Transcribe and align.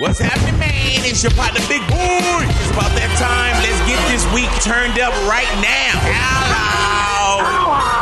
What's 0.00 0.18
happening, 0.18 0.58
man? 0.58 1.04
It's 1.04 1.22
your 1.22 1.30
partner, 1.32 1.60
Big 1.68 1.86
Boy. 1.86 1.92
It's 1.92 2.70
about 2.70 2.96
that 2.96 3.12
time. 3.20 3.52
Let's 3.60 3.76
get 3.84 4.00
this 4.08 4.24
week 4.32 4.48
turned 4.64 4.98
up 4.98 5.12
right 5.28 5.44
now. 5.60 6.00
Hello. 6.00 7.99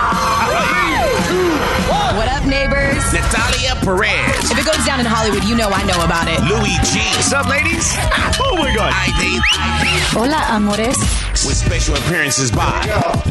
What 2.18 2.27
up, 2.28 2.45
neighbors? 2.46 2.98
Natalia 3.12 3.78
Perez. 3.86 4.50
If 4.50 4.58
it 4.58 4.66
goes 4.66 4.84
down 4.84 4.98
in 4.98 5.06
Hollywood, 5.06 5.45
you 5.45 5.54
know 5.54 5.68
I 5.70 5.84
know 5.86 6.02
about 6.04 6.27
it. 6.27 6.41
Louis 6.50 6.74
G. 6.91 6.98
What's 7.14 7.32
up, 7.32 7.46
ladies? 7.46 7.94
Oh 8.41 8.56
my 8.56 8.74
God. 8.74 8.92
ID. 8.92 9.38
Hola, 10.10 10.56
amores. 10.56 10.96
With 11.46 11.56
special 11.56 11.94
appearances 11.96 12.50
by 12.50 12.80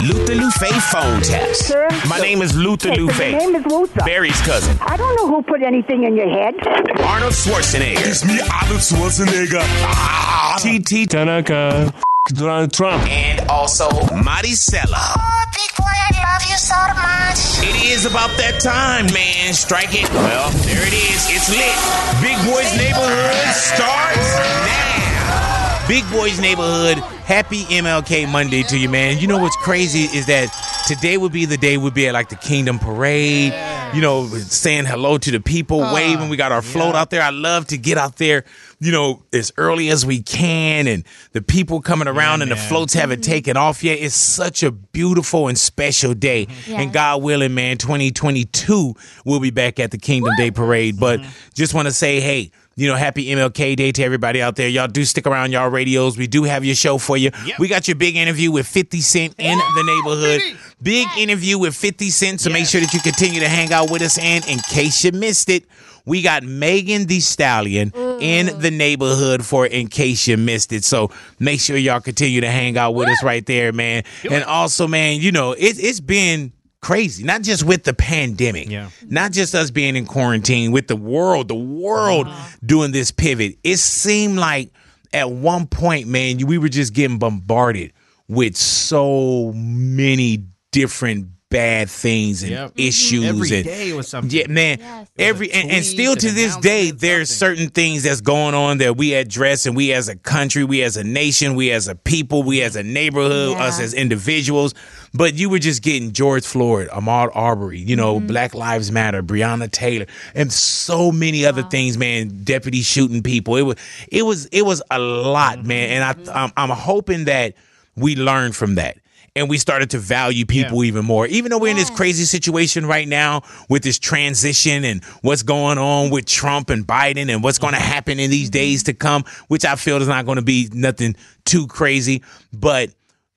Luther 0.03 0.33
Lufe 0.35 0.69
Phone 0.91 1.21
Taps. 1.21 1.65
Sir? 1.65 1.87
My 2.07 2.19
name 2.19 2.41
is 2.41 2.55
Luther 2.55 2.89
Okay, 2.91 2.97
so 2.97 3.07
Lufe. 3.07 3.31
your 3.31 3.39
name 3.39 3.55
is 3.55 3.65
Luther. 3.65 4.01
Barry's 4.05 4.39
cousin. 4.41 4.77
I 4.81 4.95
don't 4.95 5.15
know 5.17 5.27
who 5.35 5.41
put 5.43 5.61
anything 5.63 6.03
in 6.03 6.15
your 6.15 6.29
head. 6.29 6.55
Arnold 7.01 7.33
Schwarzenegger. 7.33 8.05
It's 8.07 8.23
me, 8.25 8.39
Arnold 8.39 8.79
Schwarzenegger. 8.81 9.61
Ah. 9.83 10.57
TT. 10.59 11.09
Tanaka. 11.09 11.93
Donald 12.29 12.71
Trump. 12.73 13.03
And 13.09 13.47
also 13.49 13.89
Maricela. 13.89 15.15
Oh, 15.17 15.45
big 15.53 15.75
boy, 15.77 15.85
I 15.87 16.11
love 16.37 16.49
you 16.49 16.57
so 16.57 16.75
much. 16.93 17.65
It 17.65 17.91
is 17.91 18.05
about 18.05 18.37
that 18.37 18.59
time, 18.61 19.07
man. 19.11 19.53
Strike 19.53 19.89
it. 19.93 20.09
Well, 20.13 20.51
there 20.69 20.85
it 20.85 20.93
is. 20.93 21.25
It's 21.33 21.49
lit. 21.49 21.73
Big 22.21 22.37
Boys 22.45 22.69
Neighborhood 22.77 23.55
starts 23.55 24.37
now. 24.69 25.87
Big 25.87 26.03
Boys 26.11 26.39
Neighborhood. 26.39 26.99
Happy 27.25 27.63
MLK 27.63 28.31
Monday 28.31 28.61
to 28.63 28.77
you, 28.77 28.87
man. 28.87 29.17
You 29.17 29.27
know 29.27 29.39
what's 29.39 29.55
crazy 29.57 30.03
is 30.15 30.27
that 30.27 30.49
today 30.87 31.17
would 31.17 31.31
be 31.31 31.45
the 31.45 31.57
day 31.57 31.77
we'd 31.77 31.95
be 31.95 32.07
at 32.07 32.13
like 32.13 32.29
the 32.29 32.35
Kingdom 32.35 32.77
Parade, 32.77 33.53
you 33.95 34.01
know, 34.01 34.27
saying 34.27 34.85
hello 34.85 35.17
to 35.17 35.31
the 35.31 35.39
people, 35.39 35.79
waving. 35.79 36.29
We 36.29 36.37
got 36.37 36.51
our 36.51 36.61
float 36.61 36.93
out 36.93 37.09
there. 37.09 37.21
I 37.21 37.31
love 37.31 37.65
to 37.67 37.77
get 37.77 37.97
out 37.97 38.17
there, 38.17 38.43
you 38.79 38.91
know, 38.91 39.23
as 39.33 39.51
early 39.57 39.89
as 39.89 40.05
we 40.05 40.21
can, 40.21 40.87
and 40.87 41.03
the 41.31 41.41
people 41.41 41.81
coming 41.81 42.07
around 42.07 42.41
and 42.43 42.51
the 42.51 42.55
floats 42.55 42.93
haven't 42.93 43.21
mm-hmm. 43.21 43.31
taken 43.31 43.57
off 43.57 43.83
yet. 43.83 43.99
It's 43.99 44.15
such 44.15 44.61
a 44.61 44.71
beautiful 44.71 45.47
and 45.47 45.57
special 45.57 46.13
day. 46.13 46.45
Mm-hmm. 46.45 46.73
And 46.73 46.93
God 46.93 47.23
willing, 47.23 47.55
man, 47.55 47.77
2022 47.77 48.93
we'll 49.25 49.39
be 49.39 49.51
back 49.51 49.79
at 49.79 49.91
the 49.91 49.97
Kingdom 49.97 50.33
Day 50.37 50.51
Parade. 50.51 50.99
But 50.99 51.19
mm-hmm. 51.19 51.49
just 51.53 51.73
want 51.73 51.87
to 51.87 51.93
say, 51.93 52.19
hey, 52.19 52.51
you 52.75 52.87
know, 52.87 52.95
happy 52.95 53.25
MLK 53.25 53.75
Day 53.75 53.91
to 53.91 54.03
everybody 54.03 54.39
out 54.39 54.55
there. 54.55 54.69
Y'all 54.69 54.87
do 54.87 55.03
stick 55.03 55.25
around 55.25 55.51
y'all 55.51 55.69
radios. 55.69 56.15
We 56.15 56.27
do 56.27 56.43
have 56.43 56.63
your 56.63 56.75
show 56.75 56.99
for 56.99 57.17
you. 57.17 57.31
We 57.57 57.67
got 57.67 57.87
your 57.87 57.95
big 57.95 58.15
interview 58.15 58.51
with 58.51 58.67
50 58.67 59.01
Cent 59.01 59.33
in 59.39 59.57
the 59.57 59.83
neighborhood. 59.83 60.41
Big 60.81 61.07
interview 61.17 61.57
with 61.57 61.75
50 61.75 62.11
Cent. 62.11 62.39
So 62.39 62.51
make 62.51 62.67
sure 62.67 62.79
that 62.79 62.93
you 62.93 62.99
continue 62.99 63.39
to 63.39 63.49
hang 63.49 63.73
out 63.73 63.89
with 63.89 64.03
us. 64.03 64.19
And 64.19 64.47
in 64.47 64.59
case 64.59 65.03
you 65.03 65.11
missed 65.11 65.49
it, 65.49 65.65
we 66.05 66.21
got 66.21 66.43
Megan 66.43 67.07
Thee 67.07 67.19
Stallion 67.19 67.91
in 68.19 68.59
the 68.59 68.71
neighborhood 68.71 69.45
for 69.45 69.65
in 69.65 69.87
case 69.87 70.27
you 70.27 70.37
missed 70.37 70.71
it. 70.73 70.83
So 70.83 71.11
make 71.39 71.59
sure 71.59 71.77
y'all 71.77 71.99
continue 72.01 72.41
to 72.41 72.49
hang 72.49 72.77
out 72.77 72.95
with 72.95 73.09
us 73.09 73.23
right 73.23 73.45
there, 73.45 73.71
man. 73.71 74.03
And 74.29 74.43
also, 74.43 74.87
man, 74.87 75.21
you 75.21 75.31
know, 75.31 75.53
it, 75.53 75.77
it's 75.79 75.99
been 75.99 76.53
crazy, 76.81 77.23
not 77.23 77.41
just 77.41 77.63
with 77.63 77.83
the 77.83 77.93
pandemic, 77.93 78.69
Yeah. 78.69 78.89
not 79.07 79.31
just 79.31 79.55
us 79.55 79.71
being 79.71 79.95
in 79.95 80.05
quarantine, 80.05 80.71
with 80.71 80.87
the 80.87 80.95
world, 80.95 81.47
the 81.47 81.55
world 81.55 82.27
uh-huh. 82.27 82.57
doing 82.65 82.91
this 82.91 83.11
pivot. 83.11 83.57
It 83.63 83.77
seemed 83.77 84.37
like 84.37 84.71
at 85.13 85.31
one 85.31 85.67
point, 85.67 86.07
man, 86.07 86.37
we 86.45 86.57
were 86.57 86.69
just 86.69 86.93
getting 86.93 87.17
bombarded 87.17 87.93
with 88.27 88.55
so 88.55 89.51
many 89.55 90.45
different 90.71 91.27
bad 91.49 91.89
things 91.89 92.43
and 92.43 92.51
Yep. 92.51 92.73
issues 92.75 93.23
Every 93.23 93.55
and 93.55 93.63
day 93.65 93.93
was 93.93 94.09
something. 94.09 94.37
yeah 94.37 94.47
man 94.49 94.79
Yes. 94.79 95.07
every 95.17 95.49
and, 95.53 95.71
and 95.71 95.85
still 95.85 96.13
to 96.13 96.31
this 96.31 96.57
day 96.57 96.91
there's 96.91 97.29
something. 97.29 97.57
certain 97.57 97.69
things 97.71 98.03
that's 98.03 98.19
going 98.19 98.53
on 98.53 98.79
that 98.79 98.97
we 98.97 99.13
address 99.13 99.65
and 99.65 99.73
we 99.73 99.93
as 99.93 100.09
a 100.09 100.15
country 100.17 100.65
we 100.65 100.83
as 100.83 100.97
a 100.97 101.05
nation 101.05 101.55
we 101.55 101.71
as 101.71 101.87
a 101.87 101.95
people 101.95 102.43
we 102.43 102.61
as 102.61 102.75
a 102.75 102.83
neighborhood 102.83 103.51
Yeah. 103.51 103.63
us 103.63 103.79
as 103.79 103.93
individuals 103.93 104.73
but 105.13 105.35
you 105.35 105.49
were 105.49 105.59
just 105.59 105.81
getting 105.83 106.11
george 106.11 106.45
floyd 106.45 106.89
ahmaud 106.89 107.31
arbery 107.33 107.79
you 107.79 107.95
know 107.95 108.17
Mm-hmm. 108.17 108.27
black 108.27 108.53
lives 108.53 108.91
matter 108.91 109.23
breonna 109.23 109.71
taylor 109.71 110.05
and 110.35 110.51
so 110.51 111.13
many 111.13 111.45
other 111.45 111.63
things 111.63 111.97
man 111.97 112.41
deputies 112.43 112.85
shooting 112.85 113.23
people 113.23 113.55
it 113.55 113.61
was 113.61 113.77
it 114.11 114.23
was 114.23 114.47
it 114.47 114.63
was 114.63 114.81
a 114.91 114.99
lot 114.99 115.59
Mm-hmm. 115.59 115.67
man 115.69 115.89
and 116.03 116.29
i 116.33 116.43
I'm, 116.43 116.51
I'm 116.57 116.69
hoping 116.71 117.23
that 117.25 117.53
we 117.95 118.17
learn 118.17 118.51
from 118.51 118.75
that 118.75 118.97
and 119.37 119.49
we 119.49 119.57
started 119.57 119.91
to 119.91 119.99
value 119.99 120.45
people 120.45 120.83
even 120.83 121.05
more. 121.05 121.27
Even 121.27 121.51
though 121.51 121.59
we're 121.59 121.69
in 121.69 121.77
this 121.77 121.89
crazy 121.91 122.23
situation 122.23 122.85
right 122.85 123.07
now 123.07 123.43
with 123.69 123.83
this 123.83 123.99
transition 123.99 124.83
and 124.83 125.03
what's 125.21 125.43
going 125.43 125.77
on 125.77 126.09
with 126.09 126.25
Trump 126.25 126.69
and 126.69 126.85
Biden 126.85 127.29
and 127.29 127.43
what's 127.43 127.59
going 127.59 127.73
to 127.73 127.79
mm-hmm. 127.79 127.91
happen 127.91 128.19
in 128.19 128.31
these 128.31 128.49
days 128.49 128.81
mm-hmm. 128.81 128.91
to 128.91 128.97
come, 128.97 129.23
which 129.47 129.63
I 129.63 129.75
feel 129.75 130.01
is 130.01 130.07
not 130.07 130.25
going 130.25 130.37
to 130.37 130.41
be 130.41 130.69
nothing 130.73 131.15
too 131.45 131.67
crazy, 131.67 132.23
but 132.51 132.89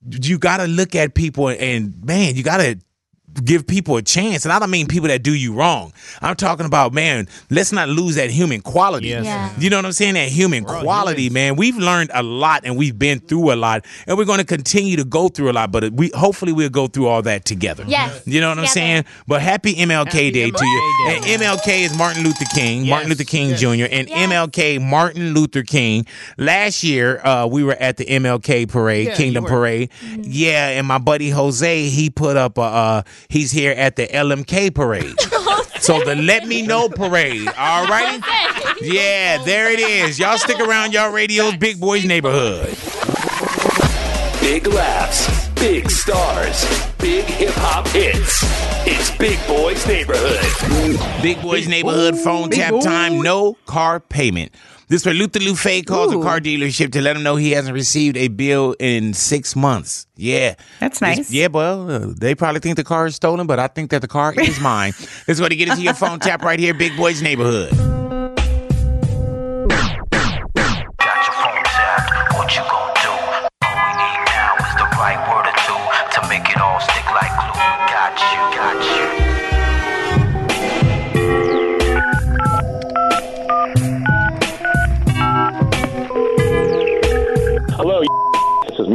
you 0.09 0.39
got 0.39 0.57
to 0.57 0.65
look 0.65 0.95
at 0.95 1.13
people 1.13 1.49
and 1.49 2.03
man, 2.03 2.35
you 2.35 2.43
got 2.43 2.57
to 2.57 2.79
give 3.43 3.65
people 3.67 3.97
a 3.97 4.01
chance. 4.01 4.45
And 4.45 4.51
I 4.51 4.59
don't 4.59 4.69
mean 4.71 4.87
people 4.87 5.07
that 5.09 5.23
do 5.23 5.33
you 5.33 5.53
wrong. 5.53 5.93
I'm 6.21 6.35
talking 6.35 6.65
about, 6.65 6.93
man, 6.93 7.27
let's 7.49 7.71
not 7.71 7.89
lose 7.89 8.15
that 8.15 8.29
human 8.29 8.61
quality. 8.61 9.07
Yes. 9.09 9.25
Yeah. 9.25 9.51
You 9.57 9.69
know 9.69 9.77
what 9.77 9.85
I'm 9.85 9.91
saying? 9.93 10.15
That 10.15 10.29
human 10.29 10.65
all 10.65 10.81
quality, 10.81 11.29
man. 11.29 11.55
We've 11.55 11.77
learned 11.77 12.11
a 12.13 12.23
lot 12.23 12.61
and 12.65 12.77
we've 12.77 12.97
been 12.97 13.19
through 13.19 13.53
a 13.53 13.55
lot 13.55 13.85
and 14.07 14.17
we're 14.17 14.25
going 14.25 14.39
to 14.39 14.45
continue 14.45 14.97
to 14.97 15.05
go 15.05 15.27
through 15.29 15.51
a 15.51 15.53
lot, 15.53 15.71
but 15.71 15.91
we 15.93 16.11
hopefully 16.13 16.51
we'll 16.53 16.69
go 16.69 16.87
through 16.87 17.07
all 17.07 17.21
that 17.23 17.45
together. 17.45 17.83
Yes. 17.87 18.23
You 18.25 18.41
know 18.41 18.49
what 18.49 18.59
I'm 18.59 18.67
saying? 18.67 19.05
But 19.27 19.41
happy 19.41 19.75
MLK 19.75 20.05
Happy 20.05 20.31
Day 20.31 20.51
to 20.51 20.65
you. 20.65 20.81
MLK 21.07 21.15
And 21.15 21.41
MLK 21.41 21.67
is 21.85 21.97
Martin 21.97 22.23
Luther 22.23 22.45
King, 22.53 22.87
Martin 22.87 23.09
Luther 23.09 23.23
King 23.23 23.49
yes. 23.49 23.59
Jr. 23.59 23.67
and 23.91 24.09
Yes. 24.09 24.29
MLK 24.31 24.81
Martin 24.81 25.33
Luther 25.33 25.63
King. 25.63 26.05
Last 26.37 26.83
year, 26.83 27.25
uh, 27.25 27.47
we 27.47 27.63
were 27.63 27.73
at 27.75 27.97
the 27.97 28.05
MLK 28.05 28.67
parade, 28.69 29.07
Yeah, 29.07 29.15
Kingdom 29.15 29.43
you 29.45 29.49
were. 29.51 29.57
Parade. 29.57 29.89
Yeah, 30.19 30.69
and 30.69 30.87
my 30.87 30.97
buddy 30.97 31.29
Jose, 31.29 31.87
he 31.89 32.09
put 32.09 32.37
up 32.37 32.57
a 32.57 32.61
uh, 32.61 33.03
he's 33.29 33.51
here 33.51 33.71
at 33.71 33.95
the 33.95 34.07
LMK 34.07 34.73
parade. 34.73 35.19
so 35.79 36.03
the 36.03 36.15
Let 36.15 36.47
Me 36.47 36.61
Know 36.61 36.89
parade. 36.89 37.47
All 37.57 37.87
right. 37.87 38.19
Yeah, 38.81 39.43
there 39.43 39.71
it 39.71 39.79
is. 39.79 40.19
Y'all 40.19 40.37
stick 40.37 40.59
around 40.59 40.93
y'all 40.93 41.11
radios, 41.11 41.55
Big 41.57 41.79
Boys 41.79 42.05
Neighborhood. 42.05 42.75
Big 44.41 44.65
laughs, 44.67 45.49
big 45.49 45.89
stars, 45.89 46.65
big 46.97 47.25
hip 47.25 47.53
hop 47.53 47.87
hits. 47.89 48.43
It's 48.87 49.15
Big 49.17 49.37
Boy's 49.45 49.85
Neighborhood. 49.85 50.41
Big 51.21 51.39
Boys 51.41 51.67
Neighborhood 51.67 52.17
phone 52.17 52.49
tap 52.49 52.81
time, 52.81 53.21
no 53.21 53.53
car 53.67 53.99
payment. 53.99 54.51
This 54.91 55.05
where 55.05 55.13
Luther 55.15 55.39
Lufe 55.39 55.85
calls 55.85 56.13
a 56.13 56.19
car 56.19 56.41
dealership 56.41 56.91
to 56.91 57.01
let 57.01 57.15
him 57.15 57.23
know 57.23 57.37
he 57.37 57.51
hasn't 57.51 57.73
received 57.73 58.17
a 58.17 58.27
bill 58.27 58.75
in 58.77 59.13
six 59.13 59.55
months. 59.55 60.05
Yeah. 60.17 60.55
That's 60.81 60.99
This- 60.99 61.17
nice. 61.17 61.31
yeah, 61.31 61.47
well, 61.47 61.89
uh, 61.89 61.99
they 62.17 62.35
probably 62.35 62.59
think 62.59 62.75
the 62.75 62.83
car 62.83 63.05
is 63.07 63.15
stolen, 63.15 63.47
but 63.47 63.57
I 63.57 63.67
think 63.67 63.91
that 63.91 64.01
the 64.01 64.09
car 64.09 64.33
is 64.37 64.59
mine. 64.71 64.91
This 64.99 65.37
is 65.37 65.41
what 65.41 65.47
to 65.49 65.55
get 65.55 65.69
into 65.69 65.81
your 65.81 65.93
phone 65.93 66.19
tap 66.19 66.41
right 66.43 66.59
here, 66.59 66.73
Big 66.73 66.97
Boys 66.97 67.21
Neighborhood. 67.21 68.00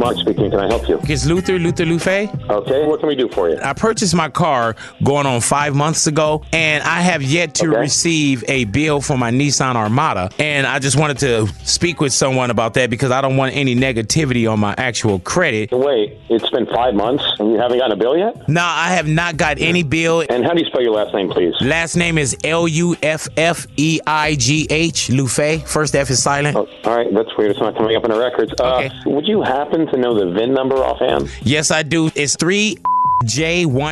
Mark 0.07 0.17
speaking. 0.19 0.49
Can 0.49 0.59
I 0.61 0.67
help 0.67 0.87
you? 0.87 0.99
It's 1.03 1.25
Luther, 1.25 1.59
Luther 1.59 1.83
Lufe. 1.83 2.49
Okay, 2.49 2.85
what 2.85 2.99
can 3.01 3.09
we 3.09 3.15
do 3.15 3.27
for 3.27 3.49
you? 3.49 3.57
I 3.61 3.73
purchased 3.73 4.15
my 4.15 4.29
car 4.29 4.75
going 5.03 5.25
on 5.25 5.41
five 5.41 5.75
months 5.75 6.07
ago, 6.07 6.43
and 6.53 6.81
I 6.83 7.01
have 7.01 7.21
yet 7.21 7.55
to 7.55 7.69
Okay. 7.71 7.79
receive 7.81 8.43
a 8.47 8.63
bill 8.65 9.01
for 9.01 9.17
my 9.17 9.31
Nissan 9.31 9.75
Armada. 9.75 10.29
And 10.39 10.65
I 10.65 10.79
just 10.79 10.97
wanted 10.97 11.17
to 11.19 11.47
speak 11.65 11.99
with 11.99 12.13
someone 12.13 12.51
about 12.51 12.73
that 12.75 12.89
because 12.89 13.11
I 13.11 13.19
don't 13.19 13.35
want 13.35 13.53
any 13.55 13.75
negativity 13.75 14.49
on 14.49 14.59
my 14.61 14.73
actual 14.77 15.19
credit. 15.19 15.71
Wait, 15.73 16.17
it's 16.29 16.49
been 16.51 16.67
five 16.67 16.93
months 16.93 17.25
and 17.39 17.51
you 17.51 17.57
haven't 17.57 17.77
gotten 17.79 17.91
a 17.91 17.97
bill 17.97 18.17
yet? 18.17 18.47
No, 18.47 18.61
I 18.63 18.89
have 18.93 19.07
not 19.09 19.35
got 19.35 19.59
any 19.59 19.83
bill. 19.83 20.23
And 20.29 20.45
how 20.45 20.53
do 20.53 20.61
you 20.61 20.67
spell 20.67 20.81
your 20.83 20.93
last 20.93 21.13
name, 21.13 21.29
please? 21.29 21.53
Last 21.59 21.97
name 21.97 22.17
is 22.17 22.37
L 22.45 22.65
U 22.67 22.95
F 23.03 23.27
F 23.35 23.67
E 23.75 23.99
I 24.07 24.35
G 24.35 24.67
H, 24.69 25.09
Lufe. 25.09 25.67
First 25.67 25.95
F 25.95 26.09
is 26.09 26.23
silent. 26.23 26.55
Oh, 26.55 26.65
all 26.85 26.95
right, 26.95 27.13
that's 27.13 27.35
weird. 27.37 27.51
It's 27.51 27.59
not 27.59 27.75
coming 27.75 27.95
up 27.97 28.05
in 28.05 28.11
the 28.11 28.17
records. 28.19 28.53
Uh, 28.57 28.75
Okay. 28.77 28.91
Would 29.07 29.27
you 29.27 29.41
happen 29.41 29.87
to 29.87 29.96
know 29.97 30.13
the 30.17 30.31
VIN 30.31 30.53
number 30.53 30.75
offhand? 30.75 31.29
Yes, 31.41 31.71
I 31.71 31.83
do. 31.83 32.09
It's 32.15 32.35
3J1 32.37 33.91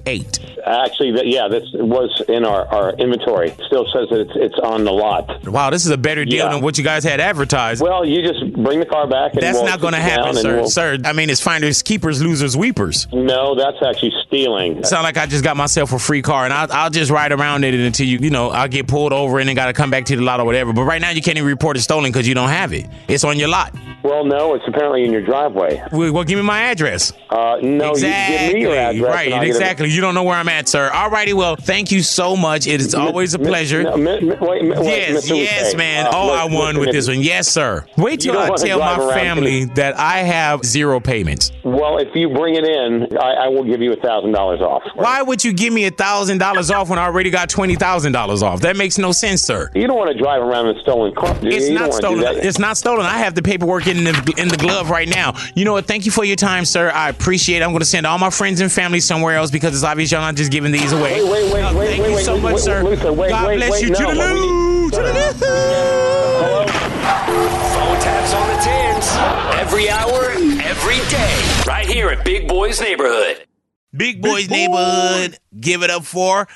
278. 0.00 0.58
Actually, 0.66 1.30
yeah, 1.32 1.48
this 1.48 1.64
was 1.74 2.22
in 2.28 2.44
our, 2.44 2.66
our 2.68 2.90
inventory. 2.94 3.50
Still 3.66 3.84
says 3.92 4.08
that 4.10 4.20
it's, 4.20 4.32
it's 4.34 4.58
on 4.60 4.84
the 4.84 4.92
lot. 4.92 5.44
Wow, 5.46 5.70
this 5.70 5.84
is 5.84 5.90
a 5.90 5.96
better 5.96 6.24
deal 6.24 6.46
Yeah. 6.46 6.52
than 6.52 6.62
what 6.62 6.78
you 6.78 6.84
guys 6.84 7.04
had 7.04 7.20
advertised. 7.20 7.82
Well, 7.82 8.04
you 8.04 8.22
just 8.22 8.52
bring 8.54 8.80
the 8.80 8.86
car 8.86 9.06
back. 9.06 9.32
And 9.34 9.42
That's 9.42 9.56
we'll 9.58 9.66
not 9.66 9.80
going 9.80 9.94
to 9.94 10.00
happen, 10.00 10.34
sir. 10.36 10.56
we'll- 10.56 10.68
Sir, 10.68 10.98
I 11.04 11.12
mean, 11.12 11.30
it's 11.30 11.40
finders, 11.40 11.82
keepers, 11.82 12.22
losers, 12.22 12.56
weepers. 12.56 13.06
No, 13.12 13.54
that's 13.54 13.78
actually 13.84 14.12
stealing. 14.26 14.82
Sound 14.84 15.02
like 15.02 15.16
I 15.16 15.26
just 15.26 15.44
got 15.44 15.56
myself 15.56 15.92
a 15.92 15.98
free 15.98 16.22
car, 16.22 16.44
and 16.44 16.52
I'll, 16.52 16.68
I'll 16.72 16.90
just 16.90 17.10
ride 17.10 17.32
around 17.32 17.64
in 17.64 17.74
it 17.74 17.80
until 17.80 18.06
you, 18.06 18.18
you 18.18 18.30
know, 18.30 18.50
I'll 18.50 18.68
get 18.68 18.86
pulled 18.86 19.12
over 19.12 19.38
and 19.40 19.48
then 19.48 19.56
got 19.56 19.66
to 19.66 19.72
come 19.72 19.90
back 19.90 20.04
to 20.06 20.16
the 20.16 20.22
lot 20.22 20.40
or 20.40 20.46
whatever. 20.46 20.72
But 20.72 20.82
right 20.84 21.00
now, 21.00 21.10
you 21.10 21.22
can't 21.22 21.36
even 21.36 21.48
report 21.48 21.76
it 21.76 21.80
stolen 21.82 22.10
because 22.12 22.26
you 22.28 22.34
don't 22.34 22.48
have 22.48 22.72
it. 22.72 22.86
It's 23.08 23.24
on 23.24 23.38
your 23.38 23.48
lot. 23.48 23.74
Well, 24.02 24.24
no, 24.24 24.54
it's 24.54 24.64
apparently 24.66 25.04
in 25.04 25.12
your 25.12 25.22
driveway. 25.24 25.82
Well, 25.92 26.12
well, 26.12 26.24
give 26.24 26.36
me 26.38 26.44
my 26.44 26.60
address. 26.62 27.12
Uh, 27.30 27.58
no, 27.62 27.90
exactly. 27.92 28.36
you 28.36 28.46
give 28.46 28.54
me 28.54 28.60
your 28.62 28.76
address. 28.76 29.14
right, 29.14 29.28
it- 29.28 29.42
exactly. 29.84 29.94
You 29.94 30.00
don't 30.00 30.14
know 30.14 30.22
where 30.22 30.36
I'm 30.36 30.48
at, 30.48 30.68
sir. 30.68 30.90
All 30.90 31.10
righty. 31.10 31.32
well, 31.32 31.56
thank 31.56 31.90
you 31.92 32.02
so 32.02 32.36
much. 32.36 32.66
It 32.66 32.80
is 32.80 32.94
always 32.94 33.34
a 33.34 33.38
pleasure. 33.38 33.82
no, 33.82 33.96
mi- 33.96 34.20
mi- 34.20 34.36
wait, 34.40 34.64
mi- 34.64 34.70
Yes, 34.82 35.28
yes, 35.28 35.74
man. 35.74 36.06
Uh, 36.06 36.10
oh, 36.14 36.26
look, 36.26 36.38
I 36.38 36.44
won 36.44 36.52
listen, 36.54 36.80
with 36.80 36.92
this 36.92 37.08
one. 37.08 37.20
Yes, 37.20 37.48
sir. 37.48 37.84
Wait 37.96 38.20
till 38.20 38.38
I 38.38 38.54
tell 38.56 38.78
my 38.78 39.14
family 39.14 39.64
that 39.76 39.98
I 39.98 40.18
have 40.18 40.64
zero 40.64 41.00
payments. 41.00 41.52
Well, 41.64 41.98
if 41.98 42.14
you 42.14 42.28
bring 42.28 42.54
it 42.54 42.64
in, 42.64 43.16
I, 43.18 43.44
I 43.44 43.48
will 43.48 43.64
give 43.64 43.80
you 43.80 43.92
a 43.92 43.96
thousand 43.96 44.32
dollars 44.32 44.60
off. 44.60 44.82
Why 44.94 45.22
would 45.22 45.44
you 45.44 45.52
give 45.52 45.72
me 45.72 45.86
a 45.86 45.90
thousand 45.90 46.38
dollars 46.38 46.70
off 46.70 46.88
when 46.88 46.98
I 46.98 47.04
already 47.04 47.30
got 47.30 47.48
twenty 47.48 47.76
thousand 47.76 48.12
dollars 48.12 48.42
off? 48.42 48.60
That 48.60 48.76
makes 48.76 48.98
no 48.98 49.12
sense, 49.12 49.42
sir. 49.42 49.70
You 49.74 49.86
don't 49.86 49.96
want 49.96 50.10
to 50.12 50.18
drive 50.18 50.42
around 50.42 50.68
in 50.68 50.76
a 50.76 50.80
stolen 50.80 51.14
car. 51.14 51.36
It's 51.42 51.68
you 51.68 51.74
not 51.74 51.94
stolen. 51.94 52.24
It's 52.38 52.58
not 52.58 52.76
stolen. 52.76 53.06
I 53.06 53.18
have 53.18 53.34
the 53.34 53.42
paperwork 53.42 53.86
in 53.86 54.04
the 54.04 54.34
in 54.36 54.48
the 54.48 54.56
glove 54.56 54.90
right 54.90 55.08
now. 55.08 55.34
You 55.54 55.64
know 55.64 55.72
what? 55.72 55.86
Thank 55.86 56.06
you 56.06 56.12
for 56.12 56.24
your 56.24 56.36
time, 56.36 56.64
sir. 56.64 56.90
I 56.90 57.08
appreciate 57.08 57.58
it. 57.58 57.62
I'm 57.62 57.70
going 57.70 57.80
to 57.80 57.84
send 57.86 58.06
all 58.06 58.18
my 58.18 58.30
friends 58.30 58.60
and 58.60 58.70
family 58.70 59.00
somewhere 59.00 59.36
else 59.36 59.50
because 59.50 59.71
it's 59.74 59.84
obvious 59.84 60.10
y'all 60.10 60.20
not 60.20 60.34
just 60.34 60.50
giving 60.52 60.72
these 60.72 60.92
away. 60.92 61.22
Wait, 61.22 61.30
wait, 61.30 61.52
wait, 61.52 61.60
No, 61.62 61.78
wait, 61.78 61.88
thank 61.88 62.02
wait, 62.02 62.08
you 62.10 62.14
wait, 62.16 62.24
so 62.24 62.34
wait, 62.34 62.42
much, 62.42 62.52
wait, 62.54 62.62
sir. 62.62 62.82
Luther, 62.82 63.12
wait, 63.12 63.28
God 63.30 63.46
wait, 63.48 63.56
bless 63.56 63.70
wait, 63.72 63.82
you. 63.82 63.90
no, 63.90 63.98
Toodaloo, 63.98 64.16
what 64.16 64.34
we 64.34 64.40
need- 64.40 64.92
toodaloo. 64.92 65.32
Hello? 66.42 66.66
Phone 66.66 67.98
taps 68.00 68.34
on 68.34 68.48
the 68.48 68.56
tins. 68.62 69.08
Every 69.60 69.88
hour, 69.90 70.30
every 70.62 70.98
day. 71.10 71.42
Right 71.66 71.86
here 71.86 72.08
at 72.10 72.24
Big 72.24 72.48
Boy's 72.48 72.80
Neighborhood. 72.80 73.46
Big 73.96 74.22
Boys 74.22 74.48
Neighborhood. 74.50 75.38
Give 75.58 75.82
it 75.82 75.90
up 75.90 76.04
for 76.04 76.40
Ani. 76.40 76.48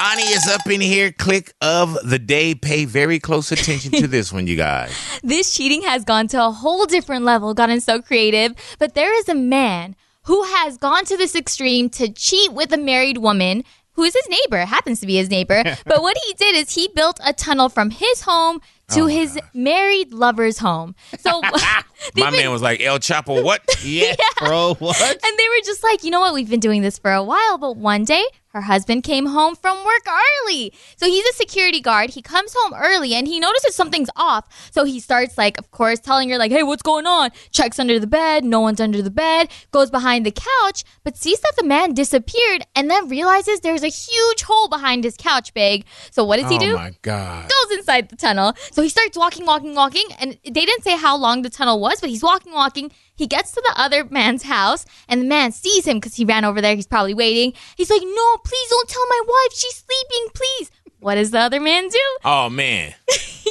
Ani 0.00 0.22
is 0.32 0.46
up 0.48 0.66
in 0.68 0.80
here. 0.80 1.12
Click 1.12 1.52
of 1.60 1.96
the 2.08 2.18
day. 2.18 2.54
Pay 2.54 2.84
very 2.84 3.18
close 3.18 3.50
attention 3.52 3.92
to 3.92 4.06
this 4.06 4.32
one, 4.32 4.46
you 4.46 4.56
guys. 4.56 4.92
This 5.24 5.54
cheating 5.54 5.80
has 5.82 6.04
gone 6.04 6.28
to 6.28 6.44
a 6.44 6.50
whole 6.50 6.84
different 6.84 7.24
level, 7.24 7.54
gotten 7.54 7.80
so 7.80 8.02
creative. 8.02 8.52
But 8.78 8.94
there 8.94 9.16
is 9.18 9.26
a 9.30 9.34
man 9.34 9.96
who 10.24 10.42
has 10.44 10.76
gone 10.76 11.04
to 11.06 11.16
this 11.16 11.34
extreme 11.34 11.88
to 11.90 12.08
cheat 12.12 12.52
with 12.52 12.72
a 12.72 12.76
married 12.78 13.18
woman 13.18 13.64
who 13.92 14.02
is 14.02 14.14
his 14.14 14.28
neighbor, 14.28 14.64
happens 14.64 15.00
to 15.00 15.06
be 15.06 15.16
his 15.16 15.30
neighbor. 15.30 15.62
but 15.86 16.02
what 16.02 16.16
he 16.26 16.34
did 16.34 16.56
is 16.56 16.74
he 16.74 16.88
built 16.94 17.20
a 17.24 17.32
tunnel 17.32 17.68
from 17.68 17.90
his 17.90 18.22
home 18.22 18.60
to 18.90 19.02
Oh, 19.02 19.06
his 19.06 19.38
married 19.54 20.12
lover's 20.12 20.58
home. 20.58 20.94
So 21.20 21.40
My 22.16 22.30
been- 22.30 22.32
man 22.32 22.50
was 22.50 22.60
like, 22.60 22.80
El 22.80 22.98
Chapo, 22.98 23.42
what? 23.42 23.62
Yeah, 23.84 24.14
bro. 24.40 24.74
What? 24.74 25.00
and 25.00 25.38
they 25.38 25.48
were 25.48 25.64
just 25.64 25.82
like, 25.84 26.02
you 26.04 26.10
know 26.10 26.20
what? 26.20 26.34
We've 26.34 26.50
been 26.50 26.60
doing 26.60 26.82
this 26.82 26.98
for 26.98 27.12
a 27.12 27.22
while, 27.22 27.56
but 27.58 27.76
one 27.76 28.04
day 28.04 28.24
her 28.54 28.62
husband 28.62 29.02
came 29.02 29.26
home 29.26 29.56
from 29.56 29.84
work 29.84 30.06
early. 30.08 30.72
So 30.96 31.06
he's 31.06 31.26
a 31.26 31.32
security 31.32 31.80
guard. 31.80 32.10
He 32.10 32.22
comes 32.22 32.54
home 32.56 32.72
early 32.74 33.12
and 33.14 33.26
he 33.26 33.40
notices 33.40 33.74
something's 33.74 34.10
off. 34.14 34.46
So 34.70 34.84
he 34.84 35.00
starts, 35.00 35.36
like, 35.36 35.58
of 35.58 35.72
course, 35.72 35.98
telling 35.98 36.28
her, 36.30 36.38
like, 36.38 36.52
hey, 36.52 36.62
what's 36.62 36.82
going 36.82 37.04
on? 37.06 37.30
Checks 37.50 37.80
under 37.80 37.98
the 37.98 38.06
bed. 38.06 38.44
No 38.44 38.60
one's 38.60 38.80
under 38.80 39.02
the 39.02 39.10
bed. 39.10 39.50
Goes 39.72 39.90
behind 39.90 40.24
the 40.24 40.30
couch, 40.30 40.84
but 41.02 41.16
sees 41.16 41.40
that 41.40 41.54
the 41.58 41.64
man 41.64 41.94
disappeared 41.94 42.64
and 42.76 42.88
then 42.88 43.08
realizes 43.08 43.60
there's 43.60 43.82
a 43.82 43.88
huge 43.88 44.42
hole 44.42 44.68
behind 44.68 45.02
his 45.02 45.16
couch 45.16 45.52
bag. 45.52 45.84
So 46.12 46.24
what 46.24 46.38
does 46.40 46.48
he 46.48 46.56
oh 46.56 46.60
do? 46.60 46.72
Oh 46.74 46.76
my 46.76 46.94
God. 47.02 47.50
goes 47.50 47.76
inside 47.76 48.08
the 48.08 48.16
tunnel. 48.16 48.54
So 48.70 48.82
he 48.82 48.88
starts 48.88 49.18
walking, 49.18 49.46
walking, 49.46 49.74
walking, 49.74 50.06
and 50.20 50.38
they 50.44 50.64
didn't 50.64 50.84
say 50.84 50.96
how 50.96 51.16
long 51.16 51.42
the 51.42 51.50
tunnel 51.50 51.80
was, 51.80 52.00
but 52.00 52.08
he's 52.08 52.22
walking, 52.22 52.52
walking. 52.52 52.92
He 53.16 53.26
gets 53.26 53.52
to 53.52 53.62
the 53.64 53.80
other 53.80 54.04
man's 54.04 54.42
house, 54.42 54.84
and 55.08 55.22
the 55.22 55.26
man 55.26 55.52
sees 55.52 55.86
him 55.86 55.98
because 55.98 56.16
he 56.16 56.24
ran 56.24 56.44
over 56.44 56.60
there. 56.60 56.74
He's 56.74 56.86
probably 56.86 57.14
waiting. 57.14 57.52
He's 57.76 57.90
like, 57.90 58.02
"No, 58.02 58.36
please 58.44 58.68
don't 58.70 58.88
tell 58.88 59.06
my 59.08 59.20
wife. 59.26 59.56
She's 59.56 59.84
sleeping. 59.84 60.32
Please." 60.34 60.70
What 61.04 61.16
does 61.16 61.30
the 61.32 61.38
other 61.38 61.60
man 61.60 61.86
do? 61.88 61.98
Oh 62.24 62.48
man. 62.48 62.94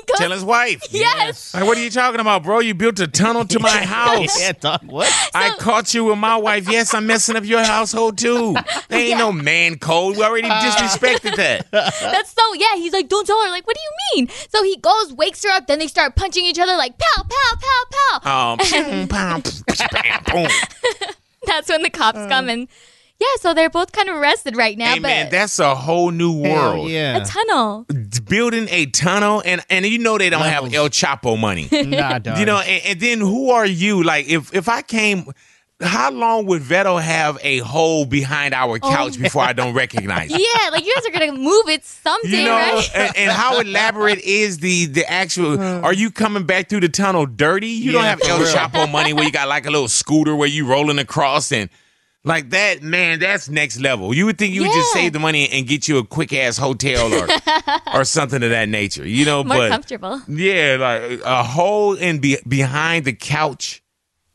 Goes, 0.08 0.18
Tell 0.18 0.32
his 0.32 0.44
wife. 0.44 0.82
Yes. 0.92 1.54
Like, 1.54 1.66
what 1.66 1.78
are 1.78 1.84
you 1.84 1.92
talking 1.92 2.20
about, 2.20 2.42
bro? 2.42 2.60
You 2.60 2.74
built 2.74 3.00
a 3.00 3.08
tunnel 3.08 3.46
to 3.46 3.60
my 3.60 3.70
house. 3.86 4.42
Yeah, 4.42 4.54
dog. 4.54 4.82
What? 4.88 5.14
I 5.36 5.56
caught 5.60 5.94
you 5.94 6.06
with 6.06 6.18
my 6.18 6.36
wife. 6.36 6.68
Yes, 6.68 6.96
I'm 6.96 7.06
messing 7.06 7.36
up 7.36 7.46
your 7.46 7.64
household 7.64 8.18
too. 8.18 8.56
There 8.90 9.00
ain't 9.00 9.20
no 9.20 9.32
man 9.32 9.78
code. 9.78 10.18
We 10.18 10.24
already 10.24 10.50
disrespected 10.50 11.36
that. 11.36 11.70
That's 11.72 12.32
so 12.32 12.54
yeah. 12.56 12.76
He's 12.76 12.92
like, 12.92 13.08
don't 13.08 13.26
tell 13.28 13.40
her. 13.44 13.50
Like, 13.52 13.68
what 13.68 13.76
do 13.76 13.82
you 13.82 14.26
mean? 14.26 14.30
So 14.50 14.64
he 14.64 14.76
goes, 14.78 15.14
wakes 15.14 15.44
her 15.44 15.52
up. 15.52 15.68
Then 15.68 15.78
they 15.78 15.88
start 15.88 16.16
punching 16.16 16.44
each 16.44 16.58
other 16.60 16.76
like 16.76 16.98
pow, 16.98 17.24
pow, 17.24 17.58
pow, 17.62 18.20
pow. 18.20 18.52
Um, 18.54 18.58
boom, 18.58 19.08
pow, 19.08 19.42
bam, 19.92 20.24
boom. 20.32 20.48
That's 21.46 21.70
when 21.70 21.84
the 21.84 21.92
cops 21.92 22.18
come 22.30 22.50
and 22.50 22.68
yeah. 23.24 23.42
So 23.42 23.54
they're 23.54 23.70
both 23.70 23.92
kind 23.92 24.10
of 24.10 24.16
arrested 24.18 24.56
right 24.58 24.78
now. 24.78 24.94
Hey 24.94 25.00
but 25.00 25.08
man, 25.08 25.30
that's 25.32 25.60
a 25.60 25.74
whole 25.76 26.12
new 26.12 26.44
Hell 26.44 26.74
world. 26.78 26.90
yeah. 26.90 27.18
a 27.18 27.26
tunnel. 27.26 27.86
Building 28.28 28.68
a 28.70 28.86
tunnel, 28.88 29.42
and 29.46 29.62
and 29.70 29.86
you 29.86 30.00
know 30.00 30.18
they 30.18 30.30
don't 30.30 30.42
Levels. 30.42 30.72
have 30.72 30.74
El 30.74 30.90
Chapo 30.90 31.40
money. 31.40 31.68
Nah, 31.94 32.20
dog. 32.20 32.38
You 32.40 32.46
know, 32.46 32.58
and, 32.60 32.82
and 32.86 33.00
then 33.00 33.20
who 33.20 33.52
are 33.52 33.66
you? 33.66 34.04
Like, 34.04 34.28
if 34.28 34.54
if 34.54 34.68
I 34.70 34.82
came, 34.82 35.26
how 35.82 36.12
long 36.12 36.46
would 36.46 36.62
Veto 36.62 36.98
have 36.98 37.38
a 37.44 37.58
hole 37.60 38.06
behind 38.06 38.54
our 38.54 38.80
oh 38.82 38.90
couch 38.90 39.20
before 39.20 39.44
I 39.44 39.54
don't 39.54 39.74
recognize 39.74 40.32
it? 40.34 40.40
Yeah, 40.40 40.70
like 40.70 40.86
you 40.86 40.94
guys 40.96 41.06
are 41.06 41.12
gonna 41.20 41.34
move 41.38 41.68
it 41.70 41.84
someday, 41.84 42.30
You 42.40 42.46
know, 42.46 42.52
right? 42.56 42.90
and, 42.96 43.18
and 43.18 43.32
how 43.32 43.60
elaborate 43.66 44.20
is 44.20 44.60
the 44.60 44.86
the 44.86 45.06
actual? 45.10 45.60
Uh. 45.60 45.82
Are 45.82 45.94
you 45.94 46.10
coming 46.12 46.46
back 46.46 46.70
through 46.70 46.82
the 46.82 46.90
tunnel 46.90 47.26
dirty? 47.26 47.68
You 47.68 47.92
don't 47.92 48.04
Yeah, 48.04 48.10
have 48.12 48.20
for 48.22 48.30
El 48.30 48.40
real. 48.40 48.48
Chapo 48.48 48.92
money 48.92 49.12
where 49.14 49.26
you 49.26 49.32
got 49.32 49.48
like 49.50 49.66
a 49.66 49.72
little 49.72 49.90
scooter 49.90 50.36
where 50.36 50.48
you 50.48 50.66
rolling 50.66 51.00
across 51.00 51.52
and 51.52 51.70
like 52.24 52.50
that. 52.52 52.82
Man, 52.82 53.20
that's 53.20 53.50
next 53.50 53.80
level. 53.80 54.14
You 54.14 54.26
would 54.26 54.38
think 54.38 54.54
you 54.54 54.62
would 54.62 54.72
just 54.72 54.94
save 54.94 55.14
the 55.14 55.20
money 55.20 55.50
and 55.50 55.68
get 55.68 55.88
you 55.88 55.98
a 55.98 56.06
quick 56.06 56.34
ass 56.34 56.58
hotel 56.58 57.14
or 57.14 57.28
or 58.00 58.06
something 58.06 58.42
of 58.44 58.50
that 58.50 58.70
nature. 58.70 59.08
You 59.08 59.26
know, 59.26 59.44
More 59.44 59.58
but 59.58 59.70
comfortable. 59.70 60.22
yeah, 60.28 60.78
like 60.80 61.22
a 61.26 61.44
hole 61.44 61.94
in 61.94 62.20
be, 62.20 62.38
behind 62.48 63.06
the 63.06 63.14
couch. 63.14 63.82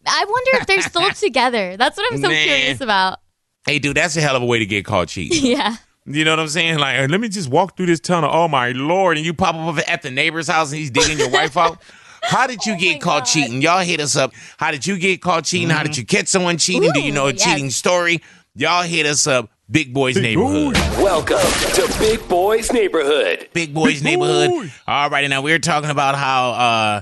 I 0.07 0.25
wonder 0.29 0.51
if 0.61 0.67
they're 0.67 0.83
still 0.83 1.11
together. 1.15 1.77
That's 1.77 1.97
what 1.97 2.13
I'm 2.13 2.21
so 2.21 2.29
Man. 2.29 2.47
curious 2.47 2.81
about. 2.81 3.21
Hey, 3.67 3.79
dude, 3.79 3.97
that's 3.97 4.17
a 4.17 4.21
hell 4.21 4.37
of 4.37 4.43
a 4.43 4.47
way 4.47 4.59
to 4.59 4.67
get 4.67 4.85
caught 4.87 5.09
cheating. 5.09 5.45
Yeah. 5.45 5.77
You 6.07 6.25
know 6.25 6.33
what 6.33 6.41
I'm 6.41 6.49
saying? 6.49 6.79
Like, 6.79 7.11
let 7.11 7.21
me 7.21 7.29
just 7.29 7.51
walk 7.51 7.77
through 7.77 7.85
this 7.87 8.01
tunnel. 8.01 8.31
Oh 8.33 8.49
my 8.49 8.71
lord! 8.73 9.19
And 9.19 9.27
you 9.27 9.35
pop 9.35 9.55
up 9.55 9.87
at 9.87 10.01
the 10.01 10.11
neighbor's 10.11 10.49
house 10.49 10.71
and 10.71 10.79
he's 10.79 10.91
digging 10.91 11.19
your 11.19 11.29
wife 11.29 11.55
out. 11.59 11.83
How 12.23 12.47
did 12.47 12.65
you 12.67 12.77
get 12.77 13.01
caught 13.01 13.27
cheating? 13.27 13.63
Y'all 13.63 13.81
hit 13.81 14.01
us 14.01 14.17
up. 14.17 14.33
How 14.57 14.71
did 14.71 14.87
you 14.87 14.99
get 14.99 15.21
caught 15.23 15.45
cheating? 15.45 15.71
How 15.71 15.83
did 15.83 15.97
you 15.97 16.05
catch 16.05 16.29
someone 16.29 16.59
cheating? 16.59 16.93
Do 16.93 17.01
you 17.01 17.13
know 17.13 17.29
a 17.29 17.33
yes. 17.33 17.45
cheating 17.45 17.71
story? 17.71 18.23
Y'all 18.55 18.83
hit 18.83 19.07
us 19.07 19.27
up. 19.27 19.51
Big 19.71 19.93
Boys 19.93 20.17
Neighborhood. 20.17 20.75
Welcome 20.97 21.39
to 21.75 21.95
Big 21.99 22.27
Boy's 22.27 22.73
Neighborhood. 22.73 23.51
Big 23.53 23.75
Boys 23.75 24.03
Neighborhood. 24.03 24.73
All 24.87 25.11
righty, 25.11 25.29
now 25.29 25.43
we 25.43 25.53
were 25.53 25.59
talking 25.59 25.91
about 25.91 26.15
how 26.15 26.51
uh 26.53 27.01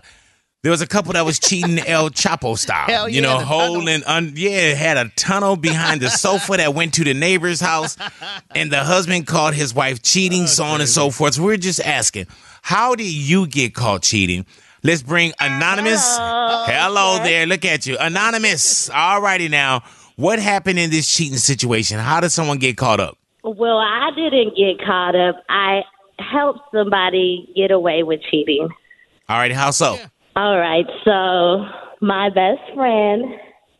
there 0.67 0.73
was 0.73 0.81
a 0.81 0.87
couple 0.89 1.13
that 1.13 1.25
was 1.25 1.39
cheating 1.39 1.79
El 1.87 2.11
Chapo 2.11 2.59
style. 2.59 2.87
Hell 2.87 3.09
you 3.09 3.23
yeah, 3.23 3.29
know, 3.29 3.39
holding 3.39 4.03
hole 4.03 4.17
un- 4.17 4.33
yeah, 4.35 4.75
had 4.75 4.97
a 4.97 5.09
tunnel 5.11 5.55
behind 5.55 6.01
the 6.01 6.11
sofa 6.11 6.57
that 6.57 6.75
went 6.75 6.95
to 6.95 7.05
the 7.05 7.15
neighbor's 7.15 7.61
house, 7.61 7.97
and 8.55 8.73
the 8.73 8.83
husband 8.83 9.29
caught 9.29 9.55
his 9.55 9.73
wife 9.73 10.03
cheating, 10.03 10.49
so 10.49 10.65
on 10.65 10.81
and 10.81 10.91
so 10.91 11.11
forth. 11.11 11.35
So 11.35 11.45
we're 11.45 11.57
just 11.57 11.79
asking, 11.79 12.27
how 12.63 12.97
did 12.97 13.13
you 13.13 13.47
get 13.47 13.75
caught 13.75 14.03
cheating? 14.03 14.45
Let's 14.87 15.03
bring 15.03 15.33
anonymous. 15.41 16.17
Hello, 16.17 17.19
there. 17.25 17.45
Look 17.45 17.65
at 17.65 17.89
you, 17.89 17.97
anonymous. 17.99 18.89
All 18.89 19.21
righty 19.21 19.49
now. 19.49 19.83
What 20.15 20.39
happened 20.39 20.79
in 20.79 20.91
this 20.91 21.13
cheating 21.13 21.39
situation? 21.39 21.99
How 21.99 22.21
did 22.21 22.31
someone 22.31 22.59
get 22.59 22.77
caught 22.77 23.01
up? 23.01 23.19
Well, 23.43 23.79
I 23.79 24.11
didn't 24.15 24.57
get 24.57 24.79
caught 24.87 25.17
up. 25.17 25.43
I 25.49 25.81
helped 26.21 26.61
somebody 26.73 27.53
get 27.57 27.73
away 27.73 28.05
with 28.05 28.21
cheating. 28.31 28.69
All 29.29 29.39
right, 29.39 29.51
how 29.51 29.73
so? 29.73 29.99
All 30.37 30.57
right, 30.57 30.87
so 31.05 31.67
my 32.01 32.31
best 32.31 32.61
friend, 32.73 33.25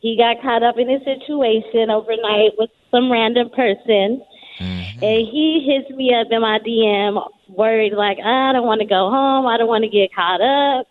he 0.01 0.17
got 0.17 0.43
caught 0.43 0.65
up 0.65 0.77
in 0.77 0.91
a 0.91 0.99
situation 1.05 1.89
overnight 1.89 2.59
with 2.59 2.71
some 2.91 3.13
random 3.13 3.49
person, 3.51 4.25
mm-hmm. 4.59 5.05
and 5.05 5.29
he 5.29 5.65
hits 5.65 5.97
me 5.97 6.13
up 6.13 6.27
in 6.33 6.41
my 6.41 6.59
DM, 6.67 7.25
worried 7.49 7.93
like, 7.93 8.19
I 8.19 8.53
don't 8.53 8.67
want 8.67 8.81
to 8.81 8.89
go 8.89 9.09
home, 9.09 9.47
I 9.47 9.57
don't 9.57 9.69
want 9.69 9.85
to 9.85 9.89
get 9.89 10.13
caught 10.13 10.41
up. 10.41 10.89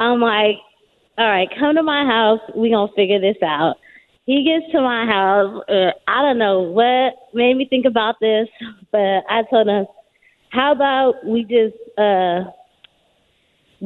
I'm 0.00 0.20
like, 0.20 0.56
all 1.18 1.28
right, 1.28 1.48
come 1.58 1.76
to 1.76 1.82
my 1.82 2.06
house, 2.06 2.40
we 2.56 2.70
gonna 2.70 2.90
figure 2.96 3.20
this 3.20 3.36
out. 3.42 3.76
He 4.24 4.44
gets 4.44 4.72
to 4.72 4.80
my 4.80 5.04
house, 5.06 5.62
uh, 5.68 5.90
I 6.08 6.22
don't 6.22 6.38
know 6.38 6.62
what 6.62 7.14
made 7.34 7.56
me 7.56 7.66
think 7.68 7.84
about 7.84 8.16
this, 8.20 8.48
but 8.90 9.22
I 9.28 9.42
told 9.50 9.68
him, 9.68 9.86
how 10.50 10.72
about 10.72 11.24
we 11.26 11.42
just 11.42 11.76
uh 11.98 12.50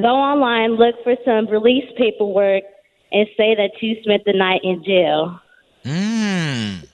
go 0.01 0.09
online, 0.09 0.77
look 0.77 0.95
for 1.03 1.17
some 1.25 1.49
release 1.49 1.85
paperwork, 1.99 2.63
and 3.11 3.27
say 3.37 3.55
that 3.57 3.71
you 3.81 3.97
spent 4.03 4.25
the 4.25 4.33
night 4.33 4.61
in 4.63 4.85
jail. 4.85 5.41
Mm. 5.85 6.87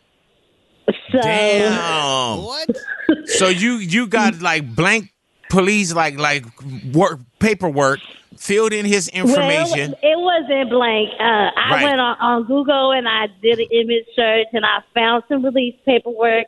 So 1.12 1.20
Damn. 1.20 2.42
What? 2.42 2.76
so 3.26 3.48
you 3.48 3.74
you 3.76 4.06
got 4.06 4.40
like 4.40 4.74
blank 4.74 5.12
police 5.50 5.92
like 5.92 6.18
like 6.18 6.44
work 6.92 7.20
paperwork 7.38 8.00
filled 8.36 8.72
in 8.72 8.84
his 8.86 9.08
information. 9.08 9.94
Well, 10.02 10.12
it 10.12 10.18
wasn't 10.18 10.70
blank. 10.70 11.10
Uh, 11.18 11.22
I 11.56 11.70
Right. 11.72 11.82
went 11.84 12.00
on, 12.00 12.16
on 12.20 12.44
Google 12.44 12.92
and 12.92 13.08
I 13.08 13.26
did 13.42 13.58
an 13.58 13.66
image 13.70 14.04
search 14.14 14.46
and 14.52 14.64
I 14.64 14.78
found 14.94 15.24
some 15.28 15.44
release 15.44 15.74
paperwork 15.84 16.46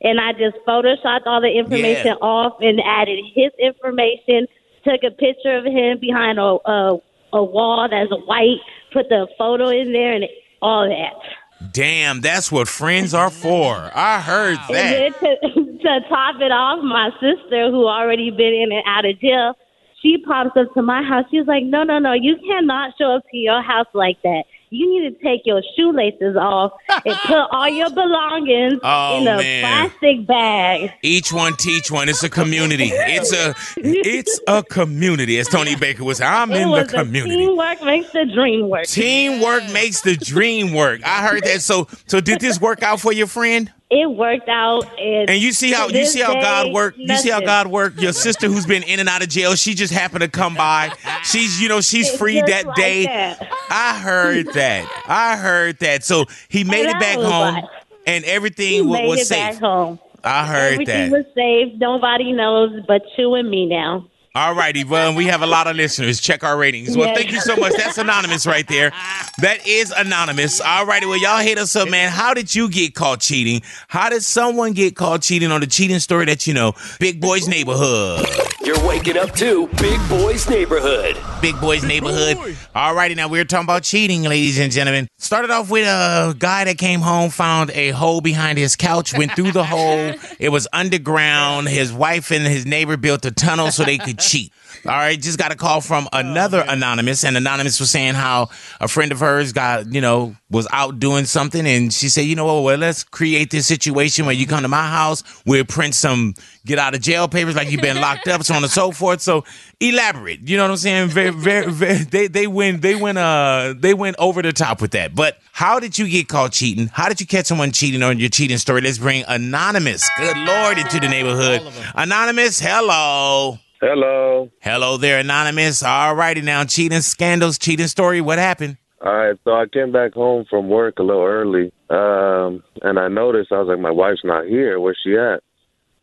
and 0.00 0.20
I 0.20 0.32
just 0.32 0.56
photoshopped 0.66 1.26
all 1.26 1.40
the 1.40 1.50
information 1.50 2.06
Yeah. 2.08 2.14
off 2.26 2.54
and 2.60 2.80
added 2.84 3.18
his 3.34 3.50
information. 3.58 4.46
Took 4.84 5.02
a 5.02 5.10
picture 5.10 5.56
of 5.56 5.64
him 5.64 5.98
behind 5.98 6.38
a 6.38 6.56
a, 6.66 6.98
a 7.32 7.42
wall 7.42 7.88
that's 7.90 8.10
white. 8.26 8.58
Put 8.92 9.08
the 9.08 9.26
photo 9.38 9.68
in 9.68 9.92
there 9.92 10.12
and 10.12 10.26
all 10.62 10.88
that. 10.88 11.72
Damn, 11.72 12.20
that's 12.20 12.52
what 12.52 12.68
friends 12.68 13.14
are 13.14 13.30
for. 13.30 13.90
I 13.94 14.20
heard 14.20 14.58
that. 14.70 15.18
to, 15.20 15.36
to 15.82 16.00
top 16.08 16.36
it 16.40 16.52
off, 16.52 16.82
my 16.84 17.10
sister, 17.20 17.70
who 17.70 17.86
already 17.88 18.30
been 18.30 18.52
in 18.52 18.72
and 18.72 18.82
out 18.86 19.04
of 19.06 19.18
jail, 19.20 19.56
she 20.04 20.18
pops 20.18 20.56
up 20.56 20.72
to 20.74 20.82
my 20.82 21.02
house. 21.02 21.24
She's 21.30 21.46
like, 21.46 21.64
"No, 21.64 21.82
no, 21.82 21.98
no! 21.98 22.12
You 22.12 22.36
cannot 22.46 22.92
show 22.98 23.16
up 23.16 23.24
to 23.30 23.36
your 23.36 23.62
house 23.62 23.86
like 23.94 24.20
that. 24.22 24.44
You 24.74 25.00
need 25.02 25.10
to 25.16 25.24
take 25.24 25.42
your 25.44 25.62
shoelaces 25.76 26.36
off 26.36 26.72
and 27.04 27.14
put 27.26 27.36
all 27.52 27.68
your 27.68 27.90
belongings 27.90 28.80
Oh, 28.82 29.18
in 29.20 29.28
a 29.28 29.36
man. 29.36 29.88
plastic 29.90 30.26
bag." 30.26 30.90
Each 31.02 31.32
one 31.32 31.54
teach 31.56 31.90
one. 31.90 32.08
It's 32.08 32.22
a 32.22 32.28
community. 32.30 32.90
It's 32.92 33.32
a 33.32 33.54
it's 33.76 34.40
a 34.48 34.62
community. 34.64 35.38
As 35.38 35.48
Tony 35.48 35.76
Baker 35.76 36.04
was, 36.04 36.20
I'm 36.20 36.50
it 36.52 36.56
in 36.62 36.62
the 36.64 36.70
was 36.70 36.92
a 36.92 36.96
community. 36.98 37.36
teamwork 37.36 37.82
makes 37.82 38.10
the 38.12 38.24
dream 38.26 38.68
work. 38.68 38.86
Teamwork 38.86 39.70
makes 39.72 40.00
the 40.00 40.16
dream 40.16 40.72
work. 40.74 41.00
I 41.06 41.26
heard 41.26 41.44
that. 41.44 41.62
So 41.62 41.88
so 42.06 42.20
did 42.20 42.40
this 42.40 42.60
work 42.60 42.82
out 42.82 43.00
for 43.00 43.12
your 43.12 43.26
friend? 43.26 43.72
It 43.90 44.10
worked 44.10 44.48
out, 44.48 44.86
and, 44.98 45.30
And 45.30 45.40
you 45.40 45.52
see 45.52 45.70
how 45.70 45.86
you 45.88 46.04
see 46.06 46.20
how 46.20 46.32
God 46.32 46.64
day, 46.64 46.72
work. 46.72 46.94
You 46.96 47.16
see 47.16 47.30
how. 47.30 47.40
God 47.44 47.66
work. 47.68 48.00
Your 48.00 48.12
sister 48.14 48.48
who's 48.48 48.64
been 48.66 48.82
in 48.84 48.98
and 48.98 49.08
out 49.08 49.22
of 49.22 49.28
jail, 49.28 49.54
she 49.54 49.74
just 49.74 49.92
happened 49.92 50.22
to 50.22 50.28
come 50.28 50.54
by. 50.54 50.90
She's 51.22 51.60
you 51.60 51.68
know 51.68 51.80
she's 51.82 52.10
free 52.16 52.40
that 52.40 52.64
like 52.66 52.74
day. 52.76 53.04
that. 53.04 53.46
I 53.70 53.98
heard 53.98 54.46
that. 54.54 55.04
I 55.06 55.36
heard 55.36 55.78
that. 55.80 56.04
So 56.04 56.26
he 56.48 56.64
made 56.64 56.86
it 56.86 56.98
back 57.00 57.16
home, 57.18 57.68
and 58.06 58.24
everything 58.24 58.88
was 58.88 59.28
back 59.28 59.52
safe. 59.54 59.60
home. 59.60 59.98
I 60.26 60.46
heard 60.46 60.72
Everything 60.72 61.10
that. 61.10 61.18
was 61.18 61.26
safe. 61.34 61.78
Nobody 61.78 62.32
knows 62.32 62.82
but 62.88 63.02
you 63.18 63.34
and 63.34 63.50
me 63.50 63.66
now. 63.66 64.06
All 64.36 64.52
righty, 64.52 64.82
well, 64.82 65.14
we 65.14 65.26
have 65.26 65.42
a 65.42 65.46
lot 65.46 65.68
of 65.68 65.76
listeners. 65.76 66.18
Check 66.20 66.42
our 66.42 66.56
ratings. 66.58 66.96
Well, 66.96 67.06
Yes. 67.06 67.18
thank 67.18 67.30
you 67.30 67.40
so 67.40 67.54
much. 67.54 67.72
That's 67.76 67.98
anonymous 67.98 68.46
right 68.48 68.66
there. 68.66 68.90
That 69.38 69.64
is 69.64 69.92
anonymous. 69.96 70.60
All 70.60 70.84
righty, 70.86 71.06
well, 71.06 71.18
y'all 71.20 71.38
hit 71.38 71.56
us 71.56 71.76
up, 71.76 71.88
man. 71.88 72.10
How 72.10 72.34
did 72.34 72.52
you 72.52 72.68
get 72.68 72.96
caught 72.96 73.20
cheating? 73.20 73.62
How 73.86 74.08
did 74.10 74.24
someone 74.24 74.72
get 74.72 74.96
caught 74.96 75.22
cheating 75.22 75.52
on 75.52 75.60
the 75.60 75.68
cheating 75.68 76.00
story 76.00 76.24
that 76.24 76.48
you 76.48 76.54
know? 76.54 76.72
Big 76.98 77.20
Boy's 77.20 77.46
Neighborhood. 77.46 78.26
You're 78.64 78.84
waking 78.84 79.16
up 79.16 79.36
to 79.36 79.68
Big 79.80 80.00
Boy's 80.08 80.48
Neighborhood. 80.50 81.16
Big 81.40 81.60
Boy's 81.60 81.84
Neighborhood. 81.84 82.56
All 82.74 82.92
righty, 82.92 83.14
now 83.14 83.28
we're 83.28 83.44
talking 83.44 83.66
about 83.66 83.84
cheating, 83.84 84.24
ladies 84.24 84.58
and 84.58 84.72
gentlemen. 84.72 85.06
Started 85.18 85.52
off 85.52 85.70
with 85.70 85.86
a 85.86 86.34
guy 86.36 86.64
that 86.64 86.76
came 86.78 87.00
home, 87.02 87.30
found 87.30 87.70
a 87.70 87.90
hole 87.90 88.20
behind 88.20 88.58
his 88.58 88.74
couch, 88.74 89.16
went 89.16 89.32
through 89.36 89.52
the 89.52 89.62
hole. 89.64 90.14
It 90.40 90.48
was 90.48 90.66
underground. 90.72 91.68
His 91.68 91.92
wife 91.92 92.32
and 92.32 92.44
his 92.44 92.66
neighbor 92.66 92.96
built 92.96 93.24
a 93.24 93.30
tunnel 93.30 93.70
so 93.70 93.84
they 93.84 93.98
could 93.98 94.20
cheat. 94.28 94.52
All 94.86 94.92
right, 94.92 95.18
just 95.18 95.38
got 95.38 95.50
a 95.50 95.56
call 95.56 95.80
from 95.80 96.08
another 96.12 96.62
anonymous, 96.68 97.24
and 97.24 97.38
anonymous 97.38 97.80
was 97.80 97.90
saying 97.90 98.14
how 98.14 98.50
a 98.80 98.88
friend 98.88 99.12
of 99.12 99.20
hers 99.20 99.52
got, 99.54 99.90
you 99.90 100.02
know, 100.02 100.36
was 100.50 100.68
out 100.72 101.00
doing 101.00 101.24
something, 101.24 101.66
and 101.66 101.90
she 101.90 102.10
said, 102.10 102.22
you 102.22 102.36
know 102.36 102.44
what, 102.44 102.62
well, 102.64 102.76
let's 102.76 103.02
create 103.02 103.50
this 103.50 103.66
situation 103.66 104.26
where 104.26 104.34
you 104.34 104.46
come 104.46 104.60
to 104.60 104.68
my 104.68 104.86
house, 104.86 105.22
we'll 105.46 105.64
print 105.64 105.94
some 105.94 106.34
get 106.66 106.78
out 106.78 106.94
of 106.94 107.00
jail 107.00 107.28
papers 107.28 107.56
like 107.56 107.70
you've 107.70 107.80
been 107.80 108.00
locked 108.00 108.28
up, 108.28 108.42
so 108.42 108.54
on 108.54 108.62
and 108.62 108.70
so 108.70 108.90
forth. 108.90 109.22
So 109.22 109.44
elaborate, 109.80 110.46
you 110.48 110.56
know 110.58 110.64
what 110.64 110.72
I'm 110.72 110.76
saying? 110.76 111.08
Very, 111.08 111.30
very, 111.30 111.70
very. 111.70 112.04
They 112.04 112.26
they 112.26 112.46
went 112.46 112.82
they 112.82 112.94
went 112.94 113.18
uh 113.18 113.74
they 113.76 113.94
went 113.94 114.16
over 114.18 114.42
the 114.42 114.52
top 114.52 114.82
with 114.82 114.90
that. 114.92 115.14
But 115.14 115.38
how 115.52 115.80
did 115.80 115.98
you 115.98 116.08
get 116.08 116.28
caught 116.28 116.52
cheating? 116.52 116.88
How 116.88 117.08
did 117.08 117.20
you 117.20 117.26
catch 117.26 117.46
someone 117.46 117.72
cheating 117.72 118.02
on 118.02 118.18
your 118.18 118.28
cheating 118.28 118.58
story? 118.58 118.82
Let's 118.82 118.98
bring 118.98 119.24
anonymous. 119.28 120.08
Good 120.18 120.36
lord, 120.36 120.78
into 120.78 121.00
the 121.00 121.08
neighborhood. 121.08 121.62
Anonymous, 121.94 122.60
hello. 122.60 123.58
Hello. 123.86 124.50
Hello 124.62 124.96
there, 124.96 125.18
Anonymous. 125.18 125.82
All 125.82 126.14
righty 126.14 126.40
now. 126.40 126.64
Cheating 126.64 127.02
scandals, 127.02 127.58
cheating 127.58 127.86
story. 127.86 128.22
What 128.22 128.38
happened? 128.38 128.78
All 129.02 129.14
right, 129.14 129.38
so 129.44 129.52
I 129.52 129.66
came 129.66 129.92
back 129.92 130.14
home 130.14 130.46
from 130.48 130.70
work 130.70 130.98
a 130.98 131.02
little 131.02 131.22
early, 131.22 131.70
um, 131.90 132.64
and 132.80 132.98
I 132.98 133.08
noticed 133.08 133.52
I 133.52 133.58
was 133.58 133.68
like, 133.68 133.78
my 133.78 133.90
wife's 133.90 134.24
not 134.24 134.46
here. 134.46 134.80
Where's 134.80 134.98
she 135.04 135.18
at? 135.18 135.42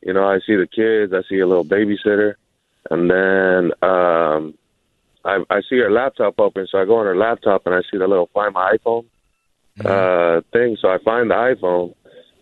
You 0.03 0.13
know, 0.13 0.23
I 0.23 0.37
see 0.45 0.55
the 0.55 0.67
kids, 0.67 1.11
I 1.11 1.27
see 1.27 1.39
a 1.39 1.47
little 1.47 1.65
babysitter, 1.65 2.35
and 2.91 3.09
then 3.09 3.71
um, 3.81 4.53
I, 5.25 5.43
I 5.49 5.61
see 5.67 5.79
her 5.79 5.89
laptop 5.89 6.35
open. 6.37 6.67
So 6.69 6.77
I 6.77 6.85
go 6.85 6.97
on 6.97 7.07
her 7.07 7.17
laptop 7.17 7.65
and 7.65 7.73
I 7.73 7.81
see 7.91 7.97
the 7.97 8.07
little 8.07 8.29
Find 8.31 8.53
My 8.53 8.77
iPhone 8.77 9.05
uh, 9.83 10.41
thing. 10.53 10.77
So 10.79 10.89
I 10.89 10.99
find 11.03 11.31
the 11.31 11.35
iPhone, 11.35 11.95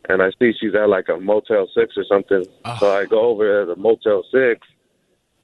and 0.09 0.21
I 0.21 0.31
see 0.37 0.51
she's 0.59 0.75
at 0.75 0.89
like 0.89 1.07
a 1.07 1.17
Motel 1.17 1.69
Six 1.73 1.95
or 1.95 2.03
something. 2.03 2.43
So 2.81 2.93
I 2.93 3.05
go 3.05 3.21
over 3.21 3.61
to 3.61 3.73
the 3.73 3.79
Motel 3.79 4.25
Six, 4.33 4.67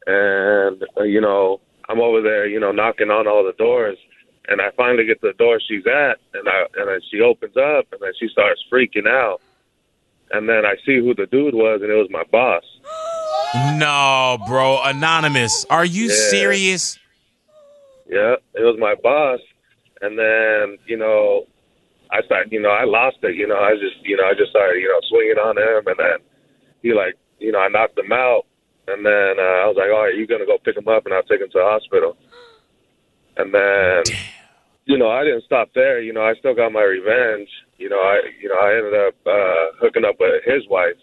and 0.08 0.84
uh, 0.98 1.04
you 1.04 1.22
know 1.22 1.62
I'm 1.90 2.00
over 2.02 2.22
there, 2.22 2.48
you 2.48 2.60
know, 2.60 2.72
knocking 2.72 3.12
on 3.12 3.28
all 3.28 3.44
the 3.44 3.54
doors, 3.54 3.98
and 4.48 4.62
I 4.62 4.72
finally 4.76 5.06
get 5.06 5.22
to 5.22 5.28
the 5.28 5.34
door 5.34 5.60
she's 5.68 5.86
at, 5.86 6.18
and 6.34 6.48
I 6.48 6.66
and 6.78 6.90
then 6.90 7.00
she 7.12 7.22
opens 7.22 7.56
up, 7.58 7.86
and 7.92 8.02
then 8.02 8.12
she 8.20 8.28
starts 8.30 8.64
freaking 8.72 9.08
out, 9.08 9.42
and 10.32 10.50
then 10.50 10.66
I 10.66 10.76
see 10.86 10.98
who 11.00 11.14
the 11.14 11.28
dude 11.28 11.54
was, 11.54 11.82
and 11.82 11.92
it 11.92 11.96
was 11.96 12.10
my 12.10 12.24
boss. 12.32 12.64
No, 13.80 14.38
bro. 14.48 14.82
Anonymous. 14.84 15.66
Are 15.70 15.86
you 15.86 16.06
Yeah. 16.06 16.30
serious? 16.30 17.00
Yeah, 18.08 18.36
it 18.54 18.62
was 18.64 18.78
my 18.80 18.96
boss, 18.96 19.40
and 20.02 20.18
then 20.18 20.78
you 20.88 20.98
know, 20.98 21.48
I 22.12 22.22
started, 22.24 22.52
you 22.52 22.62
know, 22.62 22.70
I 22.70 22.84
lost 22.84 23.18
it. 23.24 23.36
You 23.36 23.48
know, 23.48 23.58
I 23.58 23.74
just, 23.76 23.98
you 24.04 24.16
know, 24.18 24.26
I 24.26 24.34
just 24.34 24.52
started, 24.52 24.80
you 24.82 24.88
know, 24.88 25.00
swinging 25.10 25.38
on 25.38 25.58
him, 25.58 25.88
and 25.88 25.98
then 25.98 26.18
he 26.84 26.94
like, 26.94 27.16
you 27.40 27.52
know, 27.52 27.60
I 27.60 27.68
knocked 27.68 27.98
him 27.98 28.12
out, 28.12 28.46
and 28.88 29.06
then 29.06 29.40
uh, 29.40 29.64
I 29.64 29.68
was 29.68 29.76
like, 29.78 29.90
all 29.90 30.04
right, 30.04 30.16
you're 30.16 30.28
gonna 30.28 30.46
go 30.46 30.58
pick 30.58 30.78
him 30.78 30.88
up, 30.88 31.06
and 31.06 31.14
I'll 31.14 31.24
take 31.24 31.42
him 31.42 31.50
to 31.50 31.60
the 31.60 31.64
hospital, 31.64 32.18
and 33.38 33.54
then, 33.54 34.04
you 34.86 34.98
know, 34.98 35.10
I 35.10 35.24
didn't 35.24 35.44
stop 35.44 35.70
there. 35.74 36.02
You 36.02 36.14
know, 36.14 36.24
I 36.24 36.36
still 36.36 36.56
got 36.56 36.72
my 36.72 36.84
revenge. 36.84 37.50
You 37.78 37.90
know, 37.90 38.00
I, 38.00 38.22
you 38.42 38.50
know, 38.50 38.56
I 38.56 38.78
ended 38.78 38.94
up 38.94 39.16
uh, 39.26 39.66
hooking 39.82 40.06
up 40.06 40.16
with 40.20 40.44
his 40.46 40.68
wife, 40.70 40.96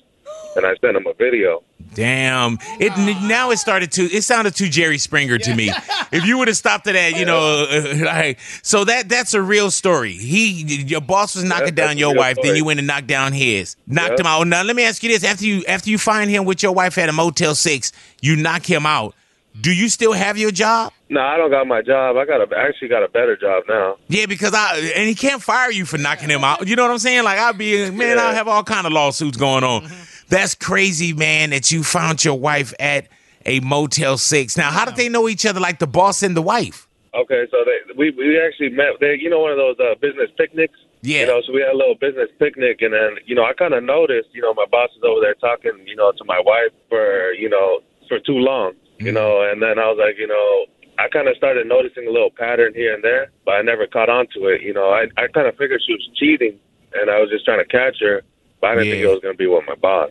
and 0.57 0.65
I 0.65 0.75
sent 0.81 0.97
him 0.97 1.07
a 1.07 1.15
video. 1.15 1.63
Damn. 1.95 2.59
It 2.81 2.97
now 3.23 3.51
it 3.51 3.59
started 3.59 3.93
to 3.93 4.03
it 4.03 4.23
sounded 4.23 4.55
too 4.55 4.69
Jerry 4.69 4.99
Springer 4.99 5.39
to 5.39 5.55
me. 5.55 5.71
If 6.13 6.27
you 6.27 6.37
would 6.37 6.49
have 6.49 6.59
stopped 6.59 6.87
it 6.89 6.95
at 6.95 7.13
that, 7.13 7.19
you 7.19 7.25
know, 7.25 7.67
like 8.05 8.39
so 8.63 8.85
that 8.85 9.09
that's 9.09 9.33
a 9.33 9.41
real 9.41 9.71
story. 9.71 10.13
He 10.13 10.51
your 10.85 11.01
boss 11.01 11.35
was 11.35 11.45
knocking 11.45 11.75
that's 11.75 11.89
down 11.89 11.97
your 11.97 12.15
wife, 12.15 12.37
then 12.43 12.55
you 12.55 12.67
went 12.67 12.79
and 12.81 12.87
knocked 12.87 13.07
down 13.07 13.33
his. 13.33 13.77
Knocked 13.87 14.11
Yep. 14.11 14.21
him 14.21 14.27
out. 14.27 14.47
Now 14.47 14.63
let 14.63 14.77
me 14.77 14.85
ask 14.85 15.03
you 15.03 15.09
this. 15.09 15.25
After 15.25 15.47
you 15.47 15.65
after 15.67 15.89
you 15.89 15.97
find 15.97 16.31
him 16.31 16.45
with 16.45 16.63
your 16.63 16.73
wife 16.73 16.99
at 16.99 17.09
a 17.09 17.13
Motel 17.13 17.55
6, 17.55 17.93
you 18.21 18.37
knock 18.37 18.67
him 18.69 18.85
out. 18.85 19.15
Do 19.59 19.73
you 19.73 19.89
still 19.89 20.13
have 20.13 20.37
your 20.39 20.51
job? 20.51 20.93
No, 21.09 21.21
I 21.21 21.37
don't 21.37 21.51
got 21.51 21.67
my 21.67 21.83
job. 21.83 22.17
I 22.17 22.25
got 22.25 22.41
a, 22.41 22.57
I 22.57 22.69
actually 22.69 22.89
got 22.89 23.03
a 23.03 23.09
better 23.09 23.37
job 23.37 23.65
now. 23.69 23.97
Yeah, 24.09 24.27
because 24.27 24.53
I 24.55 24.79
and 24.95 25.09
he 25.09 25.15
can't 25.15 25.43
fire 25.43 25.71
you 25.71 25.87
for 25.87 25.97
knocking 25.99 26.29
him 26.29 26.45
out. 26.45 26.67
You 26.69 26.77
know 26.77 26.83
what 26.83 26.91
I'm 26.91 26.99
saying? 26.99 27.25
Like 27.25 27.39
I'll 27.39 27.53
be 27.55 27.91
man, 27.91 28.19
I'll 28.19 28.35
have 28.35 28.49
all 28.49 28.65
kind 28.65 28.87
of 28.87 28.93
lawsuits 28.93 29.37
going 29.39 29.65
on. 29.65 29.85
Mm-hmm. 29.85 30.12
That's 30.29 30.55
crazy, 30.55 31.13
man, 31.13 31.51
that 31.51 31.71
you 31.71 31.83
found 31.83 32.25
your 32.25 32.39
wife 32.39 32.73
at 32.81 33.09
a 33.45 33.61
Motel 33.61 34.19
Six. 34.19 34.57
Now, 34.57 34.71
how 34.71 34.85
did 34.85 34.97
they 34.97 35.09
know 35.09 35.29
each 35.29 35.45
other 35.47 35.61
like 35.61 35.79
the 35.79 35.87
boss 35.87 36.23
and 36.23 36.37
the 36.37 36.43
wife? 36.43 36.89
Okay, 37.15 37.45
so 37.51 37.59
they 37.65 37.93
we 37.97 38.11
we 38.11 38.41
actually 38.41 38.71
met. 38.71 38.97
They, 39.01 39.19
you 39.21 39.29
know, 39.29 39.41
one 39.41 39.53
of 39.53 39.59
those 39.59 39.77
uh, 39.79 39.95
business 40.01 40.31
picnics. 40.39 40.79
Yeah. 41.03 41.21
You 41.21 41.27
know, 41.27 41.43
so 41.45 41.53
we 41.53 41.61
had 41.61 41.75
a 41.75 41.77
little 41.77 41.97
business 41.97 42.31
picnic, 42.39 42.81
and 42.81 42.95
then 42.95 43.19
you 43.27 43.35
know, 43.35 43.45
I 43.45 43.53
kind 43.53 43.75
of 43.75 43.83
noticed, 43.83 44.29
you 44.33 44.41
know, 44.41 44.55
my 44.55 44.65
boss 44.71 44.89
is 44.97 45.03
over 45.03 45.21
there 45.21 45.35
talking, 45.35 45.85
you 45.85 45.97
know, 45.97 46.13
to 46.13 46.25
my 46.25 46.41
wife 46.41 46.73
for 46.89 47.33
you 47.33 47.51
know 47.51 47.81
for 48.09 48.19
too 48.21 48.39
long, 48.39 48.73
you 48.99 49.13
know, 49.13 49.43
and 49.43 49.61
then 49.61 49.79
I 49.79 49.89
was 49.91 49.99
like, 50.01 50.17
you 50.17 50.27
know, 50.27 50.67
I 50.99 51.09
kind 51.09 51.29
of 51.29 51.37
started 51.37 51.67
noticing 51.67 52.07
a 52.07 52.11
little 52.11 52.31
pattern 52.31 52.73
here 52.75 52.95
and 52.95 53.03
there, 53.05 53.31
but 53.45 53.53
I 53.53 53.63
never 53.63 53.87
caught 53.87 54.09
on 54.09 54.27
to 54.35 54.47
it. 54.47 54.63
You 54.63 54.73
know, 54.73 54.89
I 54.89 55.05
I 55.19 55.27
kind 55.29 55.47
of 55.47 55.57
figured 55.57 55.83
she 55.85 55.93
was 55.93 56.09
cheating, 56.17 56.59
and 56.95 57.11
I 57.11 57.21
was 57.21 57.29
just 57.29 57.45
trying 57.45 57.61
to 57.61 57.69
catch 57.69 58.01
her, 58.01 58.23
but 58.63 58.71
I 58.71 58.75
didn't 58.77 58.93
think 58.93 59.03
Yeah. 59.03 59.09
it 59.11 59.13
was 59.13 59.21
going 59.21 59.35
to 59.35 59.39
be 59.39 59.47
with 59.47 59.65
my 59.69 59.75
boss. 59.75 60.11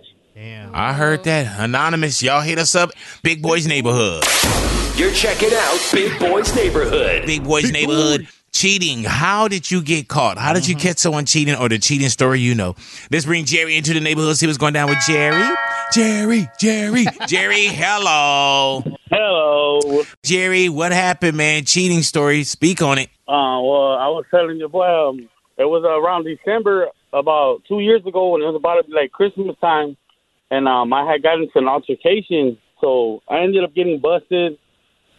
I 0.74 0.94
heard 0.94 1.24
that. 1.26 1.60
Anonymous, 1.60 2.22
y'all 2.22 2.42
hit 2.42 2.58
us 2.60 2.76
up. 2.76 2.92
Big 3.24 3.42
Boys 3.42 3.66
Neighborhood. 3.68 4.24
You're 4.96 5.12
checking 5.12 5.50
out 5.54 5.90
Big 5.92 6.18
Boys 6.20 6.56
Neighborhood. 6.56 7.26
Big 7.26 7.44
Boys 7.44 7.72
Neighborhood. 7.72 8.28
Cheating. 8.54 9.04
How 9.06 9.48
did 9.48 9.72
you 9.72 9.82
get 9.82 10.08
caught? 10.10 10.38
How 10.38 10.52
did 10.54 10.68
you 10.68 10.76
catch 10.76 10.98
someone 10.98 11.26
cheating 11.26 11.56
or 11.56 11.70
the 11.70 11.80
cheating 11.80 12.10
story 12.10 12.40
you 12.42 12.54
know? 12.54 12.76
Let's 13.10 13.26
bring 13.26 13.46
Jerry 13.46 13.78
into 13.78 13.94
the 13.94 14.02
neighborhood. 14.02 14.36
See 14.36 14.46
what's 14.46 14.58
going 14.58 14.74
down 14.74 14.90
with 14.90 15.00
Jerry. 15.08 15.48
Jerry, 15.94 16.48
Jerry, 16.60 17.06
Jerry, 17.28 17.66
hello. 17.68 18.84
Hello. 19.10 20.04
Jerry, 20.24 20.68
what 20.70 20.92
happened, 20.92 21.38
man? 21.38 21.64
Cheating 21.66 22.02
story. 22.02 22.44
Speak 22.44 22.82
on 22.82 22.98
it. 22.98 23.08
Uh, 23.28 23.60
well, 23.62 23.94
I 23.98 24.08
was 24.08 24.26
telling 24.32 24.58
you, 24.58 24.68
boy, 24.68 25.10
um, 25.10 25.30
it 25.58 25.66
was 25.66 25.84
around 25.86 26.26
December 26.26 26.88
about 27.14 27.62
two 27.68 27.80
years 27.80 28.02
ago 28.06 28.30
when 28.30 28.42
it 28.42 28.46
was 28.46 28.56
about 28.56 28.82
to 28.82 28.84
be 28.84 28.94
like 28.94 29.12
Christmas 29.12 29.56
time, 29.60 29.98
and 30.50 30.68
um, 30.68 30.94
I 30.94 31.10
had 31.10 31.24
gotten 31.24 31.44
into 31.44 31.60
an 31.60 31.68
altercation, 31.68 32.58
so 32.80 33.22
I 33.30 33.40
ended 33.40 33.64
up 33.64 33.74
getting 33.74 34.00
busted. 34.00 34.58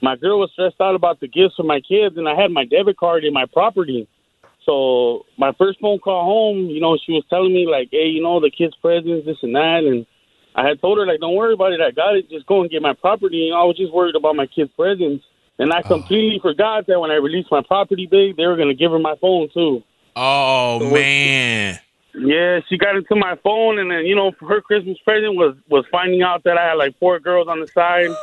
My 0.03 0.17
girl 0.17 0.41
was 0.41 0.51
stressed 0.53 0.81
out 0.81 0.95
about 0.95 1.21
the 1.21 1.29
gifts 1.29 1.55
for 1.57 1.63
my 1.63 1.81
kids, 1.81 2.17
and 2.17 2.29
I 2.29 2.35
had 2.35 2.51
my 2.51 2.65
debit 2.65 2.97
card 2.97 3.25
in 3.25 3.33
my 3.33 3.47
property. 3.47 4.09
So 4.65 5.27
my 5.39 5.53
first 5.59 5.81
phone 5.81 5.99
call 5.99 6.25
home, 6.25 6.67
you 6.67 6.81
know, 6.81 6.97
she 7.05 7.13
was 7.13 7.25
telling 7.29 7.53
me 7.53 7.67
like, 7.67 7.89
"Hey, 7.91 8.09
you 8.09 8.23
know, 8.23 8.41
the 8.41 8.51
kids' 8.51 8.77
presents, 8.81 9.27
this 9.27 9.43
and 9.43 9.55
that," 9.55 9.85
and 9.85 10.07
I 10.55 10.69
had 10.69 10.81
told 10.81 10.99
her 10.99 11.07
like, 11.07 11.21
"Don't 11.21 11.35
worry 11.35 11.55
about 11.55 11.73
it. 11.73 11.81
I 11.81 11.91
got 11.91 12.17
it. 12.17 12.31
Just 12.31 12.47
go 12.47 12.61
and 12.61 12.71
get 12.71 12.83
my 12.83 12.93
property." 12.93 13.49
And 13.49 13.57
I 13.57 13.65
was 13.65 13.77
just 13.77 13.93
worried 13.93 14.15
about 14.15 14.37
my 14.37 14.47
kids' 14.47 14.71
presents, 14.77 15.25
and 15.59 15.73
I 15.73 15.83
completely 15.83 16.39
forgot 16.41 16.87
that 16.87 17.01
when 17.01 17.11
I 17.11 17.17
released 17.17 17.51
my 17.51 17.63
property, 17.63 18.07
big, 18.07 18.37
they 18.37 18.47
were 18.47 18.57
gonna 18.57 18.75
give 18.75 18.93
her 18.93 18.99
my 18.99 19.17
phone 19.17 19.49
too. 19.53 19.83
Oh, 20.15 20.91
man. 20.91 21.79
Yeah, 22.15 22.61
she 22.69 22.77
got 22.77 22.97
into 22.97 23.17
my 23.17 23.37
phone, 23.43 23.79
and 23.79 23.91
then 23.91 24.05
you 24.05 24.15
know, 24.15 24.33
her 24.47 24.61
Christmas 24.61 24.99
present 24.99 25.35
was 25.35 25.57
was 25.69 25.85
finding 25.91 26.23
out 26.23 26.45
that 26.45 26.59
I 26.59 26.69
had 26.69 26.75
like 26.75 26.99
four 26.99 27.19
girls 27.19 27.49
on 27.49 27.61
the 27.61 27.67
side. 27.69 28.11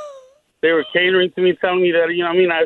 They 0.61 0.73
were 0.73 0.83
catering 0.91 1.31
to 1.31 1.41
me, 1.41 1.53
telling 1.53 1.81
me 1.81 1.93
that 1.93 2.13
you 2.13 2.21
know, 2.21 2.29
I 2.29 2.33
mean, 2.33 2.51
I, 2.51 2.65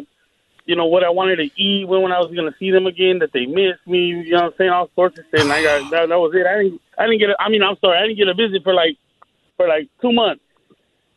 you 0.65 0.75
know, 0.75 0.87
what 0.87 1.03
I 1.03 1.11
wanted 1.11 1.35
to 1.35 1.49
eat 1.61 1.87
when 1.87 2.01
when 2.01 2.11
I 2.11 2.17
was 2.17 2.33
gonna 2.35 2.55
see 2.57 2.71
them 2.71 2.87
again, 2.87 3.19
that 3.19 3.31
they 3.33 3.45
missed 3.45 3.85
me. 3.85 4.07
You 4.07 4.31
know, 4.31 4.37
what 4.37 4.45
I'm 4.45 4.57
saying 4.57 4.69
all 4.71 4.89
sorts 4.95 5.19
of 5.19 5.25
shit. 5.29 5.41
And 5.41 5.53
I 5.53 5.61
got 5.61 5.91
that, 5.91 6.09
that 6.09 6.17
was 6.17 6.33
it. 6.33 6.47
I 6.47 6.63
didn't, 6.63 6.81
I 6.97 7.05
didn't 7.05 7.19
get. 7.19 7.29
A, 7.29 7.35
I 7.39 7.49
mean, 7.49 7.61
I'm 7.61 7.77
sorry, 7.79 7.99
I 7.99 8.07
didn't 8.07 8.17
get 8.17 8.29
a 8.29 8.33
visit 8.33 8.63
for 8.63 8.73
like, 8.73 8.97
for 9.57 9.67
like 9.67 9.89
two 10.01 10.11
months. 10.11 10.42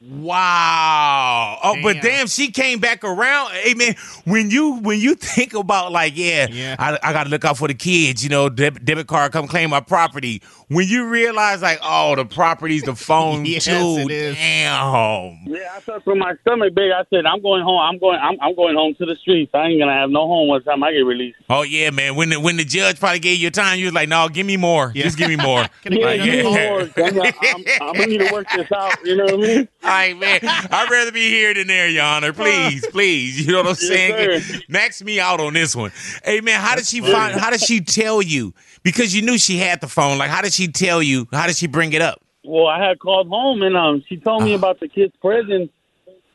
Wow. 0.08 1.58
Oh, 1.62 1.76
but 1.82 2.00
damn, 2.02 2.26
she 2.26 2.50
came 2.50 2.78
back 2.78 3.04
around. 3.04 3.50
Hey 3.52 3.74
man, 3.74 3.94
when 4.24 4.50
you 4.50 4.76
when 4.80 4.98
you 5.00 5.14
think 5.16 5.54
about 5.54 5.92
like, 5.92 6.12
yeah, 6.16 6.76
I, 6.78 6.98
I 7.02 7.12
gotta 7.12 7.30
look 7.30 7.44
out 7.44 7.56
for 7.58 7.68
the 7.68 7.74
kids, 7.74 8.22
you 8.22 8.30
know, 8.30 8.48
deb- 8.48 8.84
debit 8.84 9.06
card 9.06 9.32
come 9.32 9.46
claim 9.48 9.70
my 9.70 9.80
property. 9.80 10.42
When 10.68 10.88
you 10.88 11.06
realize 11.08 11.62
like, 11.62 11.78
oh, 11.82 12.16
the 12.16 12.24
property's 12.24 12.82
the 12.82 12.96
phone 12.96 13.44
Yes, 13.46 13.66
too. 13.66 13.72
it 14.00 14.10
is. 14.10 14.34
Damn. 14.34 15.38
Yeah, 15.46 15.72
I 15.76 15.80
felt 15.80 16.02
from 16.02 16.18
my 16.18 16.34
stomach, 16.40 16.74
big. 16.74 16.90
I 16.90 17.04
said, 17.08 17.24
I'm 17.24 17.40
going 17.40 17.62
home. 17.62 17.80
I'm 17.80 17.98
going. 17.98 18.18
I'm, 18.20 18.36
I'm 18.40 18.54
going 18.56 18.74
home 18.74 18.94
to 18.96 19.06
the 19.06 19.14
streets. 19.14 19.52
I 19.54 19.66
ain't 19.66 19.80
gonna 19.80 19.92
have 19.92 20.10
no 20.10 20.26
home 20.26 20.48
once 20.48 20.64
time 20.64 20.82
I 20.82 20.92
get 20.92 20.98
released. 21.00 21.38
Oh 21.48 21.62
yeah, 21.62 21.90
man. 21.90 22.16
When 22.16 22.30
the 22.30 22.40
when 22.40 22.56
the 22.56 22.64
judge 22.64 22.98
probably 22.98 23.20
gave 23.20 23.38
you 23.38 23.50
time, 23.50 23.78
you 23.78 23.86
was 23.86 23.94
like, 23.94 24.08
no, 24.08 24.28
give 24.28 24.46
me 24.46 24.56
more. 24.56 24.92
Just 24.92 25.16
give 25.18 25.28
me 25.28 25.36
more. 25.36 25.66
Yeah, 25.88 26.04
Like, 26.04 26.22
give 26.24 26.34
me 26.34 26.42
more. 26.42 26.80
I'm, 26.80 27.18
I'm, 27.20 27.64
I'm 27.80 27.94
gonna 27.94 28.06
need 28.06 28.18
to 28.18 28.32
work 28.32 28.46
this 28.54 28.70
out. 28.72 28.92
You 29.04 29.16
know 29.16 29.24
what 29.24 29.34
I 29.34 29.36
mean? 29.36 29.68
Right, 29.96 30.18
man. 30.18 30.40
I'd 30.42 30.90
rather 30.90 31.12
be 31.12 31.28
here 31.28 31.54
than 31.54 31.66
there, 31.66 31.88
Your 31.88 32.04
Honor. 32.04 32.32
Please, 32.32 32.86
please. 32.86 33.46
You 33.46 33.52
know 33.52 33.58
what 33.62 33.68
I'm 33.68 33.74
saying? 33.74 34.42
sir. 34.42 34.60
Max 34.68 35.02
me 35.02 35.18
out 35.20 35.40
on 35.40 35.54
this 35.54 35.74
one. 35.74 35.90
Hey, 36.24 36.40
man, 36.40 36.60
how 36.60 36.74
did 36.74 36.86
she 36.86 37.00
find? 37.00 37.38
How 37.38 37.50
did 37.50 37.60
she 37.60 37.80
tell 37.80 38.20
you? 38.20 38.52
Because 38.82 39.14
you 39.14 39.22
knew 39.22 39.38
she 39.38 39.56
had 39.56 39.80
the 39.80 39.88
phone. 39.88 40.18
Like, 40.18 40.30
how 40.30 40.42
did 40.42 40.52
she 40.52 40.68
tell 40.68 41.02
you? 41.02 41.26
How 41.32 41.46
did 41.46 41.56
she 41.56 41.66
bring 41.66 41.92
it 41.92 42.02
up? 42.02 42.20
Well, 42.44 42.66
I 42.68 42.86
had 42.86 43.00
called 43.00 43.28
home 43.28 43.62
and 43.62 43.76
um, 43.76 44.04
she 44.08 44.18
told 44.18 44.44
me 44.44 44.54
about 44.54 44.78
the 44.78 44.86
kid's 44.88 45.16
present, 45.16 45.70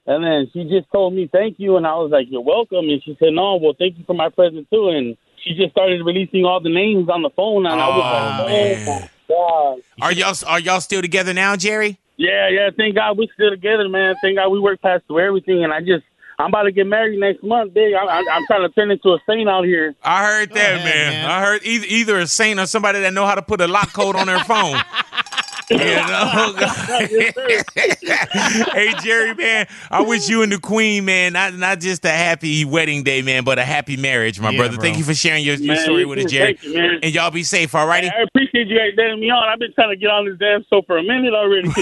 and 0.05 0.23
then 0.23 0.49
she 0.51 0.63
just 0.65 0.91
told 0.91 1.13
me 1.13 1.29
thank 1.31 1.57
you, 1.57 1.77
and 1.77 1.87
I 1.87 1.95
was 1.95 2.11
like, 2.11 2.27
you're 2.29 2.41
welcome, 2.41 2.89
and 2.89 3.01
she 3.01 3.15
said, 3.17 3.29
no, 3.31 3.55
well, 3.55 3.73
thank 3.79 3.97
you 3.97 4.03
for 4.03 4.13
my 4.13 4.27
present 4.27 4.67
too, 4.69 4.89
and 4.89 5.15
she 5.41 5.53
just 5.53 5.71
started 5.71 6.03
releasing 6.03 6.43
all 6.43 6.59
the 6.59 6.69
names 6.73 7.07
on 7.07 7.21
the 7.21 7.29
phone, 7.29 7.65
and 7.65 7.79
I 7.79 7.87
was 7.87 7.97
like, 7.97 8.89
oh 8.89 8.99
my 8.99 9.09
god. 9.29 9.81
Are 10.01 10.11
y'all 10.11 10.35
are 10.47 10.59
y'all 10.59 10.81
still 10.81 11.01
together 11.01 11.33
now, 11.33 11.55
Jerry? 11.55 11.97
Yeah, 12.21 12.49
yeah. 12.49 12.69
Thank 12.77 12.93
God 12.93 13.17
we're 13.17 13.27
still 13.33 13.49
together, 13.49 13.89
man. 13.89 14.13
Thank 14.21 14.37
God 14.37 14.49
we 14.49 14.59
work 14.59 14.79
past 14.79 15.05
through 15.07 15.25
everything, 15.25 15.63
and 15.63 15.73
I 15.73 15.79
just. 15.81 16.05
I'm 16.39 16.47
about 16.47 16.63
to 16.63 16.71
get 16.71 16.87
married 16.87 17.19
next 17.19 17.43
month, 17.43 17.71
big. 17.71 17.93
I, 17.93 18.03
I, 18.03 18.23
I'm 18.31 18.43
trying 18.47 18.67
to 18.67 18.69
turn 18.69 18.89
into 18.89 19.09
a 19.09 19.19
saint 19.27 19.47
out 19.47 19.63
here. 19.63 19.93
I 20.03 20.25
heard 20.25 20.49
that, 20.53 20.83
man. 20.83 21.29
I 21.29 21.46
heard 21.46 21.61
either 21.63 21.85
either 21.87 22.17
a 22.17 22.25
saint 22.25 22.59
or 22.59 22.65
somebody 22.65 23.00
that 23.01 23.13
know 23.13 23.27
how 23.27 23.35
to 23.35 23.43
put 23.43 23.61
a 23.61 23.67
lock 23.67 23.93
code 23.93 24.15
on 24.15 24.25
their 24.25 24.43
phone. 24.46 24.75
You 25.72 25.77
know? 25.77 26.53
hey 28.74 28.94
Jerry, 29.03 29.34
man, 29.36 29.68
I 29.90 30.01
wish 30.01 30.29
you 30.29 30.44
and 30.44 30.51
the 30.51 30.60
Queen, 30.60 31.05
man, 31.05 31.34
not 31.34 31.53
not 31.53 31.79
just 31.79 32.05
a 32.05 32.10
happy 32.12 32.66
wedding 32.66 33.03
day, 33.03 33.22
man, 33.22 33.44
but 33.44 33.60
a 33.60 33.64
happy 33.64 33.98
marriage, 33.98 34.40
my 34.40 34.51
Yeah, 34.51 34.57
brother. 34.57 34.75
bro. 34.75 34.84
Thank 34.84 34.98
you 34.98 35.03
for 35.03 35.14
sharing 35.14 35.44
your, 35.44 35.55
your 35.55 35.75
Man, 35.75 35.84
story 35.84 36.01
you 36.01 36.07
with 36.07 36.20
us, 36.20 36.31
Jerry. 36.31 36.57
You, 36.62 36.74
man. 36.74 37.00
And 37.03 37.14
y'all 37.14 37.31
be 37.31 37.44
safe, 37.44 37.74
all 37.75 37.88
righty? 37.88 38.10
I 38.10 38.22
appreciate 38.24 38.68
you 38.68 38.77
guys 38.77 38.92
letting 38.98 39.20
me 39.20 39.29
on. 39.29 39.48
I've 39.48 39.60
been 39.60 39.74
trying 39.74 39.90
to 39.92 39.96
get 39.96 40.10
on 40.10 40.25
this 40.25 40.38
damn 40.38 40.64
show 40.70 40.81
for 40.86 40.98
a 40.98 41.03
minute 41.03 41.34
already. 41.34 41.70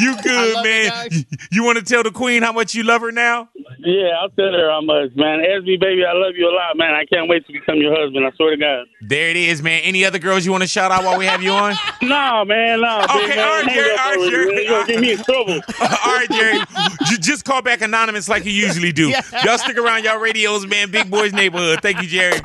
You 0.00 0.16
good, 0.22 0.64
man? 0.64 1.08
You, 1.10 1.22
you 1.50 1.64
want 1.64 1.78
to 1.78 1.84
tell 1.84 2.02
the 2.02 2.10
Queen 2.10 2.42
how 2.42 2.52
much 2.52 2.74
you 2.74 2.82
love 2.82 3.00
her 3.02 3.12
now? 3.12 3.48
yeah, 3.78 4.10
I'll 4.20 4.28
tell 4.30 4.52
her 4.52 4.70
how 4.70 4.80
much, 4.80 5.10
man. 5.16 5.40
Esme, 5.40 5.78
baby, 5.80 6.04
I 6.04 6.12
love 6.12 6.34
you 6.36 6.48
a 6.48 6.54
lot, 6.54 6.76
man. 6.76 6.94
I 6.94 7.04
can't 7.06 7.28
wait 7.28 7.46
to 7.46 7.52
become 7.52 7.78
your 7.78 7.94
husband. 7.96 8.24
I 8.26 8.30
swear 8.36 8.50
to 8.50 8.56
God. 8.56 8.86
There 9.00 9.28
it 9.30 9.36
is, 9.36 9.62
man. 9.62 9.80
Any 9.84 10.04
other 10.04 10.18
girls 10.18 10.44
you 10.44 10.52
want 10.52 10.62
to 10.62 10.68
shout 10.68 10.90
out 10.90 11.04
while 11.04 11.18
we 11.18 11.26
have 11.26 11.42
you 11.42 11.50
on? 11.50 11.61
No, 12.02 12.44
man, 12.44 12.80
no. 12.80 13.00
Okay, 13.04 13.26
big, 13.28 13.38
all 13.38 13.44
right, 13.46 13.64
hang 13.64 13.74
Jerry, 13.74 13.90
all 13.90 13.96
right, 13.96 14.30
Jerry. 14.30 14.46
man. 14.46 14.62
You 14.62 14.68
gonna 14.68 14.86
get 14.86 15.00
me 15.00 15.12
in 15.12 15.18
trouble. 15.18 15.52
All 15.80 16.16
right, 16.16 16.26
Jerry. 16.30 16.58
J- 17.06 17.16
just 17.20 17.44
call 17.44 17.62
back 17.62 17.80
anonymous 17.80 18.28
like 18.28 18.44
you 18.44 18.52
usually 18.52 18.92
do. 18.92 19.08
Y'all 19.44 19.58
stick 19.58 19.76
around, 19.76 20.04
y'all 20.04 20.18
radios, 20.18 20.66
man. 20.66 20.90
Big 20.90 21.10
Boys 21.10 21.32
Neighborhood. 21.32 21.80
Thank 21.82 22.02
you, 22.02 22.08
Jerry. 22.08 22.38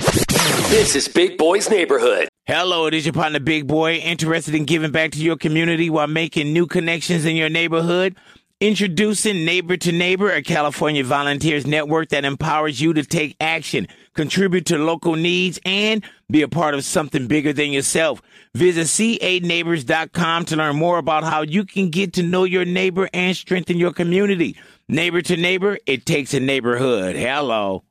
This 0.70 0.96
is 0.96 1.08
Big 1.08 1.38
Boys 1.38 1.70
Neighborhood. 1.70 2.28
Hello, 2.46 2.86
it 2.88 2.94
is 2.94 3.06
your 3.06 3.14
partner, 3.14 3.40
Big 3.40 3.68
Boy, 3.68 3.96
interested 3.96 4.56
in 4.56 4.66
giving 4.66 4.92
back 4.92 5.12
to 5.12 5.20
your 5.20 5.36
community 5.38 5.90
while 5.90 6.08
making 6.08 6.54
new 6.54 6.66
connections 6.66 7.26
in 7.26 7.36
your 7.36 7.50
neighborhood. 7.50 8.16
Introducing 8.60 9.46
Neighbor 9.46 9.78
to 9.78 9.92
Neighbor, 9.92 10.32
a 10.32 10.42
California 10.42 11.04
volunteers 11.04 11.68
network 11.68 12.10
that 12.10 12.26
empowers 12.26 12.82
you 12.82 12.92
to 12.94 13.04
take 13.04 13.36
action, 13.40 13.88
contribute 14.16 14.66
to 14.66 14.80
local 14.80 15.16
needs, 15.16 15.60
and 15.64 16.04
be 16.32 16.42
a 16.42 16.48
part 16.48 16.74
of 16.74 16.84
something 16.84 17.28
bigger 17.28 17.54
than 17.54 17.70
yourself. 17.72 18.20
Visit 18.58 18.88
ca-neighbors.com 18.88 20.46
to 20.46 20.56
learn 20.56 20.76
more 20.78 20.98
about 20.98 21.24
how 21.24 21.44
you 21.44 21.64
can 21.64 21.92
get 21.92 22.14
to 22.14 22.24
know 22.24 22.44
your 22.44 22.66
neighbor 22.66 23.08
and 23.14 23.38
strengthen 23.38 23.78
your 23.78 23.94
community. 23.94 24.58
Neighbor 24.90 25.22
to 25.22 25.38
Neighbor, 25.38 25.78
it 25.86 26.08
takes 26.08 26.34
a 26.34 26.40
neighborhood. 26.40 27.16
Hello. 27.16 27.84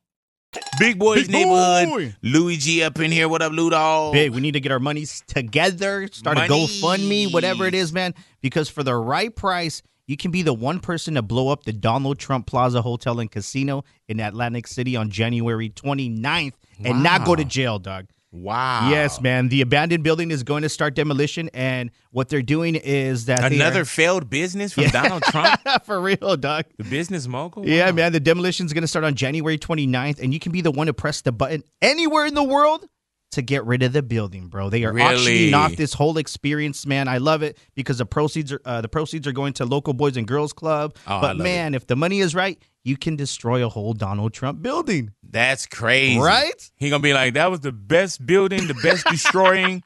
Big 0.77 0.99
Boys 0.99 1.21
Big 1.21 1.31
Neighborhood. 1.31 1.87
boy. 1.87 2.15
Louis 2.21 2.57
G 2.57 2.83
up 2.83 2.99
in 2.99 3.13
here. 3.13 3.29
What 3.29 3.41
up, 3.41 3.53
Lou 3.53 3.69
Dog? 3.69 4.11
Big, 4.11 4.33
we 4.33 4.41
need 4.41 4.53
to 4.53 4.59
get 4.59 4.73
our 4.73 4.79
monies 4.79 5.23
together, 5.27 6.09
start 6.11 6.35
Money. 6.35 6.47
a 6.47 6.67
GoFundMe, 6.67 7.31
whatever 7.31 7.65
it 7.65 7.73
is, 7.73 7.93
man. 7.93 8.13
Because 8.41 8.67
for 8.67 8.83
the 8.83 8.95
right 8.95 9.33
price, 9.33 9.81
you 10.05 10.17
can 10.17 10.31
be 10.31 10.41
the 10.41 10.53
one 10.53 10.81
person 10.81 11.13
to 11.13 11.21
blow 11.21 11.47
up 11.47 11.63
the 11.63 11.71
Donald 11.71 12.19
Trump 12.19 12.45
Plaza 12.45 12.81
Hotel 12.81 13.21
and 13.21 13.31
Casino 13.31 13.85
in 14.09 14.19
Atlantic 14.19 14.67
City 14.67 14.97
on 14.97 15.11
January 15.11 15.69
29th 15.69 16.53
and 16.83 17.03
not 17.03 17.25
go 17.25 17.37
to 17.37 17.45
jail, 17.45 17.79
dog. 17.79 18.07
Wow. 18.41 18.89
Yes, 18.89 19.19
man. 19.21 19.49
The 19.49 19.61
abandoned 19.61 20.03
building 20.03 20.31
is 20.31 20.43
going 20.43 20.63
to 20.63 20.69
start 20.69 20.95
demolition, 20.95 21.49
and 21.53 21.91
what 22.11 22.29
they're 22.29 22.41
doing 22.41 22.75
is 22.75 23.25
that 23.25 23.51
Another 23.51 23.81
are- 23.81 23.85
failed 23.85 24.29
business 24.29 24.73
from 24.73 24.83
Yeah. 24.83 24.91
Donald 24.91 25.23
Trump? 25.23 25.59
for 25.85 25.99
real, 25.99 26.37
dog. 26.37 26.65
The 26.77 26.83
business 26.83 27.27
mogul? 27.27 27.67
Yeah, 27.67 27.91
man. 27.91 28.11
The 28.13 28.19
demolition 28.19 28.65
is 28.65 28.73
going 28.73 28.83
to 28.83 28.87
start 28.87 29.05
on 29.05 29.15
January 29.15 29.57
29th, 29.57 30.21
and 30.21 30.33
you 30.33 30.39
can 30.39 30.51
be 30.51 30.61
the 30.61 30.71
one 30.71 30.87
to 30.87 30.93
press 30.93 31.21
the 31.21 31.31
button 31.31 31.63
anywhere 31.81 32.25
in 32.25 32.33
the 32.33 32.43
world 32.43 32.87
to 33.31 33.41
get 33.41 33.65
rid 33.65 33.83
of 33.83 33.93
the 33.93 34.01
building, 34.01 34.47
bro. 34.47 34.69
They 34.69 34.83
are 34.85 34.93
Really? 34.93 35.15
auctioning 35.15 35.53
off 35.53 35.75
this 35.75 35.93
whole 35.93 36.17
experience, 36.17 36.85
man. 36.85 37.07
I 37.07 37.17
love 37.17 37.43
it 37.43 37.57
because 37.75 37.97
the 37.97 38.05
proceeds 38.05 38.53
are 38.53 38.61
uh, 38.65 38.81
the 38.81 38.87
proceeds 38.89 39.27
are 39.27 39.31
going 39.33 39.53
to 39.53 39.65
local 39.65 39.93
boys 39.93 40.15
and 40.17 40.27
girls 40.27 40.53
club. 40.53 40.95
Oh, 41.05 41.19
but 41.21 41.37
man, 41.37 41.73
if 41.75 41.87
the 41.87 41.95
money 41.95 42.19
is 42.19 42.33
right, 42.33 42.57
you 42.83 42.95
can 42.95 43.15
destroy 43.17 43.65
a 43.65 43.69
whole 43.69 43.93
Donald 43.93 44.33
Trump 44.33 44.61
building. 44.61 45.11
That's 45.29 45.65
crazy. 45.65 46.19
Right? 46.19 46.71
He 46.77 46.89
gonna 46.89 47.03
be 47.03 47.13
like, 47.13 47.33
that 47.33 47.51
was 47.51 47.59
the 47.59 47.73
best 47.73 48.25
building, 48.25 48.67
the 48.67 48.75
best 48.75 49.05
destroying. 49.11 49.83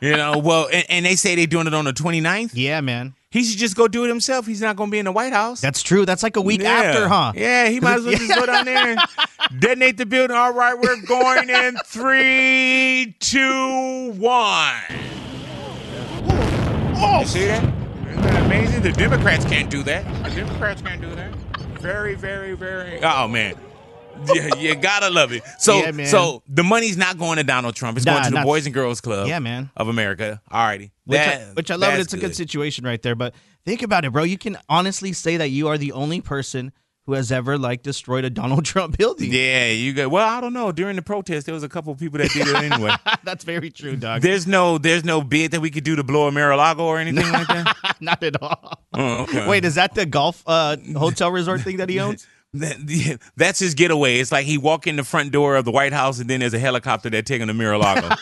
You 0.00 0.16
know, 0.16 0.38
well, 0.38 0.68
and, 0.72 0.84
and 0.88 1.04
they 1.06 1.16
say 1.16 1.34
they're 1.34 1.46
doing 1.48 1.66
it 1.66 1.74
on 1.74 1.84
the 1.84 1.92
29th. 1.92 2.52
Yeah, 2.54 2.80
man. 2.80 3.14
He 3.32 3.44
should 3.44 3.58
just 3.58 3.76
go 3.76 3.86
do 3.86 4.04
it 4.04 4.08
himself. 4.08 4.44
He's 4.44 4.60
not 4.60 4.74
gonna 4.74 4.90
be 4.90 4.98
in 4.98 5.04
the 5.04 5.12
White 5.12 5.32
House. 5.32 5.60
That's 5.60 5.82
true. 5.84 6.04
That's 6.04 6.24
like 6.24 6.34
a 6.36 6.40
week 6.40 6.62
Yeah. 6.62 6.70
after, 6.72 7.06
huh? 7.08 7.32
Yeah, 7.36 7.68
he 7.68 7.78
might 7.78 7.98
as 7.98 8.04
well 8.04 8.14
just 8.16 8.34
go 8.34 8.44
down 8.44 8.64
there 8.64 8.88
and 8.90 9.00
detonate 9.60 9.98
the 9.98 10.06
building. 10.06 10.36
All 10.36 10.52
right, 10.52 10.74
we're 10.76 11.00
going 11.06 11.48
in 11.48 11.76
three, 11.86 13.14
two, 13.20 14.10
one. 14.18 14.74
Oh! 17.02 17.20
You 17.20 17.26
see 17.26 17.46
that? 17.46 17.62
Isn't 17.62 18.22
that 18.22 18.46
amazing? 18.46 18.82
The 18.82 18.92
Democrats 18.92 19.44
can't 19.44 19.70
do 19.70 19.84
that. 19.84 20.04
The 20.24 20.30
Democrats 20.34 20.82
can't 20.82 21.00
do 21.00 21.14
that. 21.14 21.32
Very, 21.80 22.16
very, 22.16 22.54
very. 22.54 22.98
Oh 23.04 23.28
man. 23.28 23.54
Yeah, 24.34 24.54
you 24.56 24.74
gotta 24.76 25.10
love 25.10 25.32
it. 25.32 25.42
So, 25.58 25.78
Yeah, 25.84 26.04
so 26.06 26.42
the 26.48 26.62
money's 26.62 26.96
not 26.96 27.18
going 27.18 27.36
to 27.38 27.44
Donald 27.44 27.74
Trump. 27.74 27.96
It's 27.96 28.06
Nah, 28.06 28.20
going 28.20 28.24
to 28.32 28.38
the 28.38 28.42
Boys 28.44 28.66
and 28.66 28.74
Girls 28.74 29.00
Club. 29.00 29.28
Yeah, 29.28 29.38
man. 29.38 29.70
Of 29.76 29.88
America. 29.88 30.40
Alrighty. 30.50 30.90
Which, 31.04 31.18
I, 31.20 31.36
which 31.54 31.70
I 31.70 31.74
love. 31.76 31.94
it. 31.94 32.00
It's 32.00 32.12
a 32.12 32.18
good 32.18 32.36
situation 32.36 32.84
right 32.84 33.00
there. 33.02 33.14
But 33.14 33.34
think 33.64 33.82
about 33.82 34.04
it, 34.04 34.12
bro. 34.12 34.22
You 34.24 34.38
can 34.38 34.56
honestly 34.68 35.12
say 35.12 35.36
that 35.38 35.48
you 35.48 35.68
are 35.68 35.78
the 35.78 35.92
only 35.92 36.20
person 36.20 36.72
who 37.06 37.14
has 37.14 37.32
ever 37.32 37.58
like 37.58 37.82
destroyed 37.82 38.24
a 38.24 38.30
Donald 38.30 38.64
Trump 38.66 38.96
building. 38.98 39.32
Yeah, 39.32 39.68
you 39.70 39.92
got. 39.94 40.10
Well, 40.10 40.28
I 40.28 40.40
don't 40.40 40.52
know. 40.52 40.70
During 40.70 40.96
the 40.96 41.02
protest, 41.02 41.46
there 41.46 41.54
was 41.54 41.64
a 41.64 41.68
couple 41.68 41.92
people 41.96 42.18
that 42.18 42.30
did 42.30 42.46
it 42.46 42.54
anyway. 42.54 42.92
That's 43.24 43.42
very 43.42 43.70
true, 43.70 43.96
dog. 43.96 44.20
There's 44.22 44.46
no, 44.46 44.78
there's 44.78 45.04
no 45.04 45.22
bid 45.22 45.50
that 45.52 45.60
we 45.60 45.70
could 45.70 45.82
do 45.84 45.96
to 45.96 46.04
blow 46.04 46.28
a 46.28 46.30
Mar-a-Lago 46.30 46.84
or 46.84 46.98
anything 46.98 47.30
like 47.32 47.48
that. 47.48 47.96
Not 48.00 48.22
at 48.22 48.40
all. 48.40 48.80
Oh, 48.92 49.22
okay. 49.24 49.48
Wait, 49.48 49.64
is 49.64 49.74
that 49.76 49.94
the 49.94 50.06
golf 50.06 50.44
uh, 50.46 50.76
hotel 50.96 51.30
resort 51.32 51.62
thing 51.62 51.78
that 51.78 51.88
he 51.88 51.98
owns? 51.98 52.26
That, 52.54 52.78
yeah, 52.88 53.16
that's 53.36 53.60
his 53.60 53.74
getaway. 53.74 54.18
It's 54.18 54.32
like 54.32 54.44
he 54.44 54.58
walk 54.58 54.86
in 54.88 54.96
the 54.96 55.04
front 55.04 55.30
door 55.30 55.54
of 55.56 55.64
the 55.64 55.70
White 55.70 55.92
House, 55.92 56.18
and 56.18 56.28
then 56.28 56.40
there's 56.40 56.54
a 56.54 56.58
helicopter 56.58 57.08
that 57.10 57.24
take 57.26 57.40
him 57.40 57.46
to 57.48 57.54
Mar-a-Lago. 57.54 58.08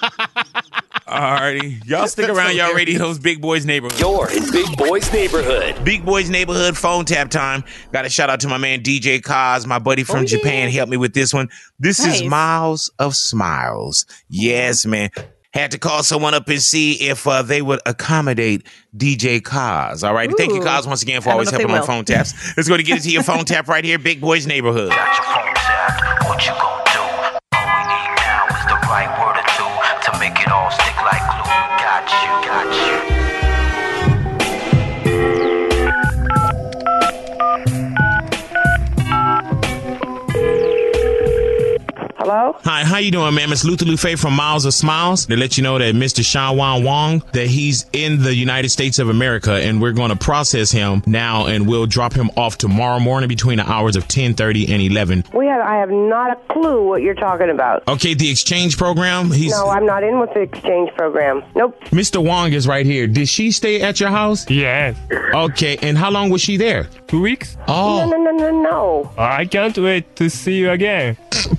Alrighty, 1.09 1.83
y'all 1.87 2.07
stick 2.07 2.27
That's 2.27 2.37
around. 2.39 2.49
Y'all 2.57 2.67
hilarious. 2.67 2.77
ready? 2.77 2.97
Those 2.99 3.19
Big 3.19 3.41
Boys 3.41 3.65
neighborhood. 3.65 3.99
You're 3.99 4.31
in 4.31 4.51
Big 4.51 4.77
Boys 4.77 5.11
neighborhood. 5.11 5.83
Big 5.83 6.05
Boys 6.05 6.29
neighborhood 6.29 6.77
phone 6.77 7.07
tap 7.07 7.31
time. 7.31 7.65
Got 7.93 8.05
a 8.05 8.11
shout 8.11 8.29
out 8.29 8.41
to 8.41 8.49
my 8.49 8.59
man 8.59 8.83
DJ 8.83 9.23
Kaz, 9.23 9.67
my 9.67 9.79
buddy 9.79 10.05
from 10.05 10.21
Oh, 10.21 10.25
Japan. 10.27 10.69
He 10.69 10.77
helped 10.77 10.91
me 10.91 10.99
with 10.99 11.15
this 11.15 11.33
one. 11.33 11.49
This 11.79 11.99
Nice. 12.05 12.21
is 12.21 12.29
Miles 12.29 12.91
of 12.99 13.17
Smiles. 13.17 14.05
Yes, 14.29 14.85
man. 14.85 15.09
Had 15.55 15.71
to 15.71 15.79
call 15.79 16.03
someone 16.03 16.35
up 16.35 16.47
and 16.49 16.61
see 16.61 16.93
if 17.09 17.27
uh, 17.27 17.41
they 17.43 17.63
would 17.63 17.81
accommodate 17.87 18.67
DJ 18.97 19.43
Cos. 19.43 20.03
All 20.03 20.13
right. 20.13 20.31
Thank 20.37 20.53
you, 20.53 20.61
Cos, 20.61 20.87
once 20.87 21.03
again 21.03 21.23
for 21.23 21.31
always 21.31 21.49
helping 21.51 21.69
they 21.69 21.73
on 21.75 21.81
will. 21.81 21.87
phone 21.87 22.05
taps. 22.05 22.35
Let's 22.57 22.69
go 22.69 22.77
to 22.77 22.83
get 22.83 22.99
into 22.99 23.11
your 23.11 23.23
phone 23.23 23.45
tap 23.47 23.67
right 23.67 23.83
here, 23.85 23.99
Big 23.99 24.21
Boys 24.21 24.47
neighborhood. 24.47 24.93
Hi, 42.65 42.85
how 42.85 42.99
you 42.99 43.11
doing, 43.11 43.35
ma'am? 43.35 43.53
It's 43.53 43.65
Luther 43.65 43.85
Lufe 43.87 44.19
from 44.19 44.35
Miles 44.35 44.65
of 44.67 44.75
Smiles. 44.75 45.27
To 45.27 45.37
let 45.37 45.57
you 45.57 45.63
know 45.63 45.79
that 45.79 45.95
Mr. 45.95 46.25
Sean 46.25 46.57
Wan 46.57 46.83
Wong, 46.85 47.23
that 47.33 47.47
he's 47.47 47.87
in 47.93 48.23
the 48.23 48.35
United 48.35 48.69
States 48.71 48.99
of 48.99 49.09
America, 49.09 49.53
and 49.53 49.81
we're 49.81 49.93
going 49.93 50.11
to 50.11 50.17
process 50.17 50.71
him 50.71 51.03
now, 51.07 51.47
and 51.47 51.67
we'll 51.67 51.87
drop 51.87 52.13
him 52.13 52.31
off 52.37 52.59
tomorrow 52.59 52.99
morning 52.99 53.29
between 53.29 53.57
the 53.59 53.71
hours 53.71 53.97
of 53.97 54.07
10:30 54.09 54.69
and 54.69 54.83
11. 54.83 55.25
We 55.33 55.47
have. 55.47 55.61
I 55.63 55.77
have 55.77 55.91
not 55.91 56.33
a 56.33 56.53
clue 56.53 56.87
what 56.87 57.01
you're 57.01 57.15
talking 57.15 57.49
about. 57.49 57.87
Okay, 57.89 58.13
the 58.15 58.29
exchange 58.31 58.77
program. 58.77 59.31
He's 59.31 59.53
no, 59.53 59.69
I'm 59.69 59.87
not 59.87 60.03
in 60.03 60.19
with 60.19 60.35
the 60.35 60.41
exchange 60.41 60.91
program. 60.97 61.43
Nope. 61.55 61.79
Mr. 61.87 62.23
Wong 62.23 62.53
is 62.53 62.67
right 62.67 62.85
here. 62.85 63.07
Did 63.07 63.29
she 63.29 63.51
stay 63.51 63.81
at 63.81 63.99
your 64.01 64.11
house? 64.11 64.49
Yes. 64.51 64.97
Okay, 65.35 65.79
and 65.81 65.97
how 65.97 66.11
long 66.11 66.29
was 66.29 66.43
she 66.43 66.57
there? 66.57 66.85
Two 67.07 67.21
weeks? 67.23 67.57
Oh. 67.67 68.05
No, 68.05 68.17
no, 68.17 68.31
no, 68.33 68.51
no, 68.51 68.63
no. 68.63 69.11
I 69.17 69.47
can't 69.47 69.77
wait 69.79 70.17
to 70.17 70.29
see 70.29 70.57
you 70.59 70.71
again. 70.71 71.17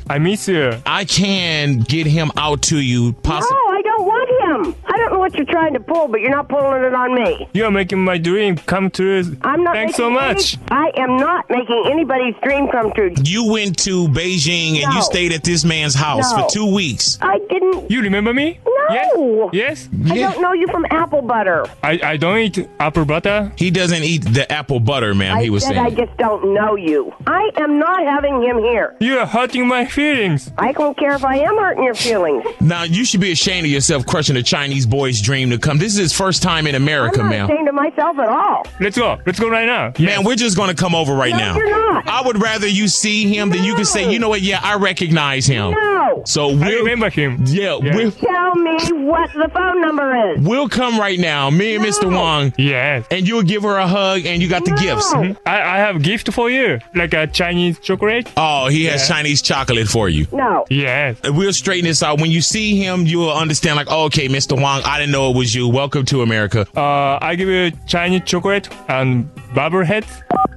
I 0.08 0.20
miss 0.20 0.48
you. 0.48 0.74
I 0.91 1.06
can 1.06 1.82
get 1.82 2.08
him 2.08 2.32
out 2.36 2.63
to 2.63 2.80
you. 2.80 3.13
Possibly. 3.13 3.56
No, 3.56 3.71
I 3.73 3.82
don't 3.84 4.06
want 4.08 4.30
him. 4.30 4.38
I 4.52 4.98
don't 4.98 5.14
know 5.14 5.20
what 5.20 5.34
you're 5.36 5.46
trying 5.46 5.74
to 5.74 5.80
pull, 5.80 6.08
but 6.08 6.22
you're 6.22 6.32
not 6.32 6.50
pulling 6.50 6.84
it 6.84 6.94
on 6.94 7.14
me. 7.16 7.48
You 7.54 7.66
are 7.66 7.72
making 7.72 8.04
my 8.04 8.18
dream 8.18 8.58
come 8.58 8.90
true. 8.90 9.24
I'm 9.44 9.64
not. 9.64 9.76
Thanks 9.76 9.96
so 9.96 10.10
making 10.10 10.26
any- 10.28 10.34
much. 10.36 10.58
I 10.72 10.92
am 10.98 11.18
not 11.18 11.50
making 11.50 11.84
anybody's 11.92 12.36
dream 12.42 12.68
come 12.70 12.92
true. 12.94 13.14
You 13.24 13.52
went 13.52 13.78
to 13.80 14.08
Beijing 14.10 14.84
and 14.84 14.94
you 14.94 15.02
stayed 15.02 15.32
at 15.34 15.44
this 15.44 15.64
man's 15.64 15.94
house 15.96 16.32
No. 16.34 16.44
for 16.44 16.50
two 16.50 16.74
weeks. 16.74 17.18
I 17.22 17.40
didn't. 17.50 17.90
You 17.92 18.02
remember 18.02 18.34
me? 18.34 18.60
No. 18.90 19.50
Yes? 19.54 19.88
I 20.10 20.18
don't 20.18 20.42
know 20.42 20.54
you 20.54 20.68
from 20.68 20.86
apple 20.90 21.22
butter. 21.22 21.66
I, 21.84 22.00
I 22.04 22.18
don't 22.18 22.38
eat 22.40 22.68
apple 22.80 23.06
butter. 23.06 23.52
He 23.56 23.70
doesn't 23.70 24.04
eat 24.04 24.24
the 24.34 24.52
apple 24.52 24.80
butter, 24.80 25.14
ma'am. 25.14 25.38
I 25.38 25.44
he 25.44 25.50
was 25.52 25.64
said 25.64 25.74
saying. 25.76 25.86
I 25.86 25.90
just 25.92 26.16
don't 26.18 26.54
know 26.56 26.76
you. 26.76 27.14
I 27.28 27.52
am 27.58 27.78
not 27.78 28.04
having 28.04 28.42
him 28.42 28.58
here. 28.58 28.96
You 29.00 29.20
are 29.20 29.28
hurting 29.28 29.68
my 29.68 29.86
feelings. 29.86 30.52
I 30.58 30.72
don't 30.72 30.98
care 30.98 31.14
if 31.14 31.24
I 31.24 31.38
am 31.38 31.56
hurting 31.58 31.84
your 31.84 31.94
feelings. 31.94 32.44
Now 32.62 32.84
you 32.84 33.06
should 33.06 33.22
be 33.22 33.32
ashamed 33.32 33.66
of 33.66 33.72
yourself 33.72 34.06
crushing 34.08 34.36
a 34.39 34.43
Chinese 34.43 34.86
boy's 34.86 35.21
dream 35.21 35.49
to 35.52 35.58
come. 35.58 35.78
This 35.78 35.93
is 35.93 35.99
his 35.99 36.13
first 36.13 36.41
time 36.41 36.65
in 36.67 36.75
America, 36.75 37.17
man 37.23 37.25
I'm 37.25 37.30
not 37.30 37.36
ma'am. 37.38 37.49
ashamed 37.52 37.69
of 37.69 37.75
myself 37.75 38.19
at 38.19 38.30
all. 38.30 38.65
Let's 38.80 38.97
go. 38.97 39.19
Let's 39.25 39.39
go 39.39 39.49
right 39.49 39.65
now. 39.65 39.93
Man, 40.04 40.23
we're 40.23 40.36
just 40.36 40.58
gonna 40.58 40.73
come 40.73 40.95
over 40.95 41.13
right 41.13 41.32
No, 41.32 41.38
now. 41.38 41.56
you're 41.56 41.93
not. 41.93 42.08
I 42.08 42.21
would 42.25 42.41
rather 42.41 42.67
you 42.67 42.88
see 42.88 43.34
him 43.34 43.49
than 43.49 43.63
you 43.63 43.75
can 43.75 43.86
say, 43.86 44.12
you 44.12 44.19
know 44.19 44.30
what? 44.30 44.41
Yeah, 44.41 44.60
I 44.63 44.75
recognize 44.75 45.45
him. 45.45 45.71
No. 45.71 46.23
So 46.25 46.47
we'll 46.47 46.80
remember 46.84 47.10
him. 47.10 47.43
Yeah, 47.45 47.78
we'll 47.82 48.12
Tell 48.12 48.56
me 48.56 48.78
what 49.06 49.32
the 49.34 49.49
phone 49.54 49.82
number 49.82 50.34
is. 50.34 50.41
we'll 50.45 50.67
come 50.69 50.99
right 50.99 51.19
now, 51.19 51.49
me 51.49 51.75
and 51.75 51.84
Mr. 51.86 52.12
Wong. 52.12 52.54
Yes. 52.58 53.06
And 53.12 53.28
you'll 53.28 53.43
give 53.43 53.63
her 53.63 53.78
a 53.78 53.88
hug, 53.88 54.25
and 54.25 54.41
you 54.41 54.47
got 54.49 54.65
the 54.65 54.71
gifts. 54.71 55.13
Mm-hmm. 55.13 55.34
I, 55.45 55.62
I 55.62 55.78
have 55.78 55.97
a 55.97 55.99
gift 55.99 56.32
for 56.34 56.49
you, 56.49 56.80
like 56.95 57.13
a 57.13 57.28
Chinese 57.28 57.80
chocolate. 57.80 58.30
Oh, 58.38 58.67
he 58.67 58.86
has 58.86 59.08
Yeah. 59.08 59.15
Chinese 59.15 59.41
chocolate 59.41 59.88
for 59.88 60.10
you. 60.10 60.25
No. 60.32 60.65
Yes. 60.69 61.17
And 61.23 61.38
We'll 61.38 61.54
straighten 61.54 61.86
this 61.86 62.02
out. 62.04 62.19
When 62.19 62.32
you 62.32 62.41
see 62.41 62.75
him, 62.78 63.06
you'll 63.06 63.32
understand. 63.32 63.75
Like, 63.78 63.88
oh, 63.89 64.06
okay, 64.06 64.18
Mr. 64.27 64.60
Wong, 64.60 64.82
I 64.84 64.99
didn't 64.99 65.12
know 65.12 65.32
it 65.32 65.38
was 65.38 65.53
you. 65.55 65.67
Welcome 65.67 66.05
to 66.05 66.21
America, 66.21 66.67
Uh, 66.75 67.17
I 67.21 67.36
give 67.36 67.47
you 67.47 67.71
Chinese 67.88 68.21
chocolate 68.25 68.67
and 68.89 69.29
bubble 69.53 69.84
heads. 69.86 70.08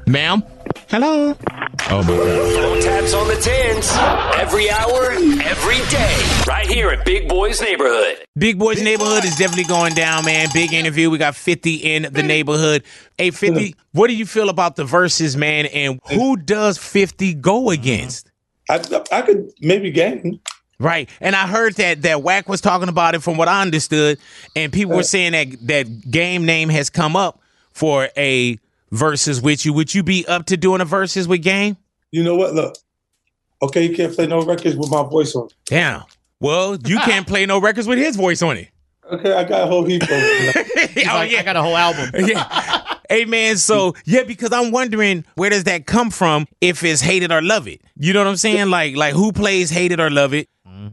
ma'am. 0.07 0.43
Hello. 0.89 1.35
Oh 1.91 2.03
my 2.03 2.09
God. 2.09 2.53
Phone 2.55 2.81
taps 2.83 3.15
on 3.15 3.29
the 3.29 3.37
tens. 3.37 3.91
Every 4.41 4.71
hour, 4.71 5.13
every 5.13 5.79
day. 5.91 6.43
Right 6.47 6.67
here 6.67 6.91
at 6.91 7.05
Big 7.05 7.29
Boys 7.29 7.61
Neighborhood. 7.61 8.19
Big 8.37 8.59
Boys 8.59 8.83
Neighborhood 8.83 9.25
is 9.25 9.37
definitely 9.37 9.65
going 9.65 9.95
down, 9.95 10.25
man. 10.25 10.49
Big 10.53 10.73
interview. 10.73 11.09
We 11.11 11.19
got 11.19 11.35
50 11.35 11.75
in 11.77 12.09
the 12.13 12.23
neighborhood. 12.23 12.85
Hey, 13.19 13.31
50, 13.31 13.75
what 13.93 14.09
do 14.09 14.15
you 14.15 14.27
feel 14.27 14.49
about 14.49 14.77
the 14.77 14.85
verses, 14.85 15.37
man? 15.37 15.67
And 15.67 15.99
who 16.11 16.37
does 16.37 16.79
50 16.79 17.35
go 17.35 17.71
against? 17.71 18.31
I, 18.71 18.81
I 19.11 19.23
could 19.23 19.51
maybe 19.61 19.91
game. 19.91 20.41
Right. 20.83 21.09
And 21.21 21.37
I 21.37 21.47
heard 21.47 21.75
that 21.75 22.03
that 22.03 22.23
Wack 22.23 22.49
was 22.49 22.61
talking 22.61 22.89
about 22.89 23.15
it 23.15 23.23
from 23.23 23.37
what 23.37 23.49
I 23.49 23.63
understood. 23.63 24.19
And 24.57 24.73
people 24.73 24.97
were 24.97 25.05
saying 25.05 25.33
that 25.33 25.67
that 25.69 26.11
game 26.11 26.45
name 26.45 26.69
has 26.71 26.91
come 26.91 27.15
up 27.15 27.41
for 27.73 28.09
a 28.17 28.59
versus 28.91 29.41
with 29.41 29.65
you. 29.65 29.73
Would 29.73 29.95
you 29.95 30.03
be 30.03 30.27
up 30.27 30.47
to 30.47 30.57
doing 30.57 30.81
a 30.81 30.85
versus 30.85 31.29
with 31.29 31.43
game? 31.43 31.77
You 32.11 32.25
know 32.25 32.35
what? 32.35 32.55
Look, 32.55 32.77
okay, 33.63 33.87
you 33.87 33.95
can't 33.95 34.13
play 34.13 34.27
no 34.27 34.43
records 34.43 34.77
with 34.77 34.91
my 34.91 35.05
voice 35.05 35.35
on. 35.37 35.49
Damn. 35.67 36.03
Well, 36.41 36.77
you 36.77 36.99
can't 37.05 37.27
play 37.27 37.47
no 37.47 37.61
records 37.61 37.87
with 37.87 37.99
his 37.99 38.17
voice 38.17 38.43
on 38.43 38.57
it. 38.57 38.69
Okay, 39.11 39.33
I 39.33 39.45
got 39.45 39.63
a 39.63 39.67
whole 39.67 39.85
heap 39.85 40.03
of 40.03 40.09
them. 40.09 40.19
oh, 40.27 41.23
yeah. 41.23 41.41
I 41.41 41.43
got 41.45 41.57
a 41.57 41.63
whole 41.63 41.77
album. 41.77 42.11
yeah. 42.27 42.92
Hey 43.13 43.27
man, 43.27 43.59
so 43.59 43.95
yeah, 44.07 44.23
because 44.23 44.53
I'm 44.55 44.71
wondering 44.73 45.27
where 45.35 45.51
does 45.51 45.65
that 45.65 45.85
come 45.85 46.11
from 46.11 46.47
if 46.63 46.83
it's 46.83 47.03
hate 47.03 47.23
it 47.23 47.31
or 47.31 47.43
love 47.43 47.69
it? 47.69 47.83
You 47.99 48.15
know 48.15 48.21
what 48.21 48.27
I'm 48.27 48.39
saying? 48.39 48.71
Like 48.71 48.97
like 48.97 49.13
who 49.13 49.33
plays 49.33 49.69
hate 49.69 49.93
it 49.93 50.01
or 50.01 50.09
love 50.09 50.33
it? 50.33 50.49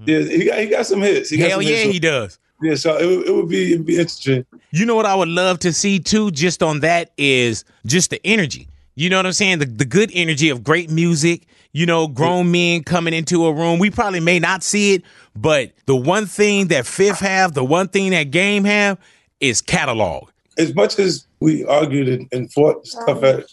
Yeah, 0.06 0.20
he 0.24 0.44
got 0.44 0.60
he 0.60 0.66
got 0.68 0.86
some 0.86 1.02
hits. 1.02 1.30
He 1.30 1.38
got 1.38 1.50
Hell 1.50 1.62
some 1.62 1.70
yeah, 1.72 1.78
hits. 1.78 1.94
he 1.94 2.00
does. 2.00 2.40
Yeah, 2.62 2.76
so 2.76 2.98
it, 2.98 3.06
would- 3.06 3.26
it 3.26 3.32
would 3.34 3.48
be 3.48 3.72
it'd 3.72 3.86
be 3.86 3.94
interesting. 3.94 4.46
You 4.72 4.86
know 4.86 4.96
what 4.96 5.06
I 5.06 5.16
would 5.16 5.30
love 5.30 5.60
to 5.60 5.72
see 5.72 5.98
too, 5.98 6.30
just 6.32 6.62
on 6.62 6.82
that 6.82 7.12
is 7.18 7.64
just 7.86 8.10
the 8.10 8.20
energy. 8.28 8.68
You 8.96 9.10
know 9.10 9.16
what 9.16 9.26
I'm 9.26 9.32
saying? 9.32 9.60
The 9.60 9.66
the 9.68 9.86
good 9.86 10.12
energy 10.14 10.50
of 10.50 10.62
great 10.62 10.92
music. 10.92 11.48
You 11.72 11.86
know, 11.86 12.10
grown 12.10 12.52
men 12.52 12.84
coming 12.84 13.14
into 13.14 13.46
a 13.46 13.54
room. 13.54 13.80
We 13.80 13.92
probably 13.92 14.20
may 14.20 14.40
not 14.40 14.62
see 14.62 14.96
it, 14.96 15.04
but 15.38 15.72
the 15.86 15.96
one 15.96 16.26
thing 16.26 16.68
that 16.68 16.86
Fifth 16.86 17.20
have, 17.22 17.54
the 17.54 17.64
one 17.64 17.88
thing 17.88 18.12
that 18.12 18.24
Game 18.32 18.66
have, 18.66 18.98
is 19.40 19.62
catalog. 19.62 20.28
As 20.60 20.76
much 20.76 21.00
as 21.00 21.26
we 21.40 21.66
argued 21.66 22.08
and, 22.08 22.28
and 22.32 22.52
fought 22.54 22.86
stuff 22.86 23.24
at 23.24 23.46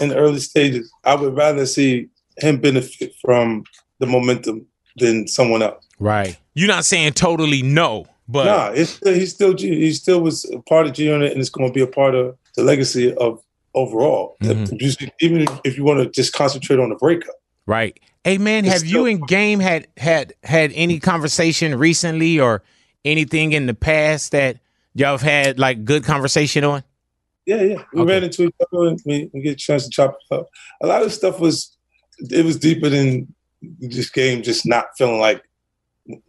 in 0.00 0.08
the 0.08 0.16
early 0.16 0.40
stages, 0.40 0.92
I 1.04 1.14
would 1.14 1.36
rather 1.36 1.66
see 1.66 2.08
him 2.38 2.58
benefit 2.60 3.14
from 3.20 3.64
the 4.00 4.06
momentum 4.06 4.66
than 4.96 5.28
someone 5.28 5.62
else. 5.62 5.86
Right. 6.00 6.36
You're 6.54 6.68
not 6.68 6.84
saying 6.84 7.12
totally 7.12 7.62
no, 7.62 8.06
but 8.28 8.44
nah, 8.46 8.70
it's 8.74 8.90
still, 8.90 9.14
he's 9.14 9.32
still 9.32 9.56
He 9.56 9.92
still 9.92 10.20
was 10.20 10.50
a 10.50 10.60
part 10.60 10.86
of 10.86 10.94
G 10.94 11.04
Unit, 11.04 11.32
and 11.32 11.40
it's 11.40 11.50
going 11.50 11.68
to 11.68 11.72
be 11.72 11.82
a 11.82 11.86
part 11.86 12.14
of 12.14 12.36
the 12.56 12.62
legacy 12.62 13.14
of 13.14 13.40
overall. 13.74 14.36
Mm-hmm. 14.42 14.76
The 14.76 15.12
even 15.20 15.46
if 15.64 15.76
you 15.76 15.84
want 15.84 16.00
to 16.00 16.10
just 16.10 16.32
concentrate 16.32 16.78
on 16.78 16.88
the 16.88 16.96
breakup. 16.96 17.34
Right. 17.66 17.98
Hey 18.24 18.38
man, 18.38 18.64
have 18.64 18.84
you 18.84 19.06
and 19.06 19.26
Game 19.26 19.60
had 19.60 19.86
had 19.96 20.34
had 20.42 20.72
any 20.74 20.98
conversation 20.98 21.76
recently 21.76 22.40
or 22.40 22.62
anything 23.04 23.52
in 23.52 23.66
the 23.66 23.74
past 23.74 24.32
that 24.32 24.58
y'all 24.94 25.12
have 25.12 25.22
had 25.22 25.58
like 25.58 25.84
good 25.84 26.04
conversation 26.04 26.64
on? 26.64 26.82
Yeah, 27.46 27.62
yeah. 27.62 27.82
We 27.92 28.02
ran 28.04 28.24
into 28.24 28.44
each 28.44 28.54
other 28.60 28.88
and 28.88 28.98
we, 29.04 29.30
we 29.34 29.42
get 29.42 29.52
a 29.52 29.56
chance 29.56 29.84
to 29.84 29.90
chop 29.90 30.16
it 30.30 30.34
up. 30.34 30.48
A 30.82 30.86
lot 30.86 31.02
of 31.02 31.12
stuff 31.12 31.40
was 31.40 31.76
it 32.30 32.44
was 32.44 32.56
deeper 32.58 32.88
than 32.88 33.32
this 33.80 34.08
game 34.10 34.42
just 34.42 34.64
not 34.66 34.86
feeling 34.96 35.20
like 35.20 35.42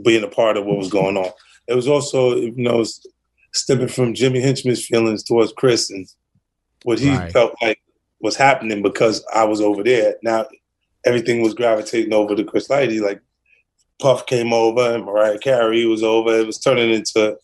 being 0.04 0.23
a 0.23 0.28
part 0.28 0.58
of 0.58 0.65
what 0.65 0.78
was 0.78 0.89
going 0.89 1.15
on. 1.17 1.32
It 1.67 1.75
was 1.75 1.88
also, 1.88 2.36
you 2.36 2.54
know, 2.58 2.84
stemming 3.54 3.88
from 3.88 4.13
Jimmy 4.13 4.41
Henchman's 4.41 4.86
feelings 4.86 5.23
towards 5.23 5.54
Chris 5.54 5.89
and 5.89 6.08
what 6.84 6.99
he 6.99 7.10
Right. 7.10 7.32
felt 7.32 7.56
like 7.62 7.80
was 8.19 8.36
happening 8.36 8.82
because 8.82 9.23
I 9.34 9.43
was 9.45 9.62
over 9.62 9.84
there. 9.84 10.15
Now 10.23 10.45
everything 11.06 11.41
was 11.41 11.54
gravitating 11.54 12.13
over 12.13 12.36
to 12.36 12.43
Chris 12.43 12.67
Lighty. 12.67 12.99
Like 13.01 13.21
Puff 14.01 14.25
came 14.25 14.51
over 14.51 14.95
and 14.95 15.06
Mariah 15.06 15.39
Carey 15.39 15.86
was 15.86 16.04
over. 16.04 16.38
It 16.38 16.45
was 16.47 16.60
turning 16.60 16.89
into 16.91 17.38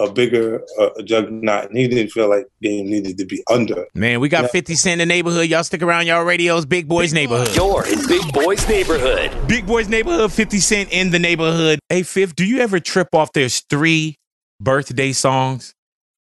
a 0.00 0.12
bigger 0.12 0.62
uh, 0.80 0.90
juggernaut, 1.04 1.68
and 1.68 1.78
he 1.78 1.86
didn't 1.88 2.10
feel 2.10 2.28
like 2.28 2.46
game 2.62 2.86
needed 2.86 3.16
to 3.18 3.24
be 3.26 3.42
under. 3.50 3.86
Man, 3.94 4.20
we 4.20 4.28
got 4.28 4.42
Yeah. 4.44 4.48
50 4.48 4.74
Cent 4.74 5.00
in 5.00 5.08
the 5.08 5.14
neighborhood. 5.14 5.48
Y'all 5.48 5.64
stick 5.64 5.82
around, 5.82 6.06
y'all 6.06 6.24
radios, 6.24 6.66
Big 6.66 6.88
Boys 6.88 7.12
Neighborhood. 7.12 7.54
You're 7.54 7.86
in 7.86 8.06
Big 8.06 8.32
Boys 8.32 8.66
Neighborhood. 8.68 9.30
Big 9.48 9.66
Boys 9.66 9.88
Neighborhood, 9.88 10.32
50 10.32 10.58
Cent 10.58 10.88
in 10.92 11.10
the 11.10 11.18
neighborhood. 11.18 11.78
Hey, 11.88 12.02
Fifth, 12.02 12.34
do 12.34 12.44
you 12.44 12.58
ever 12.58 12.80
trip 12.80 13.08
off 13.14 13.32
there's 13.32 13.60
three 13.70 14.16
birthday 14.60 15.12
songs? 15.12 15.74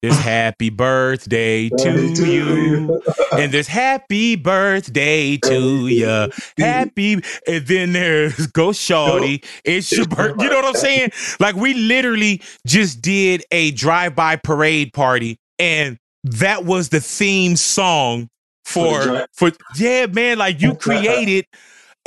There's 0.01 0.17
Happy 0.17 0.71
Birthday 0.71 1.69
to 1.69 2.13
you. 2.25 3.03
And 3.33 3.51
there's 3.51 3.67
Happy 3.67 4.35
Birthday 4.35 5.37
to 5.37 5.87
you. 5.87 6.31
Happy. 6.57 7.21
And 7.47 7.67
then 7.67 7.93
there's 7.93 8.47
Go 8.47 8.71
Shorty. 8.73 9.43
It's 9.63 9.91
your 9.91 10.07
birthday. 10.07 10.45
You 10.45 10.49
know 10.49 10.55
what 10.55 10.65
I'm 10.65 10.73
saying? 10.73 11.11
Like, 11.39 11.55
we 11.55 11.75
literally 11.75 12.41
just 12.65 13.03
did 13.03 13.43
a 13.51 13.71
drive 13.71 14.15
by 14.15 14.37
parade 14.37 14.91
party, 14.91 15.37
and 15.59 15.99
that 16.23 16.65
was 16.65 16.89
the 16.89 16.99
theme 16.99 17.55
song 17.55 18.27
for, 18.65 19.27
for, 19.33 19.51
yeah, 19.75 20.07
man, 20.07 20.39
like 20.39 20.61
you 20.61 20.73
created 20.79 21.45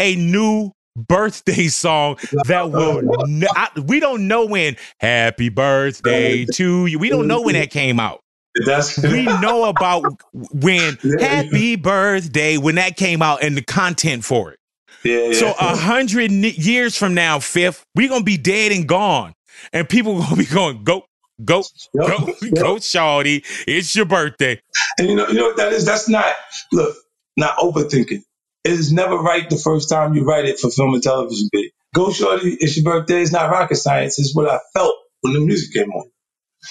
a 0.00 0.16
new 0.16 0.72
birthday 0.96 1.68
song 1.68 2.18
that 2.46 2.70
will 2.70 2.98
n- 3.28 3.44
I- 3.54 3.70
we 3.86 4.00
don't 4.00 4.28
know 4.28 4.46
when. 4.46 4.76
Happy 5.00 5.48
birthday 5.48 6.44
to 6.54 6.86
you. 6.86 6.98
We 6.98 7.08
don't 7.08 7.26
know 7.26 7.40
when 7.42 7.54
that 7.54 7.70
came 7.70 8.00
out. 8.00 8.20
That's 8.64 8.98
we 9.02 9.24
know 9.24 9.64
about 9.64 10.04
when 10.32 10.96
happy 11.18 11.76
birthday 11.76 12.56
when 12.56 12.76
that 12.76 12.96
came 12.96 13.22
out 13.22 13.42
and 13.42 13.56
the 13.56 13.62
content 13.62 14.24
for 14.24 14.52
it. 14.52 14.58
Yeah, 15.04 15.32
so 15.32 15.50
a 15.60 15.76
hundred 15.76 16.30
years 16.30 16.96
from 16.96 17.14
now 17.14 17.38
fifth 17.40 17.84
we're 17.94 18.08
gonna 18.08 18.24
be 18.24 18.36
dead 18.38 18.72
and 18.72 18.86
gone. 18.86 19.34
And 19.72 19.88
people 19.88 20.18
gonna 20.22 20.36
be 20.36 20.46
going 20.46 20.84
go 20.84 21.04
go 21.44 21.62
go 21.96 22.18
go 22.54 22.76
shawty. 22.76 23.44
It's 23.66 23.94
your 23.96 24.06
birthday. 24.06 24.60
And 24.98 25.08
you 25.08 25.16
know, 25.16 25.26
you 25.28 25.34
know 25.34 25.46
what 25.48 25.56
that 25.56 25.72
is? 25.72 25.84
That's 25.84 26.08
not 26.08 26.32
look, 26.72 26.96
not 27.36 27.56
overthinking. 27.58 28.22
It 28.64 28.72
is 28.72 28.92
never 28.92 29.16
right 29.18 29.48
the 29.48 29.58
first 29.58 29.90
time 29.90 30.14
you 30.14 30.24
write 30.24 30.46
it 30.46 30.58
for 30.58 30.70
film 30.70 30.94
and 30.94 31.02
television. 31.02 31.48
Big. 31.52 31.70
Go 31.94 32.10
shorty, 32.10 32.56
it's 32.58 32.76
your 32.76 32.84
birthday. 32.84 33.20
It's 33.20 33.30
not 33.30 33.50
rocket 33.50 33.76
science. 33.76 34.18
It's 34.18 34.34
what 34.34 34.48
I 34.48 34.58
felt 34.72 34.94
when 35.20 35.34
the 35.34 35.40
music 35.40 35.74
came 35.74 35.90
on, 35.90 36.10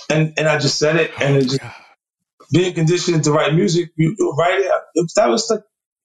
and 0.09 0.33
and 0.37 0.47
I 0.47 0.57
just 0.57 0.79
said 0.79 0.95
it, 0.97 1.11
oh 1.17 1.23
and 1.23 1.37
it 1.37 1.43
just 1.43 1.61
being 2.51 2.73
conditioned 2.73 3.23
to 3.23 3.31
write 3.31 3.53
music, 3.53 3.91
you, 3.95 4.15
you 4.17 4.31
write 4.37 4.59
it. 4.59 4.71
That 5.15 5.29
was 5.29 5.49
like 5.49 5.61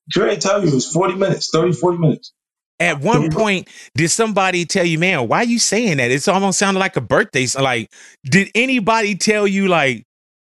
Dre 0.09 0.37
tell 0.37 0.63
you 0.63 0.69
it 0.69 0.75
was 0.75 0.91
forty 0.91 1.15
minutes, 1.15 1.51
30, 1.53 1.73
40 1.73 1.99
minutes. 1.99 2.33
At 2.81 3.01
one 3.01 3.23
mm-hmm. 3.23 3.37
point, 3.37 3.69
did 3.97 4.11
somebody 4.11 4.65
tell 4.65 4.85
you, 4.85 5.01
man, 5.01 5.27
why 5.27 5.39
are 5.39 5.45
you 5.45 5.59
saying 5.59 5.97
that? 5.97 6.13
It's 6.13 6.29
almost 6.29 6.61
sounded 6.61 6.79
like 6.79 6.97
a 6.97 7.01
birthday. 7.01 7.47
song. 7.47 7.65
Like, 7.65 7.91
did 8.25 8.51
anybody 8.55 9.17
tell 9.17 9.49
you 9.49 9.67
like 9.67 10.05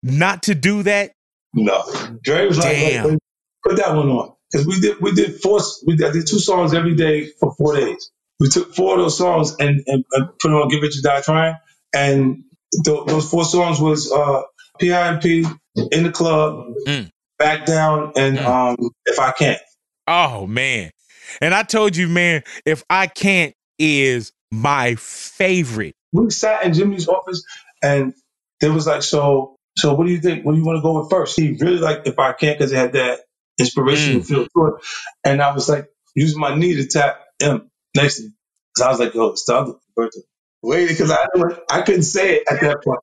not 0.02 0.42
to 0.44 0.54
do 0.54 0.82
that? 0.82 1.12
No, 1.54 1.82
Dre 2.22 2.46
was 2.46 2.58
like, 2.58 2.76
Damn. 2.76 3.04
"Wait, 3.04 3.10
wait, 3.12 3.18
put 3.64 3.76
that 3.76 3.94
one 3.94 4.08
on 4.08 4.34
because 4.50 4.66
we 4.66 4.80
did 4.80 5.00
we 5.00 5.12
did 5.12 5.40
four 5.40 5.60
we 5.86 5.96
did, 5.96 6.06
I 6.06 6.12
did 6.12 6.26
two 6.26 6.38
songs 6.38 6.74
every 6.74 6.94
day 6.94 7.26
for 7.38 7.54
four 7.54 7.76
days. 7.76 8.10
We 8.38 8.48
took 8.48 8.74
four 8.74 8.94
of 8.94 9.02
those 9.02 9.18
songs 9.18 9.54
and, 9.60 9.82
and, 9.86 10.04
and 10.12 10.38
put 10.38 10.50
it 10.50 10.54
on 10.54 10.68
"Get 10.68 10.80
Rich 10.82 10.98
or 10.98 11.02
Die 11.02 11.20
Trying," 11.20 11.56
and 11.94 12.44
th- 12.84 13.06
those 13.06 13.30
four 13.30 13.44
songs 13.44 13.80
was 13.80 14.10
uh, 14.10 14.42
PIMP 14.80 15.24
in 15.92 16.02
the 16.02 16.10
club, 16.12 16.66
Mm. 16.86 17.10
back 17.38 17.66
down, 17.66 18.12
and 18.16 18.38
um, 18.38 18.76
if 19.06 19.18
I 19.18 19.32
can't. 19.32 19.60
Oh 20.06 20.46
man. 20.46 20.90
And 21.40 21.54
I 21.54 21.62
told 21.62 21.96
you, 21.96 22.08
man, 22.08 22.42
if 22.66 22.82
I 22.90 23.06
can't 23.06 23.54
is 23.78 24.32
my 24.50 24.96
favorite. 24.96 25.94
we 26.12 26.30
sat 26.30 26.64
in 26.64 26.74
Jimmy's 26.74 27.08
office 27.08 27.44
and 27.82 28.12
it 28.60 28.68
was 28.68 28.86
like, 28.86 29.02
so, 29.02 29.56
so 29.78 29.94
what 29.94 30.06
do 30.06 30.12
you 30.12 30.20
think? 30.20 30.44
What 30.44 30.52
do 30.52 30.58
you 30.58 30.64
want 30.64 30.78
to 30.78 30.82
go 30.82 31.00
with 31.00 31.10
first? 31.10 31.38
He 31.38 31.56
really 31.60 31.78
liked 31.78 32.06
if 32.06 32.18
I 32.18 32.32
can't 32.32 32.58
because 32.58 32.72
it 32.72 32.76
had 32.76 32.92
that 32.94 33.20
inspirational 33.60 34.20
mm. 34.20 34.26
feel 34.26 34.46
to 34.46 34.74
it. 34.74 34.84
And 35.24 35.42
I 35.42 35.52
was 35.52 35.68
like, 35.68 35.88
using 36.14 36.40
my 36.40 36.54
knee 36.54 36.74
to 36.76 36.86
tap 36.86 37.20
him 37.38 37.70
next 37.94 38.16
to 38.16 38.24
me. 38.24 38.30
So 38.76 38.86
I 38.86 38.88
was 38.88 38.98
like, 38.98 39.14
yo, 39.14 39.28
it's 39.28 39.44
the 39.44 39.54
other 39.54 39.74
birthday. 39.94 40.20
Wait, 40.62 40.88
because 40.88 41.10
I 41.10 41.26
I 41.70 41.82
couldn't 41.82 42.02
say 42.02 42.36
it 42.36 42.42
at 42.50 42.60
that 42.60 42.82
point. 42.84 43.00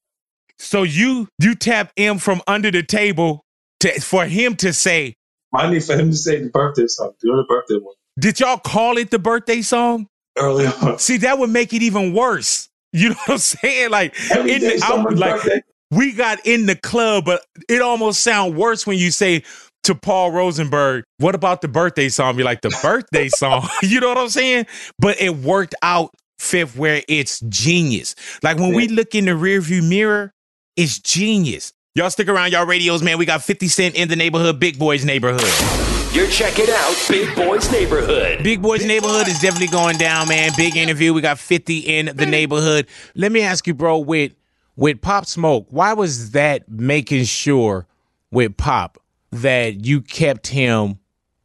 So 0.60 0.84
you 0.84 1.28
you 1.40 1.56
tap 1.56 1.92
Em 1.98 2.18
from 2.18 2.42
under 2.48 2.72
the 2.72 2.84
table 2.84 3.46
to 3.80 4.00
for 4.02 4.26
him 4.26 4.56
to 4.58 4.74
say, 4.74 5.16
need 5.54 5.84
for 5.84 5.96
him 5.96 6.12
to 6.12 6.18
say 6.18 6.42
the 6.42 6.50
birthday 6.50 6.88
song, 6.88 7.14
do 7.22 7.36
the 7.36 7.46
birthday 7.48 7.76
one 7.76 7.96
did 8.20 8.40
y'all 8.40 8.58
call 8.58 8.98
it 8.98 9.12
the 9.12 9.20
birthday 9.20 9.62
song? 9.62 10.08
early 10.38 10.68
on. 10.68 11.00
See, 11.00 11.18
that 11.18 11.40
would 11.40 11.50
make 11.50 11.74
it 11.74 11.82
even 11.82 12.14
worse. 12.14 12.70
You 12.94 13.10
know 13.10 13.16
what 13.26 13.34
I'm 13.34 13.38
saying? 13.40 13.92
Like, 13.92 14.16
Every 14.32 14.54
in 14.54 14.62
the, 14.62 14.82
I- 14.84 15.14
like 15.14 15.44
birthday. 15.44 15.62
we 15.92 16.14
got 16.14 16.40
in 16.46 16.66
the 16.66 16.76
club, 16.76 17.26
but 17.26 17.44
it 17.68 17.82
almost 17.82 18.22
sound 18.22 18.56
worse 18.56 18.88
when 18.88 18.98
you 18.98 19.12
say 19.12 19.44
to 19.88 19.96
Paul 19.96 20.32
Rosenberg, 20.32 21.04
"What 21.18 21.36
about 21.36 21.62
the 21.62 21.68
birthday 21.68 22.10
song?" 22.10 22.38
Be 22.38 22.44
like 22.44 22.62
the 22.62 22.78
birthday 22.82 23.30
song. 23.44 23.68
you 23.82 24.00
know 24.00 24.10
what 24.10 24.18
I'm 24.18 24.30
saying? 24.30 24.68
But 25.00 25.20
it 25.20 25.38
worked 25.38 25.76
out 25.82 26.14
fifth 26.38 26.78
where 26.78 27.02
it's 27.08 27.40
genius. 27.42 28.16
Like 28.44 28.58
when 28.58 28.74
we 28.74 28.88
look 28.88 29.16
in 29.16 29.26
the 29.26 29.32
rearview 29.32 29.88
mirror, 29.88 30.34
it's 30.76 31.00
genius. 31.00 31.74
Y'all 31.96 32.12
stick 32.12 32.28
around, 32.28 32.52
y'all 32.52 32.66
radios, 32.66 33.02
man. 33.02 33.18
We 33.18 33.26
got 33.26 33.42
50 33.42 33.68
Cent 33.70 33.96
in 33.96 34.08
the 34.08 34.16
neighborhood, 34.16 34.60
Big 34.60 34.78
Boys 34.78 35.04
neighborhood. 35.04 35.42
You're 36.14 36.28
checking 36.28 36.68
out 36.70 37.06
Big 37.10 37.36
Boys 37.36 37.72
Neighborhood. 37.72 38.44
Big 38.44 38.62
Boys 38.62 38.86
Neighborhood 38.86 39.28
is 39.28 39.40
definitely 39.40 39.68
going 39.68 39.98
down, 39.98 40.28
man. 40.28 40.52
Big 40.56 40.76
interview. 40.76 41.14
We 41.14 41.22
got 41.22 41.40
50 41.40 41.80
in 41.80 42.16
the 42.16 42.26
neighborhood. 42.26 42.88
Let 43.16 43.32
me 43.32 43.42
ask 43.42 43.66
you, 43.66 43.74
bro, 43.74 43.98
with 44.00 44.34
with 44.76 45.02
Pop 45.02 45.26
Smoke, 45.26 45.68
why 45.70 45.94
was 45.94 46.32
that 46.32 46.70
making 46.70 47.24
sure 47.24 47.88
with 48.32 48.56
Pop 48.58 49.00
that 49.32 49.86
you 49.86 50.02
kept 50.02 50.48
him 50.48 51.00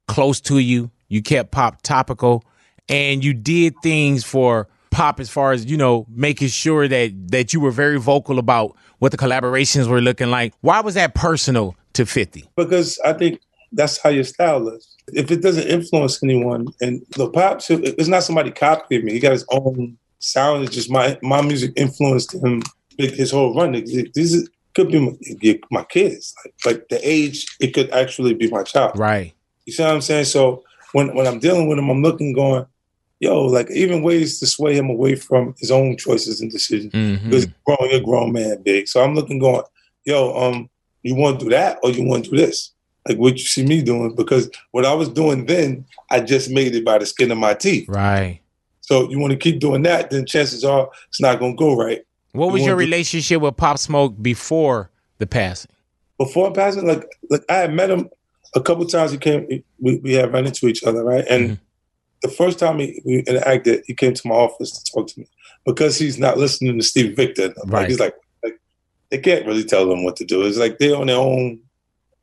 close 0.08 0.40
to 0.42 0.58
you, 0.58 0.90
you 1.08 1.22
kept 1.22 1.50
Pop 1.50 1.82
topical, 1.82 2.44
and 2.88 3.24
you 3.24 3.34
did 3.34 3.74
things 3.82 4.24
for 4.24 4.68
Pop 4.90 5.20
as 5.20 5.30
far 5.30 5.52
as, 5.52 5.64
you 5.66 5.76
know, 5.76 6.06
making 6.10 6.48
sure 6.48 6.86
that 6.86 7.12
that 7.30 7.52
you 7.52 7.60
were 7.60 7.70
very 7.70 7.98
vocal 7.98 8.38
about 8.38 8.76
what 8.98 9.10
the 9.10 9.18
collaborations 9.18 9.88
were 9.88 10.00
looking 10.00 10.30
like. 10.30 10.54
Why 10.60 10.80
was 10.80 10.94
that 10.94 11.14
personal 11.14 11.74
to 11.94 12.06
50? 12.06 12.44
because 12.56 12.98
I 13.04 13.12
think 13.12 13.40
that's 13.72 13.98
how 13.98 14.10
your 14.10 14.24
style 14.24 14.68
is. 14.68 14.96
If 15.08 15.30
it 15.30 15.42
doesn't 15.42 15.66
influence 15.66 16.22
anyone, 16.22 16.68
and 16.80 17.02
the 17.16 17.28
pops, 17.30 17.70
it's 17.70 18.08
not 18.08 18.22
somebody 18.22 18.50
copying 18.50 19.04
me. 19.04 19.12
He 19.12 19.20
got 19.20 19.32
his 19.32 19.46
own 19.50 19.96
sound. 20.18 20.64
It's 20.64 20.74
just 20.74 20.90
my 20.90 21.18
my 21.22 21.40
music 21.40 21.72
influenced 21.76 22.34
him 22.34 22.62
his 22.98 23.30
whole 23.30 23.54
run. 23.54 23.72
These 23.72 24.48
could 24.74 24.90
be 24.90 24.98
my, 24.98 25.60
my 25.70 25.84
kids. 25.84 26.34
Like, 26.44 26.54
like 26.64 26.88
the 26.88 27.00
age, 27.08 27.46
it 27.60 27.74
could 27.74 27.90
actually 27.90 28.34
be 28.34 28.50
my 28.50 28.62
child. 28.62 28.98
Right. 28.98 29.32
You 29.66 29.72
see 29.72 29.82
what 29.82 29.92
I'm 29.92 30.00
saying? 30.00 30.26
So 30.26 30.64
when 30.92 31.14
when 31.14 31.26
I'm 31.26 31.38
dealing 31.38 31.68
with 31.68 31.78
him, 31.78 31.90
I'm 31.90 32.02
looking, 32.02 32.32
going, 32.32 32.66
yo, 33.20 33.44
like 33.46 33.70
even 33.70 34.02
ways 34.02 34.40
to 34.40 34.46
sway 34.46 34.74
him 34.74 34.90
away 34.90 35.14
from 35.14 35.54
his 35.58 35.70
own 35.70 35.96
choices 35.96 36.40
and 36.40 36.50
decisions. 36.50 36.92
Mhm. 36.92 37.24
Because 37.24 37.46
growing 37.64 37.92
a 37.92 38.00
grown 38.00 38.32
man 38.32 38.62
big. 38.62 38.88
So 38.88 39.02
I'm 39.02 39.14
looking, 39.14 39.38
going, 39.38 39.62
yo, 40.04 40.34
um, 40.36 40.68
you 41.02 41.14
want 41.14 41.38
to 41.38 41.44
do 41.46 41.50
that 41.50 41.78
or 41.82 41.90
you 41.90 42.04
want 42.04 42.24
to 42.24 42.30
do 42.30 42.36
this? 42.36 42.72
Like 43.08 43.18
what 43.18 43.34
you 43.34 43.44
see 43.44 43.64
me 43.64 43.82
doing? 43.82 44.14
Because 44.14 44.50
what 44.70 44.84
I 44.84 44.94
was 44.94 45.08
doing 45.08 45.46
then, 45.46 45.84
I 46.10 46.20
just 46.20 46.50
made 46.50 46.74
it 46.74 46.84
by 46.84 46.98
the 46.98 47.06
skin 47.06 47.30
of 47.30 47.38
my 47.38 47.54
teeth. 47.54 47.88
Right. 47.88 48.40
So 48.80 49.08
you 49.08 49.18
want 49.18 49.32
to 49.32 49.38
keep 49.38 49.60
doing 49.60 49.82
that, 49.82 50.10
then 50.10 50.26
chances 50.26 50.64
are 50.64 50.90
it's 51.08 51.20
not 51.20 51.38
going 51.38 51.56
to 51.56 51.58
go 51.58 51.76
right. 51.76 52.02
What 52.32 52.52
was 52.52 52.64
your 52.64 52.76
relationship 52.76 53.40
with 53.40 53.56
Pop 53.56 53.78
Smoke 53.78 54.20
before 54.20 54.90
the 55.18 55.26
passing? 55.26 55.70
before 56.24 56.52
passing, 56.52 56.86
like 56.86 57.04
like 57.30 57.44
I 57.48 57.54
had 57.54 57.74
met 57.74 57.90
him 57.90 58.08
a 58.54 58.60
couple 58.60 58.84
times. 58.86 59.12
He 59.12 59.18
came, 59.18 59.46
we, 59.80 59.96
we 59.98 60.12
had 60.12 60.32
run 60.32 60.46
into 60.46 60.66
each 60.66 60.84
other, 60.84 61.02
right? 61.02 61.24
And 61.28 61.44
mm-hmm. 61.44 61.62
the 62.22 62.28
first 62.28 62.58
time 62.58 62.78
he, 62.78 63.00
we 63.04 63.22
interacted, 63.22 63.82
he 63.86 63.94
came 63.94 64.14
to 64.14 64.28
my 64.28 64.34
office 64.34 64.70
to 64.72 64.92
talk 64.92 65.08
to 65.08 65.20
me 65.20 65.26
because 65.64 65.98
he's 65.98 66.18
not 66.18 66.38
listening 66.38 66.78
to 66.78 66.84
Steve 66.84 67.16
Victor. 67.16 67.48
Like 67.48 67.56
Right. 67.66 67.88
he's 67.88 68.00
like, 68.00 68.14
like 68.42 68.60
they 69.10 69.18
can't 69.18 69.46
really 69.46 69.64
tell 69.64 69.88
them 69.88 70.04
what 70.04 70.16
to 70.16 70.24
do. 70.24 70.42
It's 70.42 70.58
like 70.58 70.78
they're 70.78 70.96
on 70.96 71.06
their 71.06 71.16
own 71.16 71.60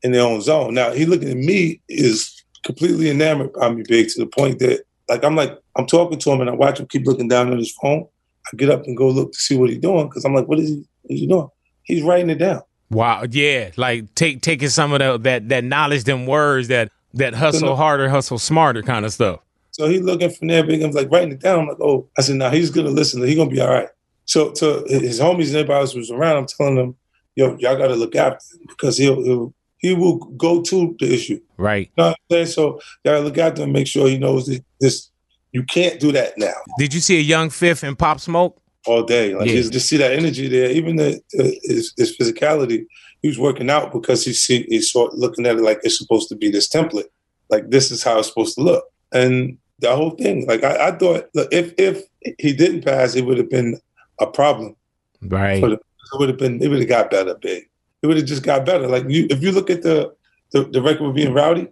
in 0.02 0.12
their 0.12 0.26
own 0.26 0.40
zone. 0.40 0.74
Now 0.74 0.92
he 0.92 1.04
looking 1.04 1.30
at 1.30 1.36
me 1.36 1.80
is 1.88 2.42
completely 2.64 3.10
enamored 3.10 3.52
by 3.52 3.70
me, 3.70 3.82
big 3.86 4.08
to 4.08 4.20
the 4.20 4.26
point 4.26 4.60
that 4.60 4.84
like 5.08 5.24
I'm 5.24 5.36
like 5.36 5.58
I'm 5.76 5.86
talking 5.86 6.18
to 6.18 6.30
him 6.30 6.40
and 6.40 6.50
I 6.50 6.54
watch 6.54 6.80
him 6.80 6.86
keep 6.86 7.06
looking 7.06 7.28
down 7.28 7.52
at 7.52 7.58
his 7.58 7.72
phone. 7.82 8.06
I 8.52 8.56
get 8.56 8.70
up 8.70 8.84
and 8.84 8.96
go 8.96 9.08
look 9.08 9.32
to 9.32 9.38
see 9.38 9.56
what 9.56 9.70
he's 9.70 9.78
doing 9.78 10.08
because 10.08 10.24
I'm 10.24 10.34
like, 10.34 10.48
what 10.48 10.58
is 10.58 10.68
he? 10.68 10.84
What 11.02 11.14
is 11.14 11.20
he 11.20 11.26
doing? 11.26 11.48
He's 11.82 12.02
writing 12.02 12.30
it 12.30 12.38
down. 12.38 12.62
Wow, 12.90 13.24
yeah, 13.30 13.70
like 13.76 14.14
take 14.14 14.42
taking 14.42 14.68
some 14.68 14.92
of 14.92 14.98
the, 14.98 15.18
that 15.18 15.48
that 15.48 15.64
knowledge, 15.64 16.04
them 16.04 16.26
words 16.26 16.68
that 16.68 16.90
that 17.14 17.34
hustle 17.34 17.76
harder, 17.76 18.08
hustle 18.08 18.38
smarter 18.38 18.82
kind 18.82 19.04
of 19.04 19.12
stuff. 19.12 19.40
So 19.72 19.88
he's 19.88 20.02
looking 20.02 20.30
from 20.30 20.48
there, 20.48 20.64
big. 20.64 20.82
I'm 20.82 20.90
like 20.90 21.10
writing 21.10 21.32
it 21.32 21.40
down. 21.40 21.60
I'm 21.60 21.68
like, 21.68 21.80
oh, 21.80 22.08
I 22.18 22.22
said, 22.22 22.36
now 22.36 22.50
he's 22.50 22.70
gonna 22.70 22.90
listen. 22.90 23.22
He's 23.22 23.36
gonna 23.36 23.50
be 23.50 23.60
all 23.60 23.70
right. 23.70 23.88
So 24.24 24.50
to 24.52 24.84
his 24.86 25.20
homies 25.20 25.48
and 25.48 25.56
everybody 25.56 25.80
else 25.80 25.94
was 25.94 26.10
around, 26.10 26.36
I'm 26.36 26.46
telling 26.46 26.76
them, 26.76 26.96
yo, 27.34 27.56
y'all 27.58 27.76
got 27.76 27.88
to 27.88 27.96
look 27.96 28.14
after 28.14 28.44
him 28.56 28.66
because 28.68 28.96
he'll 28.96 29.22
he'll 29.24 29.54
he 29.78 29.94
will 29.94 30.16
go 30.16 30.62
to 30.62 30.96
the 30.98 31.12
issue. 31.12 31.40
Right. 31.56 31.90
You 31.96 32.02
know 32.02 32.08
what 32.08 32.10
I'm 32.10 32.34
saying? 32.34 32.46
So 32.46 32.80
gotta 33.04 33.20
look 33.20 33.38
out 33.38 33.56
there 33.56 33.64
and 33.64 33.72
make 33.72 33.86
sure 33.86 34.08
he 34.08 34.18
knows 34.18 34.46
that 34.46 34.64
this. 34.80 35.09
You 35.52 35.64
can't 35.64 35.98
do 35.98 36.12
that 36.12 36.38
now. 36.38 36.54
Did 36.78 36.94
you 36.94 37.00
see 37.00 37.18
a 37.18 37.22
young 37.22 37.50
Fifth 37.50 37.82
in 37.84 37.96
Pop 37.96 38.20
Smoke? 38.20 38.60
all 38.86 39.02
day. 39.02 39.34
Like 39.34 39.48
Yeah. 39.48 39.56
just, 39.56 39.72
just 39.72 39.88
see 39.88 39.96
that 39.98 40.12
energy 40.12 40.48
there. 40.48 40.70
Even 40.70 40.96
the, 40.96 41.20
the 41.32 41.58
his, 41.62 41.92
his 41.96 42.16
physicality, 42.16 42.86
he 43.22 43.28
was 43.28 43.38
working 43.38 43.70
out 43.70 43.92
because 43.92 44.24
he 44.24 44.32
see 44.32 44.62
he 44.68 44.80
saw 44.80 45.08
looking 45.12 45.46
at 45.46 45.56
it 45.56 45.62
like 45.62 45.80
it's 45.82 45.98
supposed 45.98 46.28
to 46.30 46.36
be 46.36 46.50
this 46.50 46.68
template. 46.68 47.08
Like 47.48 47.70
this 47.70 47.90
is 47.90 48.02
how 48.02 48.18
it's 48.18 48.28
supposed 48.28 48.54
to 48.56 48.62
look. 48.62 48.84
And 49.12 49.58
the 49.80 49.94
whole 49.94 50.10
thing, 50.10 50.46
like 50.46 50.64
I, 50.64 50.88
I 50.88 50.92
thought, 50.92 51.28
look, 51.34 51.48
if 51.52 51.74
if 51.76 52.04
he 52.38 52.52
didn't 52.52 52.84
pass, 52.84 53.14
it 53.14 53.24
would 53.24 53.38
have 53.38 53.50
been 53.50 53.78
a 54.20 54.26
problem. 54.26 54.76
Right. 55.22 55.60
The, 55.60 55.72
it 55.72 56.18
would 56.18 56.28
have 56.28 56.38
been. 56.38 56.62
It 56.62 56.68
would 56.68 56.80
have 56.80 56.88
got 56.88 57.10
better, 57.10 57.34
big. 57.34 57.68
It 58.02 58.06
would 58.06 58.16
have 58.16 58.26
just 58.26 58.42
got 58.42 58.64
better. 58.64 58.88
Like 58.88 59.04
you, 59.08 59.26
if 59.30 59.42
you 59.42 59.52
look 59.52 59.70
at 59.70 59.82
the 59.82 60.14
the, 60.52 60.64
the 60.64 60.82
record 60.82 61.06
with 61.06 61.16
being 61.16 61.34
rowdy, 61.34 61.68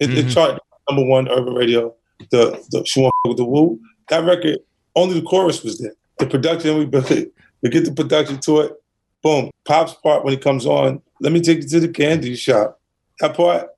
it, 0.00 0.10
it 0.10 0.10
mm-hmm. 0.10 0.28
charted 0.28 0.60
number 0.90 1.08
one 1.08 1.28
urban 1.28 1.54
radio. 1.54 1.94
The 2.30 2.62
the 2.70 2.84
she 2.84 3.00
won't 3.00 3.12
with 3.24 3.36
the 3.36 3.44
woo. 3.44 3.78
That 4.08 4.24
record, 4.24 4.58
only 4.96 5.20
the 5.20 5.26
chorus 5.26 5.62
was 5.62 5.78
there. 5.78 5.92
The 6.18 6.26
production 6.26 6.76
we 6.78 6.84
built 6.86 7.10
it. 7.10 7.32
We 7.62 7.70
get 7.70 7.84
the 7.84 7.92
production 7.92 8.38
to 8.40 8.60
it. 8.60 8.72
Boom. 9.22 9.50
Pop's 9.66 9.94
part 9.94 10.24
when 10.24 10.32
he 10.32 10.38
comes 10.38 10.66
on. 10.66 11.00
Let 11.20 11.32
me 11.32 11.40
take 11.40 11.58
you 11.62 11.68
to 11.68 11.80
the 11.80 11.88
candy 11.88 12.34
shop. 12.36 12.80
That 13.20 13.36
part, 13.36 13.68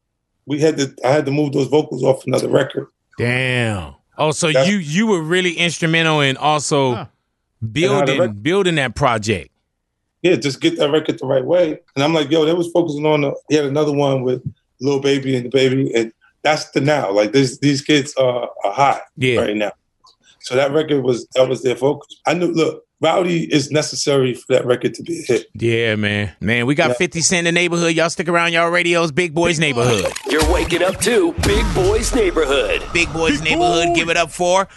we 0.46 0.59
had 0.61 0.76
to. 0.79 0.94
I 1.05 1.09
had 1.12 1.26
to 1.26 1.33
move 1.33 1.53
those 1.53 1.68
vocals 1.68 2.03
off 2.03 2.26
another 2.26 2.48
record. 2.48 2.88
Damn. 3.18 3.94
Oh, 4.18 4.31
so 4.33 4.48
you 4.48 4.76
you 4.76 5.07
were 5.07 5.22
really 5.22 5.53
instrumental 5.55 6.20
in 6.20 6.37
also 6.37 6.88
And 6.88 6.96
how 6.98 7.05
the 7.62 7.68
building 7.68 8.20
rec- 8.20 8.42
building 8.42 8.74
that 8.76 8.94
project. 8.94 9.50
yeah, 10.22 10.37
just 10.37 10.61
get 10.61 10.76
that 10.79 10.90
record 10.90 11.18
the 11.18 11.26
right 11.26 11.44
way. 11.44 11.79
And 11.94 12.05
I'm 12.05 12.12
like, 12.12 12.31
yo, 12.31 12.44
they 12.44 12.53
was 12.53 12.70
focusing 12.70 13.07
on 13.07 13.22
the, 13.22 13.35
he 13.48 13.57
had 13.57 13.64
another 13.64 13.92
one 13.92 14.22
with 14.22 14.42
Lil 14.81 15.00
Baby 15.00 15.37
and 15.37 15.50
DaBaby, 15.50 15.90
and 15.94 16.12
that's 16.42 16.70
the 16.70 16.81
now. 16.81 17.11
Like 17.12 17.33
this, 17.33 17.59
these 17.59 17.83
kids 17.83 18.14
are, 18.16 18.48
are 18.64 18.72
hot 18.72 19.03
Yeah. 19.16 19.40
right 19.40 19.57
now. 19.57 19.72
So 20.40 20.55
that 20.57 20.72
record 20.72 21.03
was 21.03 21.26
that 21.35 21.48
was 21.48 21.62
their 21.62 21.76
focus. 21.76 22.09
I 22.26 22.35
knew. 22.35 22.48
Look, 22.48 22.85
Roddy 23.03 23.50
is 23.53 23.70
necessary 23.70 24.35
for 24.35 24.44
that 24.50 24.64
record 24.66 24.92
to 24.94 25.03
be 25.03 25.20
a 25.20 25.22
hit. 25.22 25.46
Yeah, 25.55 25.96
man. 25.96 26.33
Man, 26.40 26.66
we 26.66 26.74
got 26.74 26.88
Yeah. 26.90 26.94
50 26.94 27.20
Cent 27.22 27.46
in 27.46 27.55
the 27.55 27.61
neighborhood. 27.61 27.94
Y'all 27.94 28.11
stick 28.11 28.29
around 28.29 28.53
y'all 28.53 28.68
radios, 28.70 29.11
Big 29.12 29.33
Boys 29.35 29.59
Neighborhood. 29.59 30.12
You're 30.29 30.50
waking 30.53 30.83
up 30.83 30.98
to 31.03 31.33
Big 31.46 31.64
Boys 31.74 32.14
Neighborhood. 32.14 32.83
Big 32.92 33.11
Boys 33.12 33.40
Neighborhood, 33.42 33.94
give 33.94 34.09
it 34.11 34.16
up 34.18 34.31
for 34.31 34.61
Ani. 34.62 34.70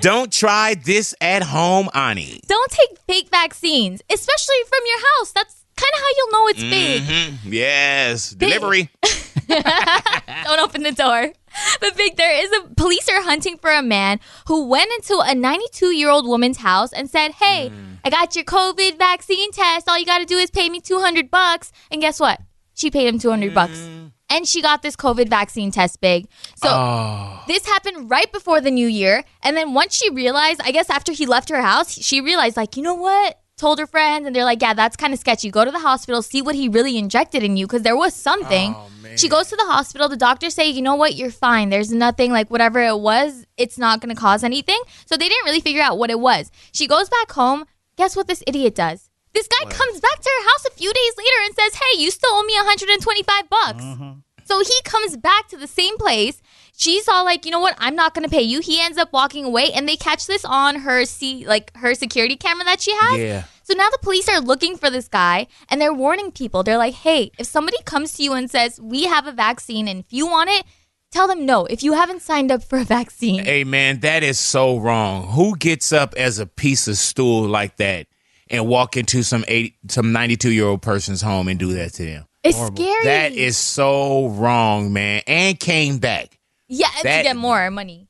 Don't 0.00 0.32
try 0.32 0.74
this 0.84 1.14
at 1.20 1.42
home, 1.42 1.88
Ani. 1.94 2.40
Don't 2.46 2.70
take 2.70 2.98
fake 3.06 3.28
vaccines, 3.30 4.02
especially 4.12 4.56
from 4.68 4.80
your 4.86 4.98
house. 4.98 5.32
That's 5.32 5.54
kind 5.76 5.92
of 5.94 6.00
how 6.00 6.06
you'll 6.16 6.32
know 6.32 6.48
it's 6.48 6.62
fake. 6.62 7.02
Mhm. 7.02 7.34
Yes, 7.44 8.30
delivery. 8.30 8.90
Don't 10.44 10.60
open 10.60 10.82
the 10.82 10.92
door. 10.92 11.32
But 11.80 11.96
Big, 11.96 12.16
there 12.16 12.44
is 12.44 12.50
a 12.52 12.74
police 12.74 13.08
are 13.08 13.22
hunting 13.22 13.56
for 13.58 13.70
a 13.70 13.82
man 13.82 14.20
who 14.46 14.66
went 14.66 14.90
into 14.92 15.18
a 15.20 15.34
92 15.34 15.86
year 15.94 16.10
old 16.10 16.26
woman's 16.26 16.58
house 16.58 16.92
and 16.92 17.08
said, 17.10 17.32
"Hey, 17.32 17.68
hmm. 17.68 17.94
I 18.04 18.10
got 18.10 18.36
your 18.36 18.44
COVID 18.44 18.98
vaccine 18.98 19.50
test. 19.52 19.88
All 19.88 19.98
you 19.98 20.06
got 20.06 20.18
to 20.18 20.26
do 20.26 20.36
is 20.36 20.50
pay 20.50 20.68
me 20.68 20.80
200 20.80 21.30
bucks." 21.30 21.72
And 21.90 22.00
guess 22.00 22.20
what? 22.20 22.40
She 22.74 22.90
paid 22.90 23.08
him 23.08 23.18
200 23.18 23.52
bucks, 23.54 23.78
hmm. 23.80 24.06
and 24.30 24.46
she 24.46 24.62
got 24.62 24.82
this 24.82 24.94
COVID 24.94 25.28
vaccine 25.28 25.70
test. 25.72 26.00
Big. 26.00 26.28
So 26.56 26.68
Oh. 26.70 27.42
this 27.48 27.66
happened 27.66 28.10
right 28.10 28.30
before 28.30 28.60
the 28.60 28.70
new 28.70 28.86
year, 28.86 29.24
and 29.42 29.56
then 29.56 29.74
once 29.74 29.96
she 29.96 30.10
realized, 30.10 30.60
I 30.62 30.70
guess 30.70 30.88
after 30.90 31.12
he 31.12 31.26
left 31.26 31.48
her 31.48 31.62
house, 31.62 31.90
she 31.92 32.20
realized, 32.20 32.56
like, 32.56 32.76
you 32.76 32.82
know 32.82 32.94
what? 32.94 33.40
Told 33.58 33.78
her 33.80 33.86
friends, 33.86 34.26
and 34.26 34.34
they're 34.34 34.44
like, 34.44 34.62
"Yeah, 34.62 34.72
that's 34.72 34.96
kind 34.96 35.12
of 35.12 35.18
sketchy. 35.18 35.50
Go 35.50 35.64
to 35.64 35.70
the 35.70 35.80
hospital, 35.80 36.22
see 36.22 36.40
what 36.40 36.54
he 36.54 36.68
really 36.68 36.96
injected 36.96 37.42
in 37.42 37.56
you, 37.58 37.66
because 37.66 37.82
there 37.82 37.96
was 37.96 38.14
something." 38.14 38.74
Oh, 38.74 38.88
she 39.16 39.28
goes 39.28 39.48
to 39.48 39.56
the 39.56 39.64
hospital. 39.64 40.08
The 40.08 40.16
doctors 40.16 40.54
say, 40.54 40.68
you 40.68 40.80
know 40.80 40.94
what, 40.94 41.16
you're 41.16 41.30
fine. 41.30 41.70
There's 41.70 41.90
nothing 41.90 42.30
like 42.30 42.50
whatever 42.50 42.80
it 42.80 42.98
was, 43.00 43.46
it's 43.56 43.76
not 43.76 44.00
going 44.00 44.14
to 44.14 44.20
cause 44.20 44.44
anything. 44.44 44.80
So 45.06 45.16
they 45.16 45.28
didn't 45.28 45.44
really 45.44 45.60
figure 45.60 45.82
out 45.82 45.98
what 45.98 46.10
it 46.10 46.20
was. 46.20 46.52
She 46.72 46.86
goes 46.86 47.08
back 47.08 47.32
home. 47.32 47.64
Guess 47.96 48.14
what 48.14 48.28
this 48.28 48.44
idiot 48.46 48.76
does? 48.76 49.10
This 49.34 49.48
guy 49.48 49.64
comes 49.70 50.00
back 50.00 50.20
to 50.20 50.30
her 50.38 50.48
house 50.48 50.66
a 50.66 50.70
few 50.70 50.92
days 50.92 51.14
later 51.16 51.44
and 51.46 51.54
says, 51.54 51.74
hey, 51.74 52.00
you 52.00 52.10
still 52.10 52.30
owe 52.32 52.44
me 52.44 52.54
125 52.54 53.50
bucks. 53.50 53.84
Mm-hmm. 53.84 54.10
So 54.44 54.60
he 54.60 54.80
comes 54.84 55.16
back 55.16 55.48
to 55.48 55.56
the 55.56 55.66
same 55.66 55.98
place. 55.98 56.40
She's 56.78 57.08
all 57.08 57.24
like, 57.24 57.44
you 57.44 57.50
know 57.50 57.58
what? 57.58 57.74
I'm 57.78 57.96
not 57.96 58.14
going 58.14 58.22
to 58.22 58.30
pay 58.30 58.42
you. 58.42 58.60
He 58.60 58.80
ends 58.80 58.98
up 58.98 59.12
walking 59.12 59.44
away, 59.44 59.72
and 59.72 59.88
they 59.88 59.96
catch 59.96 60.28
this 60.28 60.44
on 60.44 60.76
her 60.76 61.04
see 61.06 61.44
like 61.44 61.76
her 61.76 61.92
security 61.96 62.36
camera 62.36 62.64
that 62.66 62.80
she 62.80 62.92
has. 62.94 63.18
Yeah. 63.18 63.44
So 63.64 63.74
now 63.74 63.90
the 63.90 63.98
police 64.00 64.28
are 64.28 64.40
looking 64.40 64.76
for 64.76 64.88
this 64.88 65.08
guy 65.08 65.48
and 65.68 65.78
they're 65.80 65.92
warning 65.92 66.30
people. 66.30 66.62
They're 66.62 66.78
like, 66.78 66.94
hey, 66.94 67.32
if 67.36 67.48
somebody 67.48 67.76
comes 67.84 68.14
to 68.14 68.22
you 68.22 68.32
and 68.32 68.50
says, 68.50 68.80
we 68.80 69.04
have 69.04 69.26
a 69.26 69.32
vaccine 69.32 69.88
and 69.88 70.00
if 70.00 70.10
you 70.10 70.26
want 70.26 70.48
it, 70.48 70.64
tell 71.10 71.28
them 71.28 71.44
no. 71.44 71.66
If 71.66 71.82
you 71.82 71.92
haven't 71.92 72.22
signed 72.22 72.50
up 72.50 72.62
for 72.62 72.78
a 72.78 72.84
vaccine, 72.84 73.44
Hey 73.44 73.64
man, 73.64 74.00
that 74.00 74.22
is 74.22 74.38
so 74.38 74.78
wrong. 74.78 75.32
Who 75.32 75.54
gets 75.54 75.92
up 75.92 76.14
as 76.16 76.38
a 76.38 76.46
piece 76.46 76.88
of 76.88 76.96
stool 76.96 77.46
like 77.46 77.76
that 77.76 78.06
and 78.48 78.66
walk 78.66 78.96
into 78.96 79.22
some 79.22 79.44
eight 79.48 79.74
some 79.88 80.12
92 80.12 80.50
year 80.50 80.64
old 80.64 80.80
person's 80.80 81.20
home 81.20 81.48
and 81.48 81.58
do 81.58 81.74
that 81.74 81.92
to 81.94 82.06
them? 82.06 82.24
it's 82.44 82.56
scary. 82.56 83.04
That 83.04 83.32
is 83.32 83.58
so 83.58 84.28
wrong, 84.28 84.92
man. 84.92 85.22
And 85.26 85.60
came 85.60 85.98
back. 85.98 86.37
Yeah, 86.68 86.88
and 86.96 87.04
that- 87.04 87.16
to 87.18 87.22
get 87.24 87.36
more 87.36 87.70
money. 87.70 88.08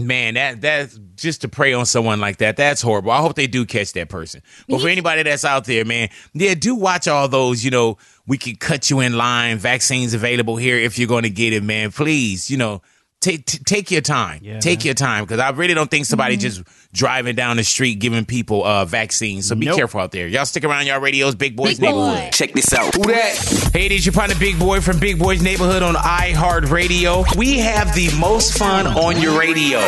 Man, 0.00 0.34
that 0.34 0.60
that's 0.60 0.96
just 1.16 1.40
to 1.40 1.48
prey 1.48 1.72
on 1.72 1.84
someone 1.84 2.20
like 2.20 2.36
that. 2.36 2.56
That's 2.56 2.80
horrible. 2.80 3.10
I 3.10 3.18
hope 3.18 3.34
they 3.34 3.48
do 3.48 3.66
catch 3.66 3.94
that 3.94 4.08
person. 4.08 4.42
But 4.68 4.80
for 4.80 4.88
anybody 4.88 5.24
that's 5.24 5.44
out 5.44 5.64
there, 5.64 5.84
man, 5.84 6.08
yeah, 6.34 6.54
do 6.54 6.76
watch 6.76 7.08
all 7.08 7.26
those. 7.26 7.64
You 7.64 7.72
know, 7.72 7.98
we 8.24 8.38
can 8.38 8.54
cut 8.54 8.90
you 8.90 9.00
in 9.00 9.14
line. 9.14 9.58
Vaccines 9.58 10.14
available 10.14 10.54
here 10.56 10.78
if 10.78 11.00
you're 11.00 11.08
going 11.08 11.24
to 11.24 11.30
get 11.30 11.52
it, 11.52 11.64
man. 11.64 11.90
Please, 11.90 12.48
you 12.48 12.56
know, 12.56 12.80
take 13.20 13.44
t- 13.46 13.58
take 13.64 13.90
your 13.90 14.00
time. 14.00 14.40
take 14.60 14.84
your 14.84 14.94
time 14.94 15.24
because 15.24 15.40
I 15.40 15.50
really 15.50 15.74
don't 15.74 15.90
think 15.90 16.06
somebody 16.06 16.36
just 16.36 16.62
driving 16.92 17.34
down 17.36 17.56
the 17.56 17.64
street 17.64 17.98
giving 17.98 18.24
people 18.24 18.64
uh 18.64 18.84
vaccines. 18.84 19.46
So 19.48 19.54
be 19.54 19.66
Nope. 19.66 19.76
careful 19.76 20.00
out 20.00 20.12
there. 20.12 20.26
Y'all 20.28 20.44
stick 20.46 20.64
around 20.64 20.86
y'all 20.86 21.00
radios, 21.00 21.34
Big 21.34 21.56
Boys 21.56 21.78
Big 21.78 21.80
Neighborhood. 21.82 22.14
boy. 22.24 22.30
Check 22.32 22.52
this 22.52 22.72
out. 22.72 22.94
Who 22.94 23.02
that? 23.04 23.70
Hey, 23.72 23.88
this 23.88 24.06
your 24.06 24.12
partner, 24.12 24.36
Big 24.38 24.58
Boy 24.58 24.80
from 24.80 24.98
Big 24.98 25.18
Boy's 25.18 25.42
Neighborhood 25.42 25.82
on 25.82 25.94
iHeartRadio. 25.94 27.36
We 27.36 27.58
have 27.58 27.94
the 27.94 28.10
most 28.18 28.56
fun 28.58 28.86
on 28.86 29.20
your 29.20 29.38
radio. 29.38 29.78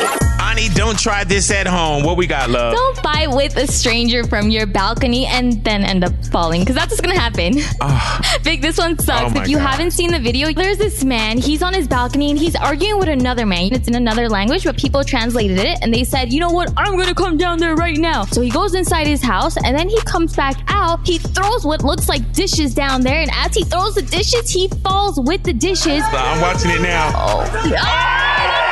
Ani, 0.51 0.69
don't 0.71 0.99
try 0.99 1.23
this 1.23 1.49
at 1.53 1.69
home. 1.69 2.03
What 2.03 2.17
we 2.17 2.27
got, 2.27 2.51
love? 2.51 2.75
Don't 2.75 2.97
fight 2.97 3.31
with 3.31 3.57
a 3.57 3.69
stranger 3.69 4.25
from 4.25 4.51
your 4.51 4.67
balcony 4.67 5.25
and 5.27 5.63
then 5.63 5.85
end 5.85 6.03
up 6.03 6.13
falling 6.27 6.63
because 6.63 6.75
that's 6.75 6.91
what's 6.91 7.01
going 7.01 7.15
to 7.15 7.21
happen. 7.21 7.55
Ah. 7.81 8.39
Big, 8.43 8.61
this 8.61 8.77
one 8.77 8.99
sucks. 8.99 9.37
Oh 9.37 9.41
if 9.41 9.49
you 9.49 9.59
God. 9.59 9.69
haven't 9.69 9.93
seen 9.93 10.11
the 10.11 10.19
video, 10.19 10.53
there's 10.53 10.77
this 10.77 11.05
man. 11.05 11.39
He's 11.39 11.63
on 11.63 11.73
his 11.73 11.87
balcony 11.87 12.31
and 12.31 12.39
he's 12.39 12.57
arguing 12.57 12.99
with 12.99 13.09
another 13.09 13.47
man. 13.47 13.73
It's 13.73 13.87
in 13.87 13.95
another 13.95 14.29
language, 14.29 14.65
but 14.65 14.77
people 14.77 15.05
translated 15.05 15.57
it 15.57 15.79
and 15.83 15.95
they 15.95 16.03
said, 16.03 16.33
you 16.33 16.41
know 16.41 16.51
what? 16.51 16.73
I'm 16.77 16.97
going 16.97 17.07
to 17.07 17.15
come 17.15 17.37
down 17.37 17.59
there 17.59 17.77
right 17.77 17.97
now. 17.97 18.25
So 18.25 18.41
he 18.41 18.51
goes 18.51 18.75
inside 18.75 19.07
his 19.07 19.23
house 19.23 19.57
and 19.57 19.79
then 19.79 19.89
he 19.89 20.01
comes 20.01 20.35
back 20.35 20.57
out. 20.67 21.07
He 21.07 21.19
throws 21.19 21.65
what 21.65 21.85
looks 21.85 22.09
like 22.09 22.33
dishes 22.33 22.75
down 22.75 23.03
there. 23.03 23.21
And 23.21 23.31
as 23.35 23.55
he 23.55 23.63
throws 23.63 23.95
the 23.95 24.03
dishes, 24.03 24.51
he 24.51 24.67
falls 24.83 25.21
with 25.21 25.45
the 25.45 25.53
dishes. 25.53 26.03
I'm 26.07 26.41
watching 26.41 26.73
it 26.73 26.81
now. 26.81 27.13
Oh. 27.15 27.73
Ah! 27.77 28.69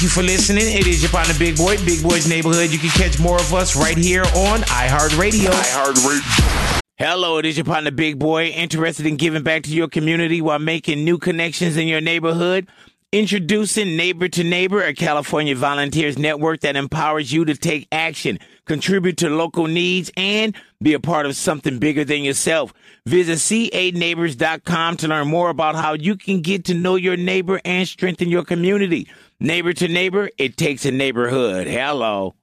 Thank 0.00 0.16
you 0.16 0.22
for 0.22 0.26
listening. 0.26 0.64
It 0.66 0.86
is 0.86 1.02
your 1.02 1.10
partner, 1.10 1.34
Big 1.38 1.58
Boy, 1.58 1.76
Big 1.84 2.02
Boy's 2.02 2.26
Neighborhood. 2.26 2.70
You 2.70 2.78
can 2.78 2.88
catch 2.88 3.20
more 3.20 3.36
of 3.36 3.52
us 3.52 3.76
right 3.76 3.98
here 3.98 4.22
on 4.22 4.60
iHeartRadio. 4.60 5.50
iHeartRadio. 5.50 6.80
Hello, 6.96 7.36
it 7.36 7.44
is 7.44 7.58
your 7.58 7.66
partner, 7.66 7.90
Big 7.90 8.18
Boy, 8.18 8.46
interested 8.46 9.04
in 9.04 9.16
giving 9.16 9.42
back 9.42 9.64
to 9.64 9.70
your 9.70 9.88
community 9.88 10.40
while 10.40 10.58
making 10.58 11.04
new 11.04 11.18
connections 11.18 11.76
in 11.76 11.86
your 11.86 12.00
neighborhood. 12.00 12.66
Introducing 13.12 13.94
Neighbor 13.98 14.26
to 14.28 14.42
Neighbor, 14.42 14.82
a 14.82 14.94
California 14.94 15.54
volunteers 15.54 16.16
network 16.16 16.60
that 16.60 16.76
empowers 16.76 17.30
you 17.30 17.44
to 17.44 17.54
take 17.54 17.86
action, 17.92 18.38
contribute 18.64 19.18
to 19.18 19.28
local 19.28 19.66
needs, 19.66 20.10
and 20.16 20.56
be 20.80 20.94
a 20.94 21.00
part 21.00 21.26
of 21.26 21.36
something 21.36 21.78
bigger 21.78 22.06
than 22.06 22.22
yourself. 22.22 22.72
Visit 23.06 23.38
ca-neighbors.com 23.38 24.96
to 24.98 25.08
learn 25.08 25.28
more 25.28 25.50
about 25.50 25.74
how 25.74 25.94
you 25.94 26.16
can 26.16 26.40
get 26.40 26.66
to 26.66 26.74
know 26.74 26.96
your 26.96 27.16
neighbor 27.16 27.60
and 27.64 27.86
strengthen 27.88 28.28
your 28.28 28.44
community. 28.44 29.08
Neighbor 29.38 29.72
to 29.72 29.88
neighbor, 29.88 30.28
it 30.38 30.56
takes 30.56 30.84
a 30.84 30.90
neighborhood. 30.90 31.66
Hello. 31.66 32.34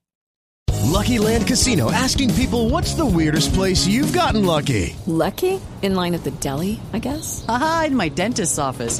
Lucky 0.83 1.19
Land 1.19 1.47
Casino 1.47 1.91
asking 1.91 2.33
people 2.33 2.69
what's 2.69 2.93
the 2.93 3.05
weirdest 3.05 3.53
place 3.53 3.85
you've 3.85 4.13
gotten 4.13 4.45
lucky? 4.45 4.95
Lucky? 5.05 5.59
In 5.81 5.95
line 5.95 6.15
at 6.15 6.23
the 6.23 6.31
deli, 6.31 6.79
I 6.93 6.99
guess? 6.99 7.45
Aha, 7.47 7.85
in 7.87 7.95
my 7.95 8.09
dentist's 8.09 8.57
office. 8.57 8.99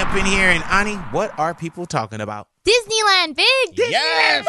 up 0.00 0.14
in 0.16 0.24
here. 0.24 0.48
And 0.48 0.62
Ani, 0.64 0.94
what 1.12 1.36
are 1.38 1.54
people 1.54 1.86
talking 1.86 2.20
about? 2.20 2.48
Disneyland, 2.66 3.36
big. 3.36 3.78
Yes. 3.78 4.46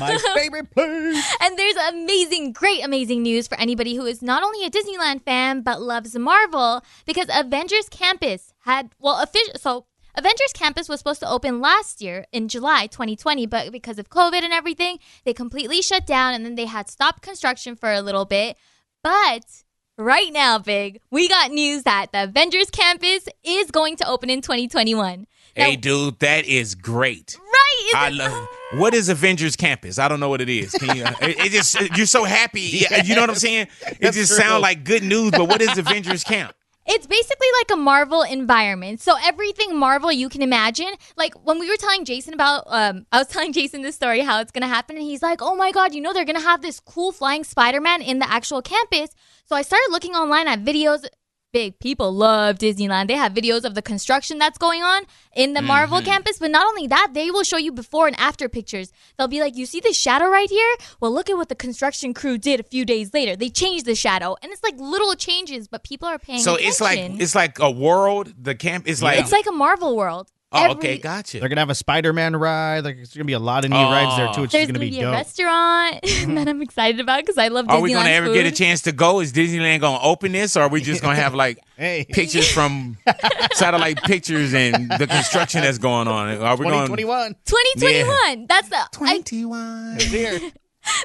My 0.00 0.18
favorite 0.34 0.70
place. 0.70 1.24
And 1.40 1.58
there's 1.58 1.76
amazing, 1.76 2.52
great, 2.52 2.84
amazing 2.84 3.22
news 3.22 3.46
for 3.46 3.56
anybody 3.58 3.94
who 3.94 4.06
is 4.06 4.22
not 4.22 4.42
only 4.42 4.64
a 4.64 4.70
Disneyland 4.70 5.22
fan 5.22 5.60
but 5.60 5.80
loves 5.80 6.16
Marvel 6.16 6.82
because 7.06 7.28
Avengers 7.32 7.88
Campus 7.90 8.52
had 8.60 8.90
well 8.98 9.20
official 9.20 9.54
so 9.56 9.86
Avengers 10.16 10.52
Campus 10.54 10.88
was 10.88 11.00
supposed 11.00 11.20
to 11.20 11.28
open 11.28 11.60
last 11.60 12.00
year 12.00 12.24
in 12.30 12.48
July 12.48 12.86
2020, 12.86 13.46
but 13.46 13.72
because 13.72 13.98
of 13.98 14.10
COVID 14.10 14.42
and 14.42 14.52
everything, 14.52 14.98
they 15.24 15.32
completely 15.32 15.82
shut 15.82 16.06
down 16.06 16.34
and 16.34 16.44
then 16.44 16.54
they 16.54 16.66
had 16.66 16.88
stopped 16.88 17.20
construction 17.20 17.74
for 17.74 17.92
a 17.92 18.00
little 18.00 18.24
bit. 18.24 18.56
But 19.02 19.63
right 19.98 20.32
now, 20.32 20.58
Big, 20.58 21.00
we 21.10 21.28
got 21.28 21.50
news 21.50 21.82
that 21.84 22.12
the 22.12 22.24
Avengers 22.24 22.70
Campus 22.70 23.28
is 23.44 23.70
going 23.70 23.96
to 23.96 24.08
open 24.08 24.30
in 24.30 24.40
2021. 24.40 25.26
Hey, 25.56 25.76
dude, 25.76 26.18
that 26.18 26.46
is 26.46 26.74
great. 26.74 27.38
Right? 27.38 27.92
I 27.94 28.08
love. 28.10 28.48
What 28.74 28.92
is 28.92 29.08
Avengers 29.08 29.54
Campus? 29.54 30.00
I 30.00 30.08
don't 30.08 30.18
know 30.18 30.28
what 30.28 30.40
it 30.40 30.48
is. 30.48 30.72
Can 30.72 30.96
you? 30.96 31.04
it, 31.04 31.38
it 31.38 31.52
just 31.52 31.96
you're 31.96 32.06
so 32.06 32.24
happy. 32.24 32.60
Yeah, 32.60 33.02
You 33.04 33.14
know 33.14 33.20
what 33.20 33.30
I'm 33.30 33.36
saying? 33.36 33.68
It 33.86 33.98
That's 34.00 34.16
just 34.16 34.36
sounds 34.36 34.62
like 34.62 34.82
good 34.82 35.04
news. 35.04 35.30
But 35.30 35.44
what 35.44 35.62
is 35.62 35.78
Avengers 35.78 36.24
Camp? 36.24 36.56
It's 36.86 37.06
basically 37.06 37.48
like 37.60 37.70
a 37.72 37.80
Marvel 37.80 38.22
environment. 38.22 39.00
So 39.00 39.16
everything 39.22 39.78
Marvel 39.78 40.12
you 40.12 40.28
can 40.28 40.42
imagine. 40.42 40.92
Like 41.16 41.34
when 41.44 41.58
we 41.58 41.68
were 41.68 41.76
telling 41.76 42.04
Jason 42.04 42.34
about, 42.34 42.64
um, 42.66 43.06
I 43.10 43.18
was 43.18 43.26
telling 43.34 43.52
Jason 43.52 43.82
this 43.82 43.94
story 43.94 44.20
how 44.20 44.40
it's 44.40 44.52
gonna 44.52 44.68
happen, 44.68 44.96
and 44.96 45.04
he's 45.04 45.22
like, 45.22 45.40
"Oh 45.40 45.54
my 45.54 45.72
god, 45.72 45.94
you 45.94 46.00
know 46.00 46.12
they're 46.12 46.24
gonna 46.24 46.40
have 46.40 46.62
this 46.62 46.80
cool 46.80 47.12
flying 47.12 47.44
Spider-Man 47.44 48.02
in 48.02 48.18
the 48.18 48.30
actual 48.30 48.60
campus." 48.62 49.10
So 49.46 49.56
I 49.56 49.62
started 49.62 49.88
looking 49.90 50.14
online 50.14 50.48
at 50.48 50.64
videos. 50.64 51.06
Big 51.54 51.78
people 51.78 52.12
love 52.12 52.58
Disneyland. 52.58 53.06
They 53.06 53.14
have 53.14 53.32
videos 53.32 53.64
of 53.64 53.74
the 53.76 53.80
construction 53.80 54.38
that's 54.38 54.58
going 54.58 54.82
on 54.82 55.04
in 55.36 55.54
the 55.54 55.62
Marvel 55.62 55.98
Mm-hmm. 55.98 56.06
campus. 56.12 56.38
But 56.40 56.50
not 56.50 56.66
only 56.66 56.88
that, 56.88 57.10
they 57.14 57.30
will 57.30 57.44
show 57.44 57.56
you 57.66 57.70
before 57.70 58.08
and 58.08 58.18
after 58.18 58.48
pictures. 58.48 58.92
They'll 59.16 59.28
be 59.28 59.40
like, 59.40 59.56
"You 59.56 59.64
see 59.64 59.78
this 59.78 59.96
shadow 59.96 60.26
right 60.28 60.50
here? 60.50 60.72
Well, 61.00 61.12
look 61.12 61.30
at 61.30 61.36
what 61.36 61.48
the 61.48 61.54
construction 61.54 62.12
crew 62.12 62.38
did 62.38 62.58
a 62.58 62.64
few 62.64 62.84
days 62.84 63.14
later. 63.14 63.36
They 63.36 63.50
changed 63.50 63.86
the 63.86 63.94
shadow, 63.94 64.34
and 64.42 64.50
it's 64.52 64.64
like 64.64 64.74
little 64.78 65.14
changes, 65.14 65.68
but 65.68 65.84
people 65.84 66.08
are 66.08 66.18
paying 66.18 66.40
So 66.40 66.54
attention. 66.56 66.68
it's 66.70 66.80
like 66.80 66.98
it's 67.24 67.34
like 67.36 67.58
a 67.60 67.70
world. 67.70 68.34
The 68.36 68.56
camp 68.56 68.88
is 68.88 69.00
like. 69.00 69.20
It's 69.20 69.30
like 69.32 69.46
a 69.46 69.52
Marvel 69.52 69.96
world. 69.96 70.32
Oh, 70.54 70.62
Every- 70.62 70.76
okay, 70.76 70.98
gotcha. 70.98 71.40
They're 71.40 71.48
gonna 71.48 71.60
have 71.60 71.70
a 71.70 71.74
Spider-Man 71.74 72.36
ride. 72.36 72.84
Like, 72.84 72.96
there's 72.96 73.12
gonna 73.12 73.24
be 73.24 73.32
a 73.32 73.38
lot 73.38 73.64
of 73.64 73.70
new 73.70 73.76
rides 73.76 74.16
there 74.16 74.32
too. 74.32 74.42
Which 74.42 74.52
There's 74.52 74.62
is 74.62 74.68
gonna 74.68 74.78
gonna 74.78 74.90
be, 74.90 74.96
be, 74.98 75.02
a 75.02 75.10
restaurant 75.10 76.02
mm-hmm. 76.02 76.34
that 76.34 76.48
I'm 76.48 76.62
excited 76.62 77.00
about 77.00 77.20
because 77.20 77.38
I 77.38 77.48
love 77.48 77.66
Disneyland 77.66 77.70
Are 77.70 77.80
we 77.82 77.92
gonna 77.92 78.08
ever 78.10 78.26
food. 78.28 78.34
get 78.34 78.46
a 78.46 78.52
chance 78.52 78.82
to 78.82 78.92
go? 78.92 79.20
Is 79.20 79.32
Disneyland 79.32 79.80
gonna 79.80 80.02
open 80.02 80.32
this, 80.32 80.56
or 80.56 80.62
are 80.62 80.68
we 80.68 80.80
just 80.80 81.02
gonna 81.02 81.16
have 81.16 81.34
like 81.34 81.58
Hey. 81.76 82.06
pictures 82.08 82.50
from 82.50 82.96
satellite 83.54 84.02
pictures 84.04 84.54
and 84.54 84.90
the 84.90 85.06
construction 85.06 85.62
that's 85.62 85.78
going 85.78 86.08
on? 86.08 86.28
Are 86.40 86.56
we 86.56 86.64
going? 86.64 86.86
2021. 86.86 87.34
2021. 87.44 88.46
That's 88.46 88.68
the 88.68 88.88
21. 88.92 89.96
It's 89.96 90.04
here. 90.04 90.40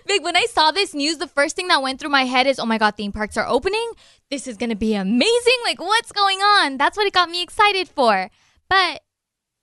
big. 0.05 0.23
When 0.23 0.35
I 0.35 0.45
saw 0.45 0.71
this 0.71 0.93
news, 0.93 1.17
the 1.17 1.27
first 1.27 1.55
thing 1.55 1.67
that 1.69 1.81
went 1.81 1.99
through 1.99 2.09
my 2.09 2.25
head 2.25 2.47
is, 2.47 2.59
"Oh 2.59 2.65
my 2.65 2.77
god, 2.77 2.95
theme 2.95 3.11
parks 3.11 3.37
are 3.37 3.47
opening! 3.47 3.91
This 4.29 4.47
is 4.47 4.57
gonna 4.57 4.75
be 4.75 4.93
amazing! 4.93 5.57
Like, 5.63 5.79
what's 5.79 6.11
going 6.11 6.39
on?" 6.39 6.77
That's 6.77 6.97
what 6.97 7.07
it 7.07 7.13
got 7.13 7.29
me 7.29 7.41
excited 7.41 7.87
for. 7.87 8.29
But 8.69 9.01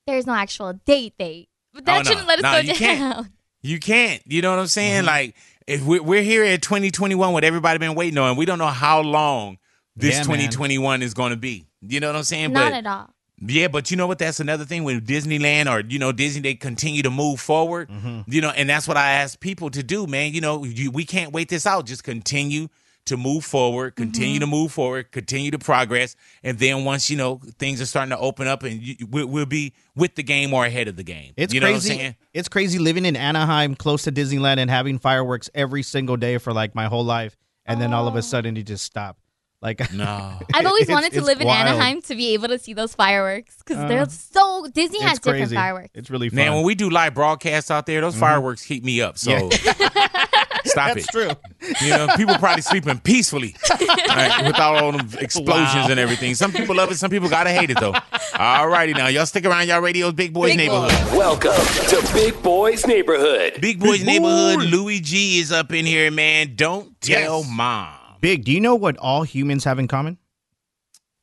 there's 0.06 0.26
no 0.26 0.34
actual 0.34 0.72
date 0.84 1.14
date. 1.18 1.48
But 1.74 1.84
that 1.86 1.94
Oh, 1.98 2.02
no. 2.02 2.08
shouldn't 2.08 2.26
let 2.26 2.38
us 2.38 2.42
No, 2.42 2.52
go 2.52 2.58
you 2.58 2.66
down. 2.68 2.76
can't. 2.78 3.26
You 3.62 3.80
can't. 3.80 4.22
You 4.26 4.42
know 4.42 4.50
what 4.50 4.60
I'm 4.60 4.68
saying? 4.68 4.98
Mm-hmm. 4.98 5.06
Like 5.06 5.34
if 5.66 5.84
we're, 5.84 6.00
we're 6.00 6.22
here 6.22 6.44
at 6.44 6.62
2021, 6.62 7.32
what 7.32 7.42
everybody 7.42 7.78
been 7.80 7.96
waiting 7.96 8.16
on, 8.16 8.36
we 8.36 8.44
don't 8.44 8.58
know 8.58 8.66
how 8.68 9.00
long 9.00 9.58
this 9.96 10.12
Yeah, 10.12 10.18
man. 10.18 10.24
2021 10.38 11.02
is 11.02 11.14
going 11.14 11.30
to 11.30 11.36
be. 11.36 11.66
You 11.82 11.98
know 11.98 12.06
what 12.06 12.14
I'm 12.16 12.22
saying? 12.22 12.52
Not 12.52 12.70
but 12.70 12.78
at 12.78 12.86
all. 12.86 13.10
yeah, 13.40 13.66
but 13.66 13.90
you 13.90 13.96
know 13.96 14.06
what? 14.06 14.20
That's 14.20 14.38
another 14.38 14.64
thing 14.64 14.84
with 14.84 15.04
Disneyland 15.04 15.68
or 15.68 15.84
you 15.88 15.98
know 15.98 16.12
Disney. 16.12 16.42
They 16.42 16.54
continue 16.54 17.02
to 17.02 17.10
move 17.10 17.40
forward. 17.40 17.88
Mm-hmm. 17.88 18.20
You 18.30 18.40
know, 18.40 18.50
and 18.50 18.70
that's 18.70 18.86
what 18.86 18.96
I 18.96 19.10
ask 19.14 19.40
people 19.40 19.68
to 19.70 19.82
do, 19.82 20.06
man. 20.06 20.32
You 20.32 20.40
know, 20.42 20.62
you, 20.62 20.92
we 20.92 21.04
can't 21.04 21.32
wait 21.32 21.48
this 21.48 21.66
out. 21.66 21.86
Just 21.86 22.04
continue 22.04 22.68
to 23.06 23.16
move 23.16 23.44
forward, 23.44 23.96
continue 23.96 24.34
Mm-hmm. 24.36 24.40
to 24.40 24.46
move 24.46 24.72
forward, 24.72 25.10
continue 25.12 25.50
to 25.50 25.58
progress, 25.58 26.14
and 26.42 26.58
then 26.58 26.84
once 26.84 27.08
you 27.10 27.16
know 27.16 27.40
things 27.58 27.80
are 27.80 27.86
starting 27.86 28.10
to 28.10 28.18
open 28.18 28.46
up, 28.46 28.62
and 28.62 28.80
you, 28.82 28.96
we'll, 29.10 29.26
we'll 29.26 29.46
be 29.46 29.72
with 29.94 30.14
the 30.14 30.22
game 30.22 30.52
or 30.52 30.64
ahead 30.66 30.88
of 30.88 30.96
the 30.96 31.02
game. 31.04 31.32
It's 31.36 31.54
you 31.54 31.60
know 31.60 31.66
crazy. 31.68 31.88
what 31.90 31.94
I'm 31.94 31.98
saying? 32.00 32.16
It's 32.34 32.48
crazy 32.48 32.78
living 32.78 33.04
in 33.06 33.16
Anaheim, 33.16 33.74
close 33.74 34.02
to 34.04 34.12
Disneyland, 34.12 34.58
and 34.58 34.68
having 34.70 34.98
fireworks 34.98 35.48
every 35.54 35.82
single 35.82 36.16
day 36.16 36.38
for 36.38 36.52
like 36.52 36.74
my 36.74 36.86
whole 36.86 37.04
life, 37.04 37.36
and 37.64 37.80
then 37.80 37.92
all 37.92 38.06
of 38.08 38.14
a 38.16 38.22
sudden 38.22 38.54
you 38.56 38.62
just 38.62 38.84
stop. 38.84 39.16
Like 39.62 39.90
no, 39.94 40.38
I've 40.54 40.66
always 40.66 40.86
wanted 40.86 41.12
to 41.14 41.22
live 41.22 41.40
in 41.40 41.46
wild. 41.46 41.68
Anaheim 41.68 42.02
to 42.02 42.14
be 42.14 42.34
able 42.34 42.48
to 42.48 42.58
see 42.58 42.74
those 42.74 42.94
fireworks 42.94 43.56
because 43.56 43.78
Uh, 43.78 43.88
they're 43.88 44.08
so 44.08 44.66
Disney 44.72 45.00
has 45.00 45.16
It's 45.16 45.20
different 45.24 45.50
fireworks. 45.50 45.90
It's 45.94 46.10
really 46.10 46.28
fun. 46.28 46.36
Man, 46.36 46.54
when 46.54 46.62
we 46.64 46.74
do 46.74 46.90
live 46.90 47.14
broadcasts 47.14 47.70
out 47.70 47.86
there, 47.86 48.02
those 48.02 48.14
fireworks 48.16 48.64
keep 48.66 48.84
me 48.84 49.00
up. 49.00 49.16
So 49.16 49.48
stop 50.66 50.94
That's 50.94 51.06
it. 51.08 51.12
That's 51.12 51.78
true. 51.80 51.86
You 51.88 51.96
know, 51.96 52.08
people 52.16 52.34
probably 52.36 52.62
sleeping 52.62 52.98
peacefully 53.00 53.54
right, 53.70 54.42
without 54.46 54.82
all 54.82 54.92
them 54.92 55.08
explosions 55.20 55.74
Wow. 55.74 55.88
and 55.90 56.00
everything. 56.00 56.34
Some 56.34 56.52
people 56.52 56.74
love 56.76 56.90
it, 56.90 56.96
some 56.96 57.10
people 57.10 57.28
gotta 57.28 57.50
hate 57.50 57.70
it 57.70 57.78
though. 57.80 57.94
All 58.38 58.68
righty 58.68 58.92
now, 58.92 59.08
y'all 59.08 59.26
stick 59.26 59.44
around 59.46 59.68
y'all 59.68 59.80
radio's 59.80 60.12
Big 60.12 60.32
Boys 60.32 60.50
Big 60.50 60.58
Neighborhood. 60.58 60.92
Welcome 61.16 61.52
to 61.52 62.10
Big 62.12 62.42
Boys 62.42 62.86
Neighborhood. 62.86 63.60
Big 63.60 63.80
Boys 63.80 63.98
Big 63.98 64.06
Neighborhood. 64.06 64.58
boy. 64.58 64.64
Louis 64.64 65.00
G 65.00 65.38
is 65.38 65.52
up 65.52 65.72
in 65.72 65.86
here, 65.86 66.10
man. 66.10 66.54
Don't 66.56 67.00
tell 67.00 67.40
Yes. 67.40 67.50
mom. 67.52 67.94
Big, 68.20 68.44
do 68.44 68.52
you 68.52 68.60
know 68.60 68.74
what 68.74 68.96
all 68.98 69.22
humans 69.22 69.64
have 69.64 69.78
in 69.78 69.88
common? 69.88 70.18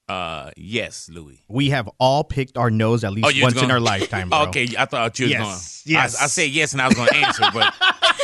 Uh, 0.10 0.52
yes, 0.58 1.10
Louis. 1.12 1.42
We 1.48 1.70
have 1.70 1.90
all 1.98 2.24
picked 2.26 2.58
our 2.58 2.70
nose 2.70 3.04
at 3.06 3.14
least 3.14 3.26
Oh, 3.26 3.42
once 3.42 3.56
in 3.56 3.62
gonna- 3.62 3.74
our 3.76 3.80
lifetime, 3.80 4.30
bro. 4.32 4.40
Okay, 4.44 4.68
I 4.78 4.86
thought 4.86 5.18
you 5.18 5.26
was 5.26 5.32
Yes, 5.32 5.42
going. 5.86 5.94
yes. 5.96 6.22
I, 6.22 6.24
I 6.26 6.28
said 6.28 6.50
yes, 6.50 6.74
and 6.74 6.82
I 6.82 6.88
was 6.88 6.96
going 6.98 7.08
to 7.08 7.16
answer, 7.16 7.44
but 7.54 7.74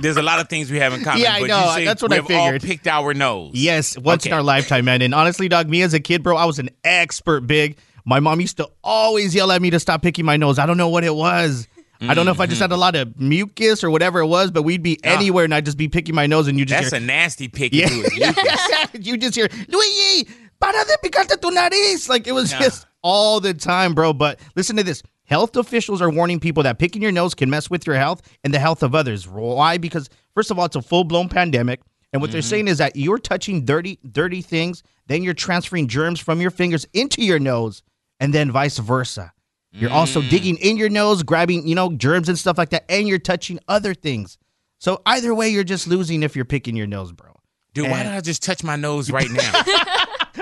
there's 0.00 0.16
a 0.16 0.22
lot 0.22 0.40
of 0.40 0.48
things 0.48 0.70
we 0.70 0.78
have 0.78 0.92
in 0.92 1.02
common. 1.02 1.22
Yeah, 1.22 1.34
I 1.34 1.40
but 1.40 1.46
know. 1.48 1.76
You 1.76 1.84
That's 1.84 2.02
what 2.02 2.12
I 2.12 2.16
have 2.16 2.30
all 2.30 2.58
picked 2.58 2.86
our 2.86 3.14
nose. 3.14 3.52
Yes, 3.54 3.98
once 3.98 4.26
in 4.26 4.32
our 4.32 4.42
lifetime, 4.42 4.84
man. 4.84 5.02
And 5.02 5.14
honestly, 5.14 5.48
dog, 5.48 5.68
me 5.68 5.82
as 5.82 5.94
a 5.94 6.00
kid, 6.00 6.22
bro, 6.22 6.36
I 6.36 6.44
was 6.44 6.58
an 6.58 6.70
expert 6.84 7.46
big. 7.46 7.78
My 8.04 8.20
mom 8.20 8.40
used 8.40 8.56
to 8.56 8.68
always 8.82 9.34
yell 9.34 9.52
at 9.52 9.62
me 9.62 9.70
to 9.70 9.80
stop 9.80 10.02
picking 10.02 10.24
my 10.24 10.36
nose. 10.36 10.58
I 10.58 10.66
don't 10.66 10.76
know 10.76 10.88
what 10.88 11.04
it 11.04 11.14
was. 11.14 11.68
I 12.08 12.14
don't 12.14 12.26
know 12.26 12.32
if 12.32 12.40
I 12.40 12.46
just 12.46 12.60
had 12.60 12.72
a 12.72 12.76
lot 12.76 12.96
of 12.96 13.18
mucus 13.20 13.84
or 13.84 13.90
whatever 13.90 14.20
it 14.20 14.26
was, 14.26 14.50
but 14.50 14.62
we'd 14.62 14.82
be 14.82 14.98
uh. 15.04 15.10
anywhere 15.10 15.44
and 15.44 15.54
I'd 15.54 15.64
just 15.64 15.78
be 15.78 15.88
picking 15.88 16.14
my 16.14 16.26
nose 16.26 16.48
and 16.48 16.58
you 16.58 16.64
just 16.64 16.82
That's 16.82 16.94
hear, 16.94 17.02
a 17.02 17.06
nasty 17.06 17.48
pick. 17.48 17.72
Yeah. 17.72 17.88
too, 17.88 18.02
is 18.02 18.12
mucus. 18.18 18.88
you 19.06 19.16
just 19.16 19.34
hear, 19.34 19.48
Luigi, 19.68 20.28
para 20.60 20.84
de 20.84 20.96
picarte 21.08 21.40
tu 21.40 21.50
nariz. 21.50 22.08
Like 22.08 22.26
it 22.26 22.32
was 22.32 22.50
just 22.50 22.86
all 23.02 23.40
the 23.40 23.54
time, 23.54 23.94
bro. 23.94 24.12
But 24.12 24.40
listen 24.56 24.76
to 24.76 24.82
this. 24.82 25.02
Health 25.32 25.56
officials 25.56 26.02
are 26.02 26.10
warning 26.10 26.38
people 26.40 26.62
that 26.64 26.78
picking 26.78 27.00
your 27.00 27.10
nose 27.10 27.34
can 27.34 27.48
mess 27.48 27.70
with 27.70 27.86
your 27.86 27.96
health 27.96 28.20
and 28.44 28.52
the 28.52 28.58
health 28.58 28.82
of 28.82 28.94
others. 28.94 29.26
Why? 29.26 29.78
Because 29.78 30.10
first 30.34 30.50
of 30.50 30.58
all, 30.58 30.66
it's 30.66 30.76
a 30.76 30.82
full 30.82 31.04
blown 31.04 31.30
pandemic. 31.30 31.80
And 32.12 32.20
what 32.20 32.30
they're 32.30 32.42
Mm-hmm. 32.42 32.48
saying 32.50 32.68
is 32.68 32.76
that 32.76 32.96
you're 32.96 33.16
touching 33.18 33.64
dirty, 33.64 33.98
dirty 34.10 34.42
things, 34.42 34.82
then 35.06 35.22
you're 35.22 35.32
transferring 35.32 35.88
germs 35.88 36.20
from 36.20 36.42
your 36.42 36.50
fingers 36.50 36.86
into 36.92 37.22
your 37.24 37.38
nose, 37.38 37.82
and 38.20 38.34
then 38.34 38.50
vice 38.50 38.76
versa. 38.76 39.32
You're 39.72 39.90
also 39.90 40.20
Mm. 40.20 40.28
digging 40.28 40.56
in 40.58 40.76
your 40.76 40.90
nose, 40.90 41.22
grabbing, 41.22 41.66
you 41.66 41.74
know, 41.74 41.90
germs 41.96 42.28
and 42.28 42.38
stuff 42.38 42.58
like 42.58 42.68
that, 42.68 42.84
and 42.90 43.08
you're 43.08 43.18
touching 43.18 43.58
other 43.68 43.94
things. 43.94 44.36
So 44.80 45.00
either 45.06 45.34
way, 45.34 45.48
you're 45.48 45.64
just 45.64 45.86
losing 45.86 46.22
if 46.22 46.36
you're 46.36 46.44
picking 46.44 46.76
your 46.76 46.86
nose, 46.86 47.10
bro. 47.10 47.30
Dude, 47.72 47.88
why 47.90 48.02
don't 48.02 48.12
I 48.12 48.20
just 48.20 48.42
touch 48.42 48.62
my 48.62 48.76
nose 48.76 49.10
right 49.18 49.30
now? 49.30 49.50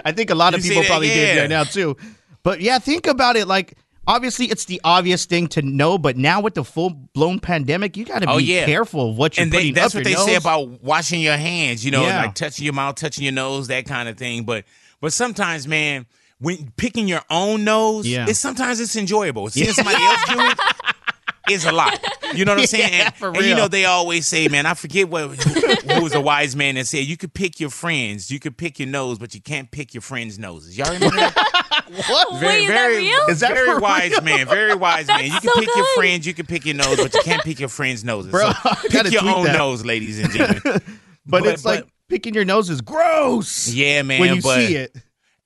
I 0.05 0.11
think 0.11 0.31
a 0.31 0.35
lot 0.35 0.55
of 0.55 0.59
You 0.59 0.63
see 0.65 0.69
people 0.71 0.83
probably 0.89 1.11
did 1.11 1.39
right 1.39 1.49
now 1.49 1.63
too. 1.63 1.97
But 2.43 2.61
yeah, 2.61 2.81
think 2.81 3.07
about 3.07 3.37
it. 3.37 3.47
Like, 3.47 3.79
obviously, 4.07 4.47
it's 4.47 4.65
the 4.65 4.81
obvious 4.85 5.25
thing 5.27 5.47
to 5.49 5.63
know, 5.63 5.99
but 5.99 6.17
now 6.17 6.41
with 6.41 6.55
the 6.55 6.65
full 6.65 6.91
blown 6.91 7.39
pandemic, 7.41 7.97
you 7.97 8.05
got 8.05 8.21
to 8.23 8.31
oh, 8.31 8.39
be 8.39 8.53
Oh, 8.53 8.57
yeah. 8.57 8.65
careful 8.67 9.11
of 9.11 9.17
what 9.19 9.37
you're 9.37 9.47
doing. 9.47 9.49
and 9.49 9.53
they, 9.53 9.59
putting 9.59 9.75
that's 9.75 9.95
up 9.95 9.99
what 9.99 10.05
they 10.05 10.11
your 10.13 10.27
say 10.27 10.35
about 10.37 10.83
washing 10.83 11.21
your 11.21 11.37
hands. 11.37 11.85
You 11.85 11.91
know, 11.91 12.03
Yeah. 12.03 12.23
like 12.23 12.35
touching 12.35 12.65
your 12.65 12.75
mouth, 12.75 12.97
touching 12.97 13.25
your 13.25 13.33
nose, 13.33 13.69
that 13.69 13.87
kind 13.87 14.09
of 14.09 14.17
thing. 14.17 14.45
But 14.45 14.65
but 15.01 15.13
sometimes, 15.13 15.67
man, 15.67 16.07
when 16.39 16.71
picking 16.77 17.07
your 17.09 17.23
own 17.31 17.65
nose, 17.65 18.07
Yeah. 18.07 18.27
it's 18.29 18.39
sometimes 18.39 18.81
it's 18.81 18.97
enjoyable. 18.97 19.49
Seeing 19.51 19.73
somebody 19.73 20.03
else 20.03 20.21
do 20.29 20.41
it 20.41 20.59
is 21.49 21.65
a 21.65 21.73
lot. 21.73 21.99
You 22.35 22.45
know 22.45 22.53
what 22.53 22.61
I'm 22.61 22.67
saying? 22.69 22.93
Yeah, 22.93 23.05
and, 23.07 23.15
for 23.15 23.29
and 23.29 23.45
you 23.45 23.55
know 23.55 23.69
they 23.69 23.85
always 23.85 24.27
say, 24.27 24.49
man, 24.49 24.67
I 24.67 24.75
forget 24.75 25.09
what 25.09 25.31
who, 25.43 25.93
who 25.95 26.03
was 26.03 26.15
a 26.15 26.21
wise 26.21 26.55
man 26.55 26.75
that 26.77 26.87
said 26.87 27.05
you 27.05 27.17
could 27.17 27.33
pick 27.35 27.59
your 27.61 27.71
friends, 27.71 28.31
you 28.31 28.39
could 28.41 28.57
pick 28.57 28.79
your 28.79 28.89
nose, 28.89 29.19
but 29.19 29.35
you 29.35 29.41
can't 29.41 29.71
pick 29.71 29.95
your 29.95 30.01
friends' 30.03 30.39
noses. 30.39 30.77
Y'all 30.77 30.93
remember 30.93 31.17
that? 31.17 31.35
what? 32.09 32.41
Very, 32.41 32.47
Wait, 32.47 32.63
is 32.65 32.69
that 32.71 32.87
real? 32.87 33.27
Is 33.29 33.41
that 33.41 33.55
very 33.55 33.79
wise 33.79 34.11
real? 34.13 34.21
man. 34.23 34.47
Very 34.47 34.75
wise 34.75 35.07
man. 35.09 35.25
You 35.25 35.31
can 35.41 35.51
so 35.55 35.61
pick 35.61 35.69
your 35.75 35.87
friends, 35.97 36.27
you 36.27 36.35
can 36.35 36.47
pick 36.47 36.67
your 36.67 36.77
nose, 36.77 36.97
but 36.97 37.15
you 37.15 37.21
can't 37.23 37.43
pick 37.43 37.59
your 37.61 37.69
friends' 37.69 38.05
noses. 38.05 38.31
Bro, 38.31 38.51
So 38.53 38.75
pick 38.89 39.11
your 39.13 39.25
own 39.29 39.45
that. 39.47 39.57
nose, 39.59 39.85
ladies 39.85 40.19
and 40.19 40.31
gentlemen. 40.33 40.63
but, 41.27 41.43
but- 41.43 41.47
it's 41.47 41.65
like 41.65 41.87
picking 42.09 42.35
your 42.35 42.45
nose 42.45 42.69
is 42.71 42.81
gross. 42.81 43.69
Yeah, 43.69 44.03
man. 44.03 44.21
when 44.21 44.35
you 44.37 44.43
but, 44.43 44.67
see 44.67 44.77
it. 44.77 44.95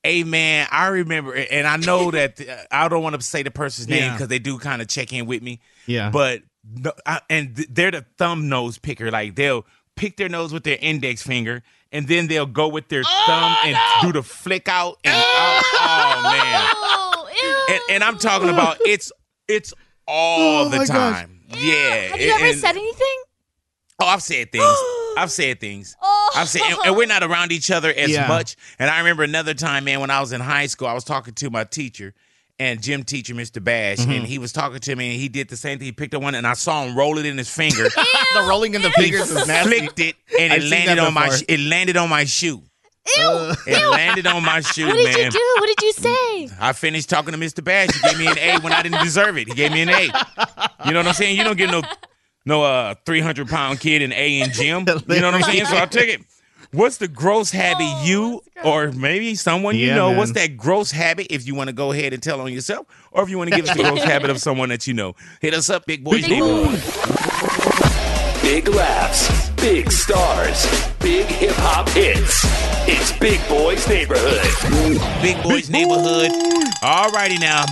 Hey, 0.04 0.22
man, 0.22 0.68
I 0.70 0.88
remember, 0.88 1.34
and 1.34 1.66
I 1.66 1.76
know 1.78 2.10
that 2.10 2.38
uh, 2.48 2.56
I 2.70 2.88
don't 2.88 3.02
want 3.02 3.16
to 3.16 3.22
say 3.22 3.42
the 3.42 3.50
person's 3.50 3.88
name 3.88 4.02
Yeah. 4.02 4.12
because 4.12 4.28
they 4.28 4.38
do 4.38 4.58
kind 4.58 4.80
of 4.82 4.88
check 4.88 5.12
in 5.14 5.24
with 5.26 5.42
me. 5.42 5.60
Yeah. 5.86 6.10
But 6.10 6.42
no, 6.62 6.92
I, 7.06 7.20
and 7.30 7.56
th- 7.56 7.68
they're 7.70 7.90
the 7.90 8.04
thumb 8.18 8.48
nose 8.50 8.76
picker. 8.78 9.10
Like 9.10 9.34
they'll 9.34 9.64
pick 9.96 10.16
their 10.18 10.28
nose 10.28 10.52
with 10.52 10.64
their 10.64 10.78
index 10.80 11.22
finger, 11.22 11.62
and 11.90 12.06
then 12.06 12.26
they'll 12.26 12.44
go 12.46 12.68
with 12.68 12.88
their 12.88 13.02
thumb 13.02 13.56
and 13.64 13.76
do 14.02 14.12
the 14.12 14.22
flick 14.22 14.68
out. 14.68 14.98
And 15.04 15.14
oh, 15.16 15.62
oh, 15.74 16.22
man, 16.22 16.68
Oh, 16.74 17.28
ew. 17.42 17.74
and, 17.74 17.82
and 17.96 18.04
I'm 18.04 18.18
talking 18.18 18.50
about 18.50 18.76
it's 18.86 19.10
it's 19.48 19.72
all 20.06 20.66
Oh 20.66 20.68
the 20.68 20.76
my 20.78 20.84
gosh. 20.86 20.94
time. 21.20 21.40
Yeah. 21.48 21.94
Have 22.08 22.20
you 22.20 22.30
ever 22.30 22.44
and- 22.44 22.58
said 22.58 22.76
anything? 22.76 23.22
Oh, 24.00 24.06
I've 24.06 24.22
said 24.22 24.52
things. 24.52 24.64
I've 25.16 25.30
said 25.30 25.60
things. 25.60 25.96
I've 26.36 26.48
said, 26.48 26.62
and, 26.62 26.78
and 26.86 26.96
we're 26.96 27.06
not 27.06 27.22
around 27.22 27.52
each 27.52 27.70
other 27.70 27.92
as 27.92 28.10
Yeah. 28.10 28.26
much. 28.28 28.56
And 28.78 28.90
I 28.90 28.98
remember 28.98 29.22
another 29.22 29.54
time, 29.54 29.84
man, 29.84 30.00
when 30.00 30.10
I 30.10 30.20
was 30.20 30.32
in 30.32 30.40
high 30.40 30.66
school, 30.66 30.88
I 30.88 30.92
was 30.94 31.04
talking 31.04 31.34
to 31.34 31.50
my 31.50 31.64
teacher 31.64 32.12
and 32.58 32.80
gym 32.82 33.02
teacher, 33.02 33.34
Mr. 33.34 33.62
Bash, 33.62 33.98
Mm-hmm. 33.98 34.10
and 34.12 34.24
he 34.26 34.38
was 34.38 34.52
talking 34.52 34.78
to 34.78 34.94
me, 34.96 35.12
and 35.12 35.20
he 35.20 35.28
did 35.28 35.48
the 35.48 35.56
same 35.56 35.78
thing. 35.78 35.86
He 35.86 35.92
picked 35.92 36.14
up 36.14 36.22
one, 36.22 36.34
and 36.36 36.46
I 36.46 36.52
saw 36.54 36.84
him 36.84 36.96
roll 36.96 37.18
it 37.18 37.26
in 37.26 37.36
his 37.36 37.48
finger. 37.50 37.84
the 38.34 38.46
rolling 38.48 38.74
in 38.74 38.82
the 38.82 38.90
fingers 38.90 39.30
is 39.30 39.46
nasty. 39.48 39.68
flicked 39.80 39.98
it, 40.00 40.14
and 40.38 40.52
I've 40.52 40.62
it 40.62 40.68
landed 40.70 40.98
on 41.00 41.14
my 41.14 41.36
it 41.48 41.60
landed 41.60 41.96
on 41.96 42.08
my 42.08 42.24
shoe. 42.24 42.62
Ew. 43.18 43.52
It 43.66 43.90
landed 43.90 44.26
on 44.26 44.42
my 44.44 44.60
shoe, 44.60 44.86
What 44.86 44.94
did 44.94 45.14
man. 45.14 45.24
you 45.26 45.30
do? 45.30 45.54
What 45.58 45.66
did 45.66 45.82
you 45.82 45.92
say? 45.92 46.48
I 46.58 46.72
finished 46.72 47.10
talking 47.10 47.32
to 47.32 47.38
Mr. 47.38 47.62
Bash. 47.62 47.90
He 47.92 48.00
gave 48.08 48.18
me 48.18 48.26
an 48.28 48.38
A 48.38 48.58
when 48.62 48.72
I 48.72 48.82
didn't 48.82 49.02
deserve 49.04 49.36
it. 49.36 49.46
He 49.48 49.52
gave 49.54 49.72
me 49.72 49.82
an 49.82 49.90
A. 49.90 50.04
You 50.86 50.92
know 50.92 51.00
what 51.00 51.08
I'm 51.08 51.12
saying? 51.14 51.36
You 51.36 51.44
don't 51.44 51.58
get 51.58 51.70
no 51.70 51.82
no 52.44 52.62
uh 52.62 52.94
300 53.06 53.48
pound 53.48 53.80
kid 53.80 54.02
in 54.02 54.12
A 54.12 54.40
and 54.42 54.52
gym. 54.52 54.84
You 55.08 55.20
know 55.20 55.30
what 55.30 55.34
I'm 55.34 55.42
saying? 55.42 55.66
So 55.66 55.76
I 55.76 55.86
took 55.86 56.04
it. 56.04 56.20
What's 56.72 56.96
the 56.96 57.06
gross 57.06 57.52
habit 57.52 57.86
you 58.04 58.42
or 58.64 58.90
maybe 58.90 59.36
someone 59.36 59.76
you 59.76 59.94
know? 59.94 60.08
man. 60.08 60.18
What's 60.18 60.32
that 60.32 60.56
gross 60.56 60.90
habit? 60.90 61.28
If 61.30 61.46
you 61.46 61.54
want 61.54 61.68
to 61.68 61.72
go 61.72 61.92
ahead 61.92 62.12
and 62.12 62.20
tell 62.20 62.40
on 62.40 62.52
yourself, 62.52 62.88
or 63.12 63.22
if 63.22 63.30
you 63.30 63.38
want 63.38 63.50
to 63.50 63.56
give 63.56 63.68
us 63.68 63.76
the 63.76 63.82
gross 63.84 64.02
habit 64.12 64.28
of 64.30 64.40
someone 64.40 64.70
that 64.70 64.86
you 64.88 64.94
know, 64.94 65.14
hit 65.40 65.54
us 65.54 65.70
up, 65.70 65.86
Big 65.86 66.02
Boys 66.02 66.26
Neighborhood. 66.28 66.80
Big 68.42 68.68
laughs, 68.68 69.50
big 69.50 69.90
stars, 69.92 70.66
big 70.98 71.26
hip 71.26 71.54
hop 71.56 71.88
hits. 71.90 72.44
It's 72.86 73.16
Big 73.18 73.40
Boys 73.48 73.86
Neighborhood. 73.88 74.42
Big 75.22 75.42
Boys 75.42 75.70
Neighborhood. 75.70 76.30
All 76.82 77.10
righty 77.12 77.38
now. 77.38 77.64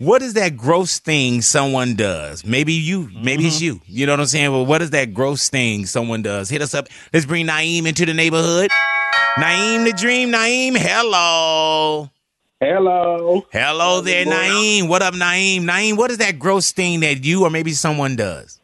What 0.00 0.22
is 0.22 0.32
that 0.32 0.56
gross 0.56 0.98
thing 0.98 1.42
someone 1.42 1.94
does? 1.94 2.42
Maybe 2.42 2.72
you, 2.72 3.10
maybe 3.14 3.46
it's 3.46 3.56
mm-hmm. 3.56 3.64
you. 3.64 3.80
You 3.84 4.06
know 4.06 4.14
what 4.14 4.20
I'm 4.20 4.26
saying? 4.28 4.50
Well, 4.50 4.64
what 4.64 4.80
is 4.80 4.88
that 4.92 5.12
gross 5.12 5.50
thing 5.50 5.84
someone 5.84 6.22
does? 6.22 6.48
Hit 6.48 6.62
us 6.62 6.72
up. 6.72 6.88
Let's 7.12 7.26
bring 7.26 7.46
Naeem 7.46 7.84
into 7.84 8.06
the 8.06 8.14
neighborhood. 8.14 8.70
Naeem 9.36 9.84
the 9.84 9.92
Dream. 9.92 10.32
Naeem, 10.32 10.74
hello. 10.74 12.08
Hello. 12.62 13.46
Hello 13.52 14.00
there, 14.00 14.24
Naeem. 14.24 14.88
What 14.88 15.02
up, 15.02 15.12
Naeem? 15.12 15.64
Naeem, 15.64 15.98
what 15.98 16.10
is 16.10 16.16
that 16.16 16.38
gross 16.38 16.72
thing 16.72 17.00
that 17.00 17.22
you 17.22 17.44
or 17.44 17.50
maybe 17.50 17.72
someone 17.72 18.16
does? 18.16 18.58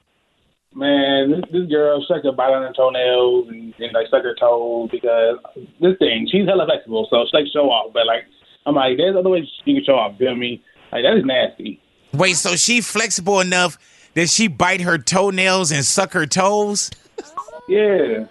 Man, 0.75 1.33
this, 1.33 1.43
this 1.53 1.69
girl 1.69 2.03
sucked 2.09 2.25
her 2.25 2.33
bite 2.33 2.55
on 2.55 2.63
her 2.63 2.73
toenails 2.73 3.49
and, 3.49 3.75
and 3.79 3.93
like 3.93 4.07
suck 4.11 4.23
her 4.23 4.35
toes 4.41 4.89
because 4.91 5.37
this 5.83 5.99
thing, 5.99 6.29
she's 6.33 6.47
hella 6.49 6.65
flexible, 6.65 7.07
so 7.11 7.27
she 7.31 7.37
like 7.37 7.47
show 7.53 7.69
off. 7.69 7.93
But 7.93 8.07
like, 8.07 8.25
I'm 8.65 8.75
like, 8.75 8.97
there's 8.97 9.15
other 9.15 9.29
ways 9.29 9.45
she 9.67 9.75
can 9.75 9.85
show 9.85 9.97
off. 9.97 10.17
Feel 10.17 10.35
me? 10.35 10.63
Like 10.97 11.05
that 11.05 11.19
is 11.19 11.25
nasty. 11.27 11.81
Wait, 12.15 12.37
so 12.37 12.57
she 12.57 12.81
flexible 12.81 13.41
enough 13.41 13.79
that 14.15 14.31
she 14.31 14.49
bite 14.49 14.81
her 14.81 14.97
toenails 14.97 15.71
and 15.71 15.85
suck 15.85 16.13
her 16.15 16.25
toes? 16.25 16.91
Yeah. 17.69 18.27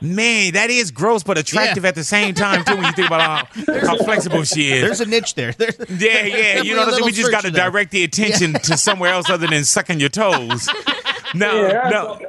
Man, 0.00 0.52
that 0.52 0.70
is 0.70 0.92
gross, 0.92 1.24
but 1.24 1.38
attractive 1.38 1.84
at 1.84 1.96
the 1.96 2.04
same 2.04 2.34
time 2.34 2.64
too. 2.64 2.76
When 2.76 2.84
you 2.84 2.92
think 2.92 3.08
about 3.08 3.48
how, 3.56 3.80
how 3.80 3.96
flexible 3.96 4.44
she 4.44 4.70
is. 4.70 4.82
There's 4.82 5.00
a 5.00 5.06
niche 5.06 5.34
there. 5.34 5.52
There's 5.58 5.76
yeah, 5.88 6.24
yeah. 6.26 6.62
You 6.62 6.74
know 6.74 6.80
what 6.80 6.88
I'm 6.88 6.94
saying? 6.94 7.04
We 7.06 7.10
just 7.12 7.32
got 7.32 7.42
to 7.42 7.50
direct 7.50 7.90
the 7.90 8.04
attention 8.04 8.52
to 8.52 8.76
somewhere 8.76 9.10
else 9.12 9.28
other 9.28 9.48
than 9.48 9.64
sucking 9.64 9.98
your 10.00 10.10
toes. 10.10 10.68
No, 11.34 11.66
Yeah, 11.66 11.88
no. 11.90 12.20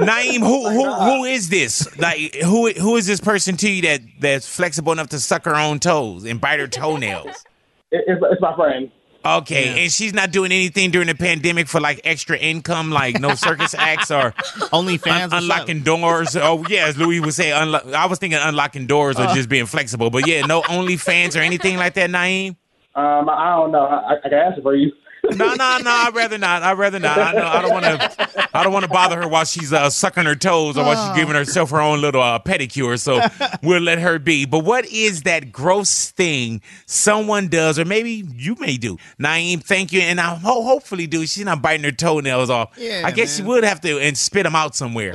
Naeem, 0.00 0.40
who 0.40 0.68
who 0.68 0.92
who 0.92 1.24
is 1.24 1.48
this? 1.48 1.98
Like 1.98 2.34
who 2.34 2.70
who 2.72 2.96
is 2.96 3.06
this 3.06 3.20
person 3.20 3.56
to 3.58 3.70
you 3.70 3.80
that 3.82 4.02
that's 4.20 4.46
flexible 4.46 4.92
enough 4.92 5.08
to 5.10 5.18
suck 5.18 5.46
her 5.46 5.56
own 5.56 5.78
toes 5.78 6.24
and 6.26 6.38
bite 6.38 6.60
her 6.60 6.68
toenails? 6.68 7.42
It, 7.90 8.04
it's, 8.06 8.22
it's 8.30 8.40
my 8.40 8.54
friend. 8.56 8.90
Okay, 9.24 9.82
and 9.82 9.90
she's 9.90 10.14
not 10.14 10.30
doing 10.30 10.52
anything 10.52 10.92
during 10.92 11.08
the 11.08 11.14
pandemic 11.14 11.66
for 11.66 11.80
like 11.80 12.00
extra 12.04 12.38
income, 12.38 12.92
like 12.92 13.18
no 13.20 13.34
circus 13.34 13.74
acts 13.78 14.12
or 14.12 14.30
OnlyFans 14.72 15.32
or 15.32 15.36
unlocking 15.38 15.82
doors. 15.82 16.36
Oh, 16.36 16.64
yeah, 16.68 16.86
as 16.86 16.96
Louis 16.96 17.18
would 17.18 17.34
say, 17.34 17.50
unlo- 17.50 17.92
I 17.92 18.06
was 18.06 18.20
thinking 18.20 18.38
unlocking 18.40 18.86
doors 18.86 19.18
or 19.18 19.22
Uh. 19.24 19.34
just 19.34 19.48
being 19.48 19.66
flexible. 19.66 20.10
But 20.10 20.28
yeah, 20.28 20.42
no 20.46 20.62
OnlyFans 20.62 21.34
or 21.34 21.40
anything 21.40 21.76
like 21.76 21.94
that, 21.94 22.08
Naeem. 22.10 22.50
Um, 22.94 23.28
I 23.28 23.56
don't 23.56 23.72
know. 23.72 23.84
I, 23.86 24.14
I 24.14 24.28
can 24.28 24.32
answer 24.38 24.62
for 24.62 24.76
you. 24.76 24.92
No, 25.34 25.54
no, 25.54 25.78
no. 25.78 25.90
I'd 25.90 26.12
rather 26.14 26.38
not. 26.38 26.62
I'd 26.62 26.78
rather 26.78 26.98
not. 26.98 27.18
I 27.18 27.32
know. 27.32 27.46
I 27.46 27.62
don't 27.62 27.72
want 27.72 27.84
to. 27.84 28.48
I 28.54 28.62
don't 28.62 28.72
want 28.72 28.84
to 28.84 28.90
bother 28.90 29.20
her 29.20 29.28
while 29.28 29.44
she's 29.44 29.72
uh, 29.72 29.90
sucking 29.90 30.24
her 30.24 30.34
toes 30.34 30.76
or 30.78 30.84
while 30.84 31.08
she's 31.08 31.18
giving 31.18 31.34
herself 31.34 31.70
her 31.70 31.80
own 31.80 32.00
little 32.00 32.22
uh, 32.22 32.38
pedicure. 32.38 32.98
So 32.98 33.20
we'll 33.62 33.82
let 33.82 33.98
her 33.98 34.18
be. 34.18 34.46
But 34.46 34.60
what 34.60 34.86
is 34.86 35.22
that 35.22 35.52
gross 35.52 36.10
thing 36.10 36.62
someone 36.86 37.48
does, 37.48 37.78
or 37.78 37.84
maybe 37.84 38.24
you 38.34 38.54
may 38.58 38.76
do? 38.76 38.96
Naeem, 39.20 39.62
thank 39.62 39.92
you, 39.92 40.00
and 40.00 40.20
I 40.20 40.34
ho- 40.36 40.62
hopefully 40.62 41.06
do. 41.06 41.26
She's 41.26 41.44
not 41.44 41.60
biting 41.62 41.84
her 41.84 41.92
toenails 41.92 42.50
off. 42.50 42.70
Yeah, 42.76 43.02
I 43.04 43.10
guess 43.10 43.36
she 43.36 43.42
would 43.42 43.64
have 43.64 43.80
to 43.82 43.98
and 43.98 44.16
spit 44.16 44.44
them 44.44 44.54
out 44.56 44.74
somewhere. 44.74 45.12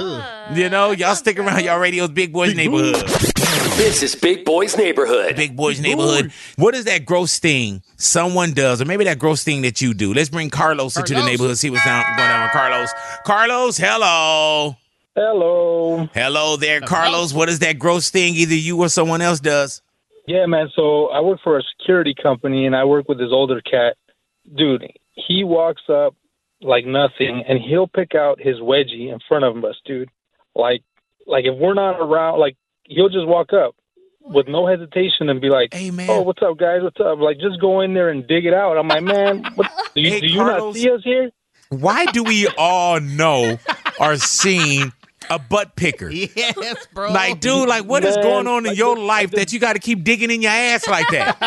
You 0.54 0.70
know, 0.70 0.92
y'all 0.92 1.16
stick 1.16 1.40
around. 1.40 1.64
Y'all 1.64 1.80
radio's 1.80 2.10
Big 2.10 2.32
Boys 2.34 2.56
Neighborhood. 2.56 3.04
This 3.82 4.04
is 4.04 4.14
Big 4.14 4.46
Boys 4.46 4.78
Neighborhood. 4.78 5.36
Big 5.36 5.58
Boys 5.58 5.80
Neighborhood. 5.80 6.32
What 6.56 6.76
is 6.76 6.86
that 6.86 7.04
gross 7.04 7.40
thing 7.40 7.82
someone 7.98 8.54
does, 8.54 8.80
or 8.80 8.86
maybe 8.86 9.06
that 9.06 9.18
gross 9.18 9.44
thing 9.44 9.64
that 9.64 9.82
you 9.82 9.96
do? 9.96 10.14
Let's 10.14 10.30
bring 10.30 10.52
Carlos, 10.52 10.98
into 10.98 11.16
the 11.16 11.26
neighborhood. 11.26 11.58
See 11.58 11.72
what's 11.72 11.84
down, 11.84 12.06
going 12.16 12.30
on 12.30 12.44
with 12.44 12.52
Carlos. 12.52 12.92
Carlos, 13.26 13.78
hello. 13.80 14.78
Hello. 15.16 16.08
Hello 16.14 16.58
there, 16.58 16.80
Carlos. 16.82 17.34
What 17.34 17.50
is 17.50 17.58
that 17.60 17.80
gross 17.80 18.12
thing 18.12 18.36
either 18.36 18.54
you 18.54 18.78
or 18.78 18.88
someone 18.88 19.20
else 19.20 19.40
does? 19.40 19.82
Yeah, 20.28 20.46
man. 20.46 20.70
So 20.76 21.08
I 21.08 21.22
work 21.22 21.40
for 21.44 21.58
a 21.58 21.64
security 21.76 22.14
company, 22.14 22.68
and 22.68 22.76
I 22.76 22.86
work 22.86 23.10
with 23.10 23.18
this 23.18 23.32
older 23.32 23.62
cat. 23.62 23.98
Dude, 24.56 24.86
he 25.16 25.44
walks 25.44 25.82
up 25.90 26.14
like 26.62 26.86
nothing, 26.86 27.44
and 27.50 27.60
he'll 27.60 27.88
pick 27.88 28.14
out 28.14 28.40
his 28.40 28.58
wedgie 28.58 29.12
in 29.12 29.18
front 29.28 29.44
of 29.44 29.66
us, 29.66 29.76
dude. 29.88 30.12
Like, 30.54 30.84
like 31.26 31.46
if 31.46 31.58
we're 31.58 31.74
not 31.74 32.00
around, 32.00 32.40
like 32.40 32.58
he'll 32.92 33.10
just 33.10 33.28
walk 33.28 33.54
up 33.54 33.76
with 34.22 34.48
no 34.48 34.68
hesitation 34.68 35.30
and 35.30 35.42
be 35.42 35.50
like, 35.50 35.74
"Hey, 35.74 35.92
man. 35.92 36.08
Oh, 36.10 36.22
what's 36.22 36.42
up, 36.42 36.58
guys? 36.58 36.82
What's 36.82 37.00
up?" 37.00 37.20
Like, 37.20 37.40
just 37.40 37.60
go 37.60 37.82
in 37.82 37.94
there 37.94 38.10
and 38.10 38.28
dig 38.28 38.46
it 38.46 38.54
out. 38.54 38.78
I'm 38.78 38.88
like, 38.88 39.04
man, 39.04 39.44
what, 39.56 39.72
do 39.96 40.02
you, 40.02 40.12
Hey, 40.12 40.20
do 40.22 40.28
you 40.28 40.38
not 40.44 40.74
see 40.76 40.90
us 40.92 41.02
here? 41.04 41.32
Why 41.70 42.06
do 42.06 42.24
we 42.24 42.48
all 42.58 43.00
know 43.00 43.58
or 44.00 44.18
seen 44.18 44.92
a 45.32 45.40
butt 45.40 45.76
picker? 45.76 46.10
Yes, 46.42 46.88
bro. 46.94 47.12
Like, 47.12 47.40
dude, 47.40 47.68
like, 47.68 47.86
what 47.86 48.04
is 48.04 48.16
Man, 48.16 48.24
going 48.24 48.48
on 48.48 48.66
in 48.66 48.76
your 48.76 48.98
life 48.98 49.32
that 49.32 49.52
you 49.54 49.60
got 49.60 49.74
to 49.74 49.80
keep 49.80 50.04
digging 50.04 50.30
in 50.32 50.42
your 50.42 50.52
ass 50.52 50.88
like 50.88 51.08
that? 51.12 51.38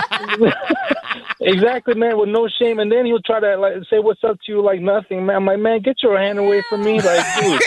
Exactly, 1.40 1.94
man, 1.94 2.18
with 2.18 2.30
no 2.30 2.48
shame. 2.48 2.78
And 2.78 2.90
then 2.90 3.04
he'll 3.04 3.20
try 3.20 3.38
to 3.38 3.56
like 3.56 3.74
say 3.90 3.98
what's 3.98 4.22
up 4.24 4.38
to 4.46 4.52
you 4.52 4.62
like 4.62 4.80
nothing, 4.80 5.26
man. 5.26 5.36
I'm 5.36 5.44
like, 5.44 5.58
man, 5.58 5.82
get 5.82 6.02
your 6.02 6.18
hand 6.18 6.38
away 6.38 6.62
from 6.70 6.82
me, 6.82 7.02
like, 7.02 7.24
dude. 7.40 7.60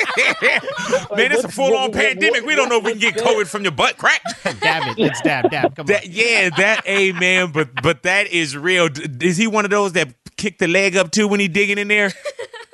Man, 1.15 1.31
it's 1.31 1.43
a 1.43 1.47
full 1.47 1.75
on 1.77 1.91
pandemic. 1.91 2.43
We 2.43 2.55
don't 2.55 2.69
know 2.69 2.77
if 2.77 2.83
we 2.83 2.91
can 2.91 2.99
get 2.99 3.15
COVID 3.15 3.45
from 3.47 3.63
your 3.63 3.71
butt 3.73 3.97
crack. 3.97 4.21
Dab 4.61 4.97
it. 4.97 4.99
It's 4.99 5.21
dab, 5.21 5.51
dab. 5.51 5.75
Come 5.75 5.85
That, 5.87 6.07
yeah, 6.07 6.49
that 6.57 6.81
a 6.85 7.11
man, 7.13 7.51
but 7.51 7.69
but 7.83 8.01
that 8.03 8.27
is 8.27 8.57
real. 8.57 8.89
Is 9.21 9.37
he 9.37 9.45
one 9.45 9.63
of 9.65 9.69
those 9.71 9.93
that 9.93 10.09
kick 10.37 10.57
the 10.57 10.67
leg 10.67 10.95
up 10.95 11.11
too 11.11 11.27
when 11.27 11.39
he 11.39 11.47
digging 11.47 11.77
in 11.77 11.87
there? 11.87 12.11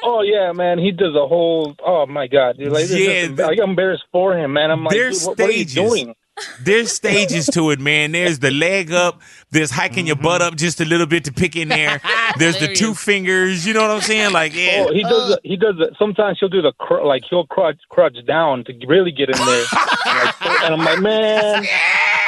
Oh 0.04 0.22
yeah, 0.22 0.52
man, 0.52 0.80
he 0.80 0.92
does 0.92 1.16
a 1.16 1.28
whole. 1.28 1.76
Oh 1.86 2.06
my 2.06 2.28
god, 2.28 2.58
dude, 2.58 2.72
like, 2.72 2.90
Yeah, 2.90 3.24
yeah, 3.24 3.46
like, 3.46 3.60
I'm 3.62 3.72
embarrassed 3.72 4.04
for 4.12 4.38
him, 4.38 4.54
man. 4.54 4.70
I'm 4.70 4.84
like, 4.84 4.94
There's 4.94 5.20
dude, 5.20 5.28
what, 5.30 5.40
what 5.40 5.50
are 5.50 5.54
you 5.54 5.68
stages. 5.68 5.74
doing? 5.74 6.16
There's 6.62 6.92
stages 6.92 7.46
to 7.48 7.70
it, 7.70 7.80
man. 7.80 8.12
There's 8.14 8.40
the 8.40 8.52
leg 8.52 8.92
up. 8.92 9.22
There's 9.52 9.70
hiking 9.72 10.08
your 10.08 10.16
butt 10.16 10.42
mm-hmm. 10.42 10.54
up 10.54 10.56
just 10.56 10.82
a 10.82 10.86
little 10.86 11.06
bit 11.06 11.26
to 11.26 11.32
pick 11.32 11.56
in 11.56 11.68
there. 11.68 12.02
There's 12.38 12.60
the 12.60 12.74
two 12.74 12.96
fingers. 12.96 13.68
You 13.68 13.74
know 13.76 13.82
what 13.82 13.92
I'm 13.92 14.02
saying? 14.02 14.34
Like, 14.34 14.56
yeah. 14.56 14.86
Oh, 14.88 14.94
he 14.94 15.04
does. 15.04 15.32
it- 15.34 15.40
he 15.44 15.56
does. 15.56 15.76
it. 15.80 15.96
Sometimes 16.00 16.38
he'll 16.40 16.50
do 16.50 16.62
the 16.62 16.74
cr- 16.80 17.04
like 17.04 17.24
he'll 17.30 17.46
crouch, 17.46 17.80
crouch 17.90 18.18
down 18.26 18.64
to 18.66 18.74
really 18.88 19.12
get 19.12 19.30
in 19.30 19.38
there, 19.46 19.66
like, 20.06 20.64
and 20.64 20.74
I'm 20.74 20.80
like, 20.80 21.00
man, 21.00 21.66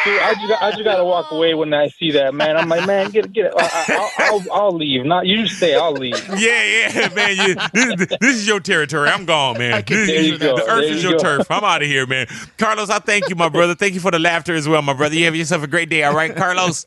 dude, 0.05 0.19
I 0.21 0.33
just, 0.35 0.47
got, 0.47 0.61
I 0.63 0.71
just 0.71 0.83
gotta 0.85 1.03
walk 1.03 1.31
away 1.31 1.53
when 1.53 1.73
I 1.73 1.89
see 1.89 2.11
that, 2.11 2.33
man. 2.33 2.55
I'm 2.55 2.69
like, 2.69 2.85
man, 2.87 3.11
get, 3.11 3.33
get 3.33 3.47
it. 3.47 3.53
I, 3.57 3.63
I, 3.63 3.95
I'll, 3.95 4.11
I'll, 4.19 4.51
I'll 4.65 4.75
leave. 4.77 5.03
Not 5.05 5.25
you 5.25 5.47
stay. 5.47 5.75
I'll 5.75 5.91
leave. 5.93 6.15
Yeah, 6.37 6.89
yeah, 6.93 7.13
man. 7.15 7.35
You, 7.35 7.55
this, 7.97 8.17
this 8.21 8.35
is 8.35 8.47
your 8.47 8.59
territory. 8.59 9.09
I'm 9.09 9.25
gone, 9.25 9.57
man. 9.57 9.83
This- 9.87 10.07
There 10.07 10.21
you 10.21 10.37
go. 10.37 10.55
The 10.57 10.63
earth 10.63 10.67
There 10.67 10.83
is 10.93 11.03
you 11.03 11.09
your 11.09 11.17
go. 11.17 11.23
turf. 11.23 11.47
I'm 11.51 11.63
out 11.63 11.81
of 11.81 11.87
here, 11.87 12.05
man. 12.05 12.27
Carlos, 12.57 12.89
I 12.89 12.99
thank 12.99 13.29
you, 13.29 13.35
my 13.35 13.49
brother. 13.49 13.75
Thank 13.75 13.93
you 13.95 13.99
for 13.99 14.11
the 14.11 14.19
laughter 14.19 14.53
as 14.53 14.67
well, 14.67 14.81
my 14.81 14.93
brother. 14.93 15.15
You 15.15 15.25
have 15.25 15.35
yourself 15.35 15.63
a 15.63 15.67
great 15.67 15.89
day, 15.89 16.03
all 16.03 16.13
right, 16.15 16.35
Carlos? 16.35 16.85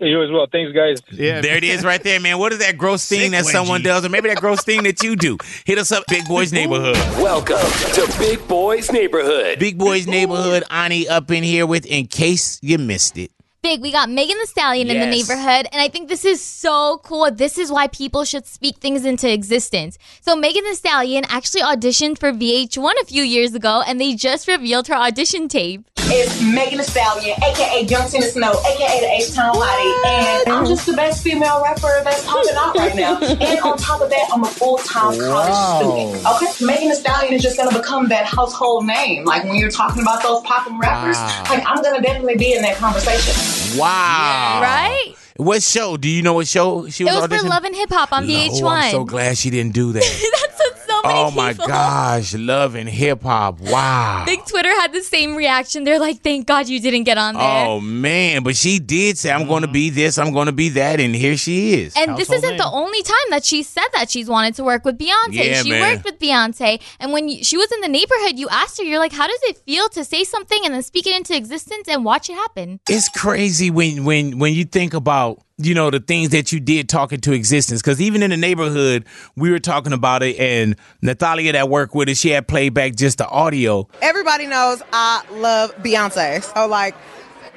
You 0.00 0.22
as 0.22 0.30
well. 0.30 0.46
Thanks, 0.50 0.72
guys. 0.72 0.98
Yeah. 1.10 1.40
There 1.40 1.56
it 1.56 1.64
is 1.64 1.84
right 1.84 2.00
there, 2.02 2.20
man. 2.20 2.38
What 2.38 2.52
is 2.52 2.60
that 2.60 2.78
gross 2.78 3.04
thing 3.08 3.20
Sick 3.20 3.30
that 3.32 3.44
someone 3.46 3.80
wedgie. 3.80 3.84
does, 3.84 4.04
or 4.04 4.08
maybe 4.08 4.28
that 4.28 4.38
gross 4.38 4.62
thing 4.62 4.84
that 4.84 5.02
you 5.02 5.16
do? 5.16 5.38
Hit 5.64 5.76
us 5.78 5.90
up, 5.90 6.04
Big 6.08 6.24
Boys 6.26 6.52
Neighborhood. 6.52 6.94
Welcome 7.20 7.56
to 7.94 8.14
Big 8.18 8.46
Boys 8.46 8.92
Neighborhood. 8.92 9.58
Big 9.58 9.76
Boys 9.76 10.06
Neighborhood, 10.06 10.62
Ani 10.70 11.08
up 11.08 11.30
in 11.32 11.42
here 11.42 11.66
with 11.66 11.84
In 11.86 12.06
Case 12.06 12.60
You 12.62 12.78
Missed 12.78 13.18
It. 13.18 13.32
Big, 13.60 13.82
we 13.82 13.90
got 13.90 14.08
Megan 14.08 14.38
Thee 14.38 14.46
Stallion 14.46 14.88
in 14.88 15.00
the 15.00 15.06
Yes. 15.06 15.28
neighborhood, 15.28 15.66
and 15.72 15.82
I 15.82 15.88
think 15.88 16.08
this 16.08 16.24
is 16.24 16.40
so 16.40 17.00
cool. 17.02 17.28
This 17.32 17.58
is 17.58 17.72
why 17.72 17.88
people 17.88 18.24
should 18.24 18.46
speak 18.46 18.76
things 18.76 19.04
into 19.04 19.28
existence. 19.30 19.98
So, 20.20 20.36
Megan 20.36 20.62
Thee 20.62 20.74
Stallion 20.76 21.24
actually 21.28 21.62
auditioned 21.62 22.18
for 22.20 22.30
VH1 22.32 22.92
a 23.02 23.04
few 23.04 23.24
years 23.24 23.54
ago, 23.56 23.82
and 23.84 24.00
they 24.00 24.14
just 24.14 24.46
revealed 24.46 24.86
her 24.86 24.94
audition 24.94 25.48
tape. 25.48 25.80
Is 26.12 26.42
Megan 26.42 26.78
Thee 26.78 26.84
Stallion, 26.84 27.36
aka 27.42 27.82
Young 27.84 28.08
Tina 28.08 28.24
Snow, 28.26 28.52
aka 28.66 29.00
the 29.00 29.10
H 29.12 29.34
Town 29.34 29.54
Hottie, 29.54 30.06
and 30.06 30.48
I'm 30.52 30.66
just 30.66 30.86
the 30.86 30.94
best 30.94 31.22
female 31.22 31.62
rapper 31.62 32.00
that's 32.04 32.24
popping 32.24 32.56
off 32.56 32.74
right 32.76 32.94
now. 32.96 33.18
And 33.48 33.60
on 33.60 33.76
top 33.78 34.00
of 34.00 34.10
that, 34.10 34.28
I'm 34.32 34.42
a 34.44 34.46
full 34.46 34.78
time 34.78 35.18
college 35.18 36.14
student. 36.14 36.26
Okay, 36.26 36.64
Megan 36.66 36.88
Thee 36.88 36.94
Stallion 36.94 37.34
is 37.34 37.42
just 37.42 37.56
gonna 37.56 37.76
become 37.76 38.08
that 38.08 38.26
household 38.26 38.86
name. 38.86 39.24
Like 39.24 39.44
when 39.44 39.56
you're 39.56 39.70
talking 39.70 40.02
about 40.02 40.22
those 40.22 40.42
popping 40.42 40.78
rappers, 40.78 41.16
Wow. 41.16 41.44
like 41.50 41.62
I'm 41.66 41.82
gonna 41.82 42.00
definitely 42.00 42.36
be 42.36 42.54
in 42.54 42.62
that 42.62 42.76
conversation. 42.76 43.78
Wow. 43.78 44.60
Right? 44.62 45.14
What 45.36 45.62
show? 45.62 45.96
Do 45.96 46.08
you 46.08 46.22
know 46.22 46.32
what 46.34 46.48
show 46.48 46.88
she 46.88 47.04
was? 47.04 47.12
It 47.14 47.20
was 47.20 47.30
was 47.30 47.40
for? 47.42 47.48
Love 47.48 47.64
and 47.64 47.74
Hip 47.76 47.90
Hop 47.90 48.12
on 48.12 48.24
Oh, 48.24 48.26
VH1. 48.26 48.70
I'm 48.72 48.90
so 48.90 49.04
glad 49.04 49.38
she 49.38 49.50
didn't 49.50 49.72
do 49.72 49.92
that. 49.92 50.02
That's 51.02 51.14
what 51.14 51.30
so 51.30 51.36
many 51.36 51.58
oh 51.58 51.60
my 51.60 51.66
gosh, 51.66 52.34
love 52.34 52.74
and 52.74 52.88
hip 52.88 53.22
hop. 53.22 53.60
Wow. 53.60 54.24
Big 54.26 54.44
Twitter 54.46 54.68
had 54.68 54.92
the 54.92 55.02
same 55.02 55.36
reaction. 55.36 55.84
They're 55.84 55.98
like, 55.98 56.22
"Thank 56.22 56.46
God 56.46 56.68
you 56.68 56.80
didn't 56.80 57.04
get 57.04 57.18
on 57.18 57.34
there." 57.34 57.66
Oh 57.66 57.80
man, 57.80 58.42
but 58.42 58.56
she 58.56 58.78
did 58.78 59.18
say 59.18 59.30
I'm 59.30 59.46
going 59.46 59.62
to 59.62 59.68
be 59.68 59.90
this, 59.90 60.18
I'm 60.18 60.32
going 60.32 60.46
to 60.46 60.52
be 60.52 60.70
that, 60.70 61.00
and 61.00 61.14
here 61.14 61.36
she 61.36 61.74
is. 61.74 61.94
And 61.96 62.16
this 62.16 62.30
isn't 62.30 62.56
the 62.56 62.70
only 62.70 63.02
time 63.02 63.28
that 63.30 63.44
she 63.44 63.62
said 63.62 63.86
that 63.94 64.10
she's 64.10 64.28
wanted 64.28 64.54
to 64.56 64.64
work 64.64 64.84
with 64.84 64.98
Beyonce. 64.98 65.32
Yeah, 65.32 65.62
she 65.62 65.70
man. 65.70 65.80
worked 65.80 66.04
with 66.04 66.18
Beyonce, 66.18 66.80
and 67.00 67.12
when 67.12 67.28
you, 67.28 67.44
she 67.44 67.56
was 67.56 67.70
in 67.72 67.80
the 67.80 67.88
neighborhood, 67.88 68.38
you 68.38 68.48
asked 68.48 68.78
her, 68.78 68.84
"You're 68.84 68.98
like, 68.98 69.12
how 69.12 69.26
does 69.26 69.40
it 69.44 69.58
feel 69.58 69.88
to 69.90 70.04
say 70.04 70.24
something 70.24 70.60
and 70.64 70.74
then 70.74 70.82
speak 70.82 71.06
it 71.06 71.16
into 71.16 71.36
existence 71.36 71.88
and 71.88 72.04
watch 72.04 72.28
it 72.30 72.34
happen?" 72.34 72.80
It's 72.88 73.08
crazy 73.08 73.70
when 73.70 74.04
when 74.04 74.38
when 74.38 74.54
you 74.54 74.64
think 74.64 74.94
about 74.94 75.42
you 75.58 75.74
know 75.74 75.90
the 75.90 76.00
things 76.00 76.30
that 76.30 76.52
you 76.52 76.60
did 76.60 76.88
talk 76.88 77.12
into 77.12 77.32
existence. 77.32 77.82
Because 77.82 78.00
even 78.00 78.22
in 78.22 78.30
the 78.30 78.36
neighborhood, 78.36 79.04
we 79.36 79.50
were 79.50 79.58
talking 79.58 79.92
about 79.92 80.22
it, 80.22 80.38
and 80.38 80.76
Natalia 81.02 81.52
that 81.52 81.68
worked 81.68 81.94
with 81.94 82.08
us, 82.08 82.18
she 82.18 82.30
had 82.30 82.48
played 82.48 82.74
back 82.74 82.94
just 82.94 83.18
the 83.18 83.28
audio. 83.28 83.88
Everybody 84.00 84.46
knows 84.46 84.82
I 84.92 85.22
love 85.32 85.74
Beyonce. 85.76 86.42
So 86.54 86.66
like 86.66 86.94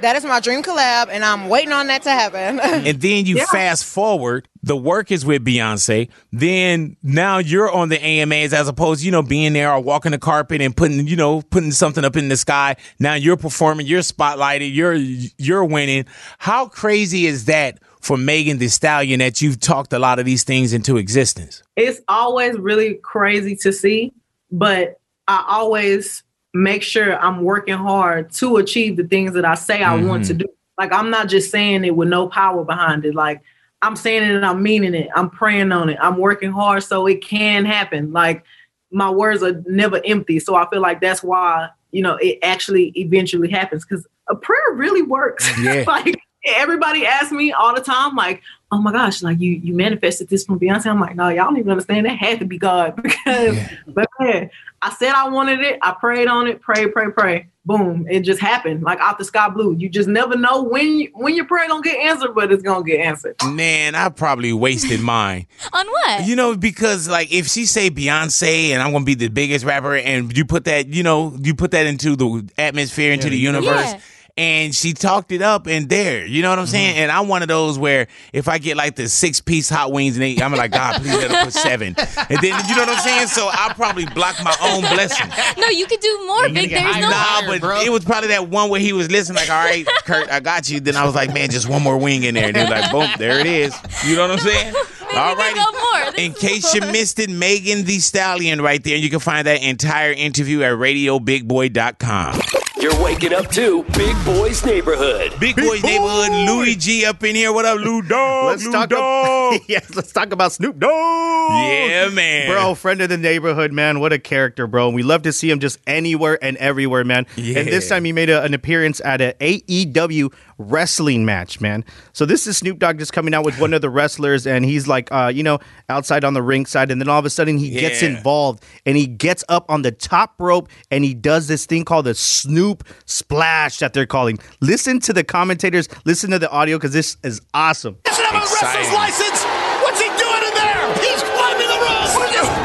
that 0.02 0.16
is 0.16 0.26
my 0.26 0.40
dream 0.40 0.64
collab 0.64 1.10
and 1.12 1.24
I'm 1.24 1.48
waiting 1.48 1.72
on 1.72 1.88
that 1.88 2.02
to 2.04 2.10
happen. 2.10 2.60
And 2.88 3.00
then 3.00 3.26
you 3.26 3.38
Yeah. 3.38 3.46
fast 3.46 3.86
forward, 3.86 4.48
the 4.64 4.76
work 4.76 5.12
is 5.12 5.24
with 5.24 5.46
Beyonce. 5.46 6.10
Then 6.32 6.98
now 7.04 7.38
you're 7.38 7.72
on 7.72 7.90
the 7.90 8.04
AMAs 8.04 8.54
as 8.54 8.68
opposed, 8.68 9.04
you 9.04 9.12
know, 9.12 9.22
being 9.22 9.54
there 9.54 9.72
or 9.72 9.80
walking 9.80 10.12
the 10.12 10.18
carpet 10.18 10.62
and 10.62 10.76
putting, 10.76 11.08
you 11.08 11.16
know, 11.16 11.42
putting 11.44 11.72
something 11.72 12.04
up 12.04 12.16
in 12.16 12.30
the 12.30 12.38
sky. 12.38 12.78
Now 12.98 13.14
you're 13.14 13.38
performing, 13.38 13.86
you're 13.86 14.02
spotlighted, 14.02 14.74
you're 14.74 14.96
you're 14.96 15.64
winning. 15.64 16.06
How 16.40 16.66
crazy 16.68 17.28
is 17.28 17.46
that 17.46 17.78
for 18.02 18.18
Megan 18.18 18.58
Thee 18.58 18.68
Stallion 18.68 19.20
that 19.20 19.42
you've 19.42 19.60
talked 19.60 19.94
a 19.94 20.00
lot 20.00 20.20
of 20.20 20.26
these 20.26 20.44
things 20.44 20.74
into 20.74 20.98
existence? 20.98 21.64
it's 21.76 22.02
always 22.08 22.58
really 22.58 22.96
crazy 22.96 23.56
to 23.58 23.72
see, 23.72 24.12
but 24.52 25.00
I 25.28 25.44
always 25.48 26.24
make 26.54 26.84
sure 26.84 27.18
I'm 27.18 27.44
working 27.44 27.78
hard 27.78 28.32
to 28.34 28.58
achieve 28.58 28.98
the 28.98 29.06
things 29.06 29.34
that 29.34 29.46
I 29.46 29.56
say 29.56 29.82
I 29.84 29.96
want 29.96 30.24
Mhm. 30.24 30.28
to 30.28 30.34
do. 30.34 30.46
Like 30.78 30.92
I'm 30.92 31.10
not 31.10 31.30
just 31.30 31.50
saying 31.52 31.86
it 31.86 31.96
with 31.96 32.10
no 32.10 32.28
power 32.28 32.64
behind 32.66 33.06
it. 33.06 33.16
Like 33.16 33.42
I'm 33.82 33.96
saying 33.96 34.24
it 34.24 34.36
and 34.36 34.46
I'm 34.46 34.62
meaning 34.62 34.94
it. 34.94 35.08
I'm 35.16 35.30
praying 35.30 35.72
on 35.72 35.90
it. 35.90 35.98
I'm 36.02 36.18
working 36.18 36.52
hard 36.52 36.84
so 36.84 37.08
it 37.08 37.24
can 37.24 37.64
happen. 37.66 38.12
Like 38.12 38.44
my 38.92 39.10
words 39.10 39.42
are 39.44 39.62
never 39.66 40.02
empty. 40.06 40.40
So 40.40 40.56
I 40.56 40.68
feel 40.70 40.82
like 40.82 41.00
that's 41.00 41.24
why, 41.24 41.70
you 41.92 42.02
know, 42.02 42.16
it 42.18 42.40
actually 42.44 42.92
eventually 42.98 43.50
happens 43.50 43.86
because 43.86 44.06
a 44.30 44.36
prayer 44.36 44.74
really 44.74 45.02
works. 45.04 45.50
Yeah. 45.62 45.84
like 45.88 46.20
everybody 46.44 47.06
asks 47.06 47.32
me 47.32 47.52
all 47.52 47.76
the 47.76 47.82
time, 47.82 48.16
like, 48.16 48.42
oh 48.72 48.82
my 48.82 48.92
gosh, 48.92 49.22
like 49.22 49.40
you 49.40 49.52
you 49.52 49.74
manifested 49.74 50.30
this 50.30 50.46
from 50.46 50.60
Beyonce. 50.60 50.88
I'm 50.88 51.00
like, 51.00 51.16
no, 51.16 51.30
y'all 51.30 51.46
don't 51.46 51.58
even 51.58 51.72
understand. 51.72 52.06
That 52.06 52.18
had 52.18 52.40
to 52.40 52.46
be 52.46 52.58
God 52.58 52.96
because 53.02 53.58
but 53.88 54.08
man, 54.20 54.50
I 54.82 54.92
said 54.94 55.14
I 55.14 55.30
wanted 55.30 55.60
it. 55.62 55.80
I 55.82 55.92
prayed 55.92 56.28
on 56.28 56.48
it, 56.48 56.62
pray, 56.62 56.88
pray, 56.88 57.12
pray. 57.12 57.48
Boom. 57.64 58.08
It 58.10 58.22
just 58.22 58.40
happened. 58.40 58.82
Like 58.82 59.00
out 59.00 59.20
the 59.20 59.26
sky 59.26 59.48
blue. 59.48 59.76
You 59.78 59.88
just 59.88 60.10
never 60.10 60.36
know 60.36 60.64
when 60.64 60.98
you, 60.98 61.12
when 61.14 61.36
your 61.36 61.46
prayer 61.46 61.68
gonna 61.68 61.84
get 61.84 61.96
answered, 61.98 62.34
but 62.34 62.52
it's 62.52 62.64
gonna 62.64 62.84
get 62.84 63.00
answered. 63.02 63.36
Man, 63.46 63.94
I 63.94 64.10
probably 64.10 64.52
wasted 64.52 65.00
mine. 65.00 65.46
On 65.74 65.86
what? 65.86 66.26
You 66.26 66.36
know, 66.36 66.58
because 66.58 67.08
like 67.08 67.32
if 67.32 67.48
she 67.48 67.66
say 67.66 67.92
Beyonce 67.92 68.70
and 68.70 68.82
I'm 68.82 68.92
gonna 68.92 69.06
be 69.06 69.14
the 69.14 69.28
biggest 69.28 69.64
rapper, 69.64 69.96
and 69.96 70.36
you 70.36 70.44
put 70.44 70.66
that, 70.66 70.88
you 70.88 71.04
know, 71.04 71.38
you 71.40 71.54
put 71.54 71.72
that 71.72 71.86
into 71.86 72.16
the 72.16 72.50
atmosphere, 72.58 73.12
into 73.12 73.30
the 73.30 73.38
universe. 73.38 73.94
Yeah. 73.94 74.00
And 74.42 74.74
she 74.74 74.94
talked 74.94 75.32
it 75.32 75.44
up 75.44 75.68
and 75.68 75.88
there, 75.88 76.26
you 76.26 76.42
know 76.42 76.50
what 76.50 76.58
I'm 76.58 76.66
saying? 76.66 76.98
And 76.98 77.12
I'm 77.12 77.28
one 77.28 77.44
of 77.44 77.48
those 77.48 77.78
where 77.78 78.08
if 78.34 78.48
I 78.48 78.58
get 78.58 78.76
like 78.76 78.96
the 78.96 79.08
six 79.08 79.40
piece 79.40 79.70
hot 79.70 79.92
wings 79.92 80.16
and 80.16 80.24
they, 80.24 80.42
I'm 80.42 80.52
like, 80.52 80.72
God, 80.72 80.96
please 80.96 81.14
let 81.14 81.30
her 81.30 81.44
put 81.44 81.54
seven. 81.54 81.96
And 82.28 82.40
then, 82.40 82.60
you 82.68 82.76
know 82.76 82.82
what 82.82 82.90
I'm 82.90 83.04
saying? 83.04 83.28
So 83.28 83.50
I 83.54 83.72
probably 83.76 84.08
block 84.08 84.44
my 84.44 84.56
own 84.64 84.82
blessing. 84.82 85.30
No, 85.60 85.68
you 85.68 85.86
could 85.86 86.00
do 86.00 86.26
more, 86.26 86.50
Big. 86.50 86.72
There's 86.72 86.96
no. 86.98 87.10
Nah, 87.12 87.42
but 87.46 87.86
it 87.86 87.92
was 87.92 88.04
probably 88.04 88.30
that 88.30 88.50
one 88.50 88.72
where 88.72 88.80
he 88.80 88.94
was 88.94 89.12
listening, 89.12 89.36
like, 89.36 89.52
all 89.52 89.64
right, 89.64 89.86
Kurt, 90.06 90.32
I 90.32 90.40
got 90.40 90.68
you. 90.72 90.80
Then 90.80 90.96
I 90.96 91.06
was 91.06 91.14
like, 91.14 91.32
man, 91.32 91.52
just 91.52 91.70
one 91.70 91.84
more 91.84 92.00
wing 92.00 92.24
in 92.24 92.34
there. 92.34 92.48
And 92.48 92.56
then 92.56 92.68
like, 92.68 92.92
boom, 92.92 93.12
there 93.20 93.40
it 93.40 93.46
is. 93.46 93.76
You 94.08 94.16
know 94.16 94.24
what 94.28 94.32
I'm 94.32 94.40
saying? 94.40 94.74
All 95.14 95.36
right. 95.36 96.14
In 96.18 96.34
case 96.34 96.74
you 96.74 96.82
missed 96.82 97.20
it, 97.20 97.30
Megan 97.30 97.84
Thee 97.84 98.00
Stallion 98.00 98.62
right 98.62 98.82
there. 98.82 98.96
You 98.96 99.10
can 99.10 99.20
find 99.20 99.46
that 99.46 99.62
entire 99.62 100.14
interview 100.14 100.64
at 100.64 100.72
radiobigboy.com. 100.72 102.61
You're 102.82 103.00
waking 103.04 103.32
up 103.32 103.48
to 103.52 103.84
Big 103.96 104.16
Boy's 104.26 104.66
Neighborhood. 104.66 105.40
Big 105.40 105.56
Boy's 105.56 105.84
Neighborhood, 105.84 106.32
Louis 106.32 106.76
G 106.76 107.06
up 107.06 107.24
in 107.24 107.36
here. 107.36 107.54
What 107.54 107.64
up, 107.64 107.78
Lou 107.80 108.02
Dog? 108.02 108.48
Let's 108.48 108.66
Lou 108.66 108.72
talk 108.72 108.90
Dog. 108.90 109.54
about 109.54 109.60
yes, 109.70 109.96
let's 109.96 110.12
talk 110.12 110.32
about 110.34 110.52
Snoop 110.52 110.80
Dogg. 110.80 110.90
Yeah, 110.92 112.10
man. 112.10 112.50
Bro, 112.50 112.74
friend 112.74 113.00
of 113.02 113.10
the 113.10 113.20
neighborhood, 113.20 113.72
man. 113.72 114.00
What 114.00 114.14
a 114.14 114.18
character, 114.18 114.66
bro. 114.66 114.90
We 114.90 115.04
love 115.04 115.22
to 115.24 115.32
see 115.32 115.52
him 115.52 115.60
just 115.60 115.78
anywhere 115.86 116.44
and 116.44 116.58
everywhere, 116.58 117.04
man. 117.04 117.28
Yeah. 117.36 117.60
And 117.60 117.68
this 117.68 117.88
time 117.88 118.04
he 118.04 118.14
made 118.14 118.32
a, 118.32 118.42
an 118.42 118.56
appearance 118.56 119.00
at 119.02 119.22
a 119.22 119.34
AEW 119.40 120.34
wrestling 120.62 121.26
match, 121.26 121.60
man. 121.60 121.84
So 122.14 122.26
this 122.26 122.48
is 122.48 122.58
Snoop 122.58 122.80
Dogg 122.80 123.00
just 123.00 123.14
coming 123.14 123.34
out 123.34 123.44
with 123.44 123.60
one 123.60 123.74
of 123.74 123.82
the 123.82 123.90
wrestlers, 124.02 124.48
and 124.48 124.64
he's 124.64 124.88
like, 124.88 125.12
uh, 125.12 125.32
you 125.34 125.44
know, 125.44 125.60
outside 125.90 126.24
on 126.24 126.34
the 126.34 126.42
ring 126.42 126.66
side, 126.66 126.92
and 126.92 127.02
then 127.02 127.10
all 127.10 127.20
of 127.20 127.26
a 127.26 127.30
sudden 127.30 127.58
he 127.58 127.72
gets 127.72 128.02
involved 128.02 128.64
and 128.86 128.96
he 128.98 129.08
gets 129.08 129.44
up 129.50 129.66
on 129.70 129.82
the 129.82 129.92
top 129.92 130.36
rope 130.40 130.70
and 130.90 131.04
he 131.04 131.14
does 131.14 131.48
this 131.48 131.66
thing 131.66 131.84
called 131.84 132.06
the 132.06 132.16
Snoop 132.16 132.84
Splash 133.06 133.80
that 133.80 133.94
they're 133.94 134.06
calling. 134.06 134.40
Listen 134.62 135.00
to 135.02 135.14
the 135.14 135.24
commentators, 135.24 135.90
listen 136.06 136.32
to 136.32 136.40
the 136.40 136.50
audio 136.50 136.78
because 136.78 136.94
this 136.94 137.18
is 137.24 137.42
awesome. 137.54 137.98
Doesn't 138.04 138.24
have 138.24 138.36
a 138.36 138.46
wrestler's 138.46 138.94
license. 138.94 139.44
What's 139.84 140.00
he 140.00 140.08
doing 140.08 140.44
in 140.48 140.54
there? 140.54 140.94
He's 141.00 141.24
climbing 141.24 141.68
the 141.68 141.80
ropes. 141.82 142.61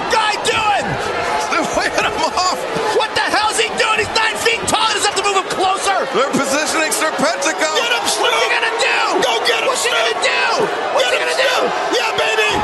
Snoop. 8.27 8.35
What's 8.35 8.43
he 8.43 8.51
gonna 8.51 8.74
do? 8.83 9.22
Go 9.22 9.39
get 9.47 9.62
him, 9.62 9.68
What's 9.68 9.85
he 9.85 9.91
gonna 9.91 10.14
do? 10.18 10.66
What's 10.95 11.11
he 11.11 11.18
gonna 11.18 11.37
do? 11.39 11.55
Yeah, 11.95 12.11
baby. 12.18 12.51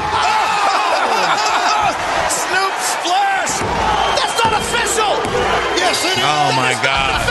Snoop 2.43 2.75
splash. 2.83 3.63
That's 4.19 4.35
not 4.43 4.53
official. 4.59 5.15
Yes, 5.79 6.03
it 6.05 6.19
oh, 6.19 6.19
is. 6.19 6.27
Oh, 6.27 6.51
my 6.57 6.75
God. 6.83 7.23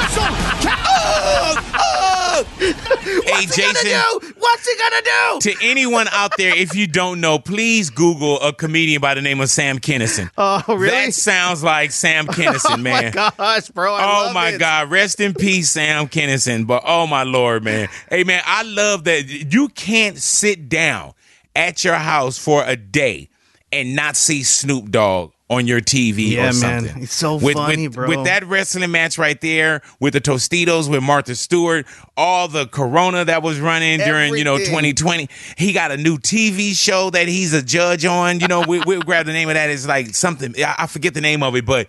Oh, 2.73 2.83
oh. 2.95 3.21
Hey, 3.25 3.31
What's 3.31 3.55
he 3.55 3.61
gonna 3.61 3.73
Jason. 3.73 3.89
do? 4.21 4.33
What's 4.37 4.67
he 4.69 4.77
gonna 4.77 5.01
do? 5.01 5.51
To 5.51 5.55
anyone 5.69 6.07
out 6.11 6.37
there, 6.37 6.55
if 6.55 6.75
you 6.75 6.87
don't 6.87 7.19
know, 7.21 7.39
please 7.39 7.89
Google 7.89 8.39
a 8.41 8.53
comedian 8.53 9.01
by 9.01 9.13
the 9.13 9.21
name 9.21 9.39
of 9.41 9.49
Sam 9.49 9.79
Kinison. 9.79 10.29
Oh, 10.37 10.63
really? 10.67 10.89
That 10.89 11.13
sounds 11.13 11.63
like 11.63 11.91
Sam 11.91 12.27
oh 12.37 12.77
man. 12.77 13.03
my 13.05 13.09
gosh, 13.11 13.69
bro. 13.69 13.93
I 13.93 14.29
oh 14.29 14.33
my 14.33 14.49
it. 14.49 14.59
God! 14.59 14.89
Rest 14.89 15.19
in 15.19 15.33
peace, 15.33 15.71
Sam 15.71 16.07
Kinison. 16.07 16.65
But 16.67 16.83
oh 16.85 17.05
my 17.07 17.23
Lord, 17.23 17.63
man. 17.63 17.89
Hey 18.09 18.23
man, 18.23 18.41
I 18.45 18.63
love 18.63 19.03
that 19.05 19.23
you 19.27 19.67
can't 19.69 20.17
sit 20.17 20.67
down 20.69 21.13
at 21.55 21.83
your 21.83 21.95
house 21.95 22.37
for 22.37 22.63
a 22.65 22.75
day 22.75 23.29
and 23.71 23.95
not 23.95 24.15
see 24.15 24.43
Snoop 24.43 24.89
Dogg 24.91 25.31
on 25.51 25.67
your 25.67 25.81
TV 25.81 26.29
Yeah, 26.31 26.49
or 26.49 26.53
man. 26.53 26.85
It's 27.03 27.13
so 27.13 27.35
with, 27.35 27.55
funny, 27.55 27.87
with, 27.89 27.95
bro. 27.95 28.07
With 28.07 28.23
that 28.23 28.45
wrestling 28.45 28.89
match 28.89 29.17
right 29.17 29.39
there, 29.41 29.81
with 29.99 30.13
the 30.13 30.21
Tostitos, 30.21 30.89
with 30.89 31.03
Martha 31.03 31.35
Stewart, 31.35 31.85
all 32.15 32.47
the 32.47 32.65
Corona 32.67 33.25
that 33.25 33.43
was 33.43 33.59
running 33.59 33.99
during 33.99 34.33
you 34.35 34.43
know 34.45 34.57
2020. 34.57 35.27
He 35.57 35.73
got 35.73 35.91
a 35.91 35.97
new 35.97 36.17
TV 36.17 36.73
show 36.75 37.09
that 37.11 37.27
he's 37.27 37.53
a 37.53 37.61
judge 37.61 38.05
on. 38.05 38.39
You 38.39 38.47
know, 38.47 38.61
we, 38.61 38.79
we'll 38.79 39.01
grab 39.03 39.25
the 39.27 39.33
name 39.33 39.49
of 39.49 39.55
that. 39.55 39.69
It's 39.69 39.85
like 39.85 40.15
something 40.15 40.55
I 40.57 40.75
I 40.79 40.87
forget 40.87 41.13
the 41.13 41.21
name 41.21 41.43
of 41.43 41.55
it, 41.55 41.65
but 41.65 41.87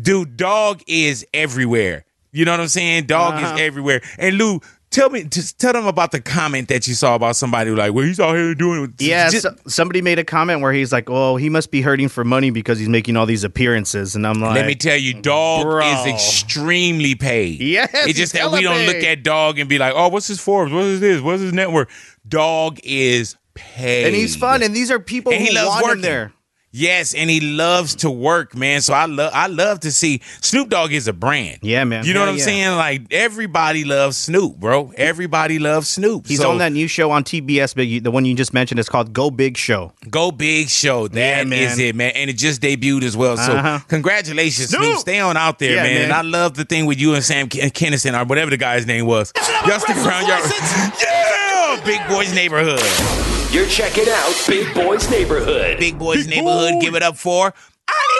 dude, 0.00 0.36
dog 0.36 0.82
is 0.86 1.26
everywhere. 1.34 2.04
You 2.32 2.44
know 2.44 2.52
what 2.52 2.60
I'm 2.60 2.68
saying? 2.68 3.04
Dog 3.06 3.34
Uh-huh. 3.34 3.54
is 3.54 3.60
everywhere. 3.60 4.02
And 4.18 4.38
Lou, 4.38 4.60
tell 4.94 5.10
me, 5.10 5.24
just 5.24 5.58
tell 5.58 5.72
them 5.72 5.86
about 5.86 6.12
the 6.12 6.20
comment 6.20 6.68
that 6.68 6.86
you 6.88 6.94
saw 6.94 7.14
about 7.16 7.36
somebody 7.36 7.70
like, 7.70 7.92
well, 7.92 8.04
he's 8.04 8.20
out 8.20 8.34
here 8.34 8.54
doing. 8.54 8.94
Yeah, 8.98 9.28
just- 9.30 9.42
so- 9.42 9.54
somebody 9.66 10.00
made 10.00 10.18
a 10.18 10.24
comment 10.24 10.60
where 10.60 10.72
he's 10.72 10.92
like, 10.92 11.10
"Oh, 11.10 11.36
he 11.36 11.48
must 11.50 11.70
be 11.70 11.80
hurting 11.82 12.08
for 12.08 12.24
money 12.24 12.50
because 12.50 12.78
he's 12.78 12.88
making 12.88 13.16
all 13.16 13.26
these 13.26 13.44
appearances," 13.44 14.14
and 14.14 14.26
I'm 14.26 14.40
like, 14.40 14.54
Let 14.54 14.66
me 14.66 14.74
tell 14.74 14.96
you, 14.96 15.14
dog 15.20 15.64
Bro. 15.64 15.86
is 15.86 16.06
extremely 16.06 17.14
paid. 17.14 17.60
Yes, 17.60 17.90
it's 17.92 18.18
just 18.18 18.32
that 18.34 18.50
we 18.52 18.62
don't 18.62 18.86
look 18.86 19.02
at 19.02 19.22
dog 19.22 19.58
and 19.58 19.68
be 19.68 19.78
like, 19.78 19.92
oh, 19.96 20.08
what's 20.08 20.26
his 20.28 20.40
Forbes? 20.40 20.72
What 20.72 20.84
is 20.84 21.00
this? 21.00 21.20
What's 21.20 21.42
his 21.42 21.52
network? 21.52 21.90
Dog 22.26 22.78
is 22.84 23.36
paid, 23.54 24.06
and 24.06 24.14
he's 24.14 24.36
fun, 24.36 24.62
and 24.62 24.74
these 24.74 24.90
are 24.90 24.98
people 24.98 25.32
And 25.32 25.42
he 25.42 25.48
who 25.48 25.54
loves 25.54 25.68
want 25.68 25.82
him 25.82 25.88
working. 25.88 26.02
there. 26.02 26.32
Yes, 26.76 27.14
and 27.14 27.30
he 27.30 27.38
loves 27.40 27.94
to 27.96 28.10
work, 28.10 28.56
man. 28.56 28.80
So 28.80 28.94
I 28.94 29.06
love 29.06 29.30
I 29.32 29.46
love 29.46 29.78
to 29.80 29.92
see 29.92 30.20
Snoop 30.40 30.70
Dogg 30.70 30.90
is 30.92 31.06
a 31.06 31.12
brand. 31.12 31.60
Yeah, 31.62 31.84
man. 31.84 32.04
You 32.04 32.14
know 32.14 32.20
Hell 32.20 32.26
what 32.30 32.32
I'm 32.32 32.38
yeah. 32.38 32.44
saying? 32.44 32.76
Like 32.76 33.02
everybody 33.12 33.84
loves 33.84 34.16
Snoop, 34.16 34.56
bro. 34.56 34.92
Everybody 34.96 35.60
loves 35.60 35.88
Snoop. 35.88 36.26
He's 36.26 36.40
So, 36.40 36.50
on 36.50 36.58
that 36.58 36.72
new 36.72 36.88
show 36.88 37.12
on 37.12 37.22
TBS, 37.22 37.76
but 37.76 37.86
you, 37.86 38.00
the 38.00 38.10
one 38.10 38.24
you 38.24 38.34
just 38.34 38.52
mentioned 38.52 38.80
is 38.80 38.88
called 38.88 39.12
Go 39.12 39.30
Big 39.30 39.56
Show. 39.56 39.92
Go 40.10 40.32
Big 40.32 40.68
Show. 40.68 41.06
That 41.06 41.44
is 41.44 41.48
man. 41.78 41.80
it, 41.80 41.94
man. 41.94 42.10
And 42.16 42.28
it 42.28 42.32
just 42.36 42.60
debuted 42.60 43.04
as 43.04 43.16
well. 43.16 43.36
So 43.36 43.52
Uh-huh. 43.52 43.78
congratulations, 43.86 44.70
Snoop. 44.70 44.82
Snoop. 44.82 44.98
Stay 44.98 45.20
on 45.20 45.36
out 45.36 45.60
there, 45.60 45.76
Yeah, 45.76 45.82
man. 45.84 45.94
man. 45.94 46.02
And 46.04 46.12
I 46.12 46.22
love 46.22 46.54
the 46.54 46.64
thing 46.64 46.86
with 46.86 46.98
you 46.98 47.14
and 47.14 47.22
Sam 47.22 47.48
Ken- 47.48 47.70
Kennison 47.70 48.20
or 48.20 48.24
whatever 48.24 48.50
the 48.50 48.56
guy's 48.56 48.84
name 48.84 49.06
was. 49.06 49.32
Y'all 49.64 49.78
stick 49.78 49.96
around, 49.98 50.26
y'all. 50.26 50.40
Yeah, 51.00 51.80
Big 51.84 52.00
Boys 52.08 52.34
Neighborhood. 52.34 52.80
You're 53.54 53.66
checking 53.66 54.08
out 54.08 54.44
Big 54.48 54.74
Boys 54.74 55.08
Neighborhood. 55.08 55.78
Big 55.78 55.96
Boys 55.96 56.26
Neighborhood. 56.26 56.82
Give 56.82 56.96
it 56.96 57.04
up 57.04 57.16
for 57.16 57.54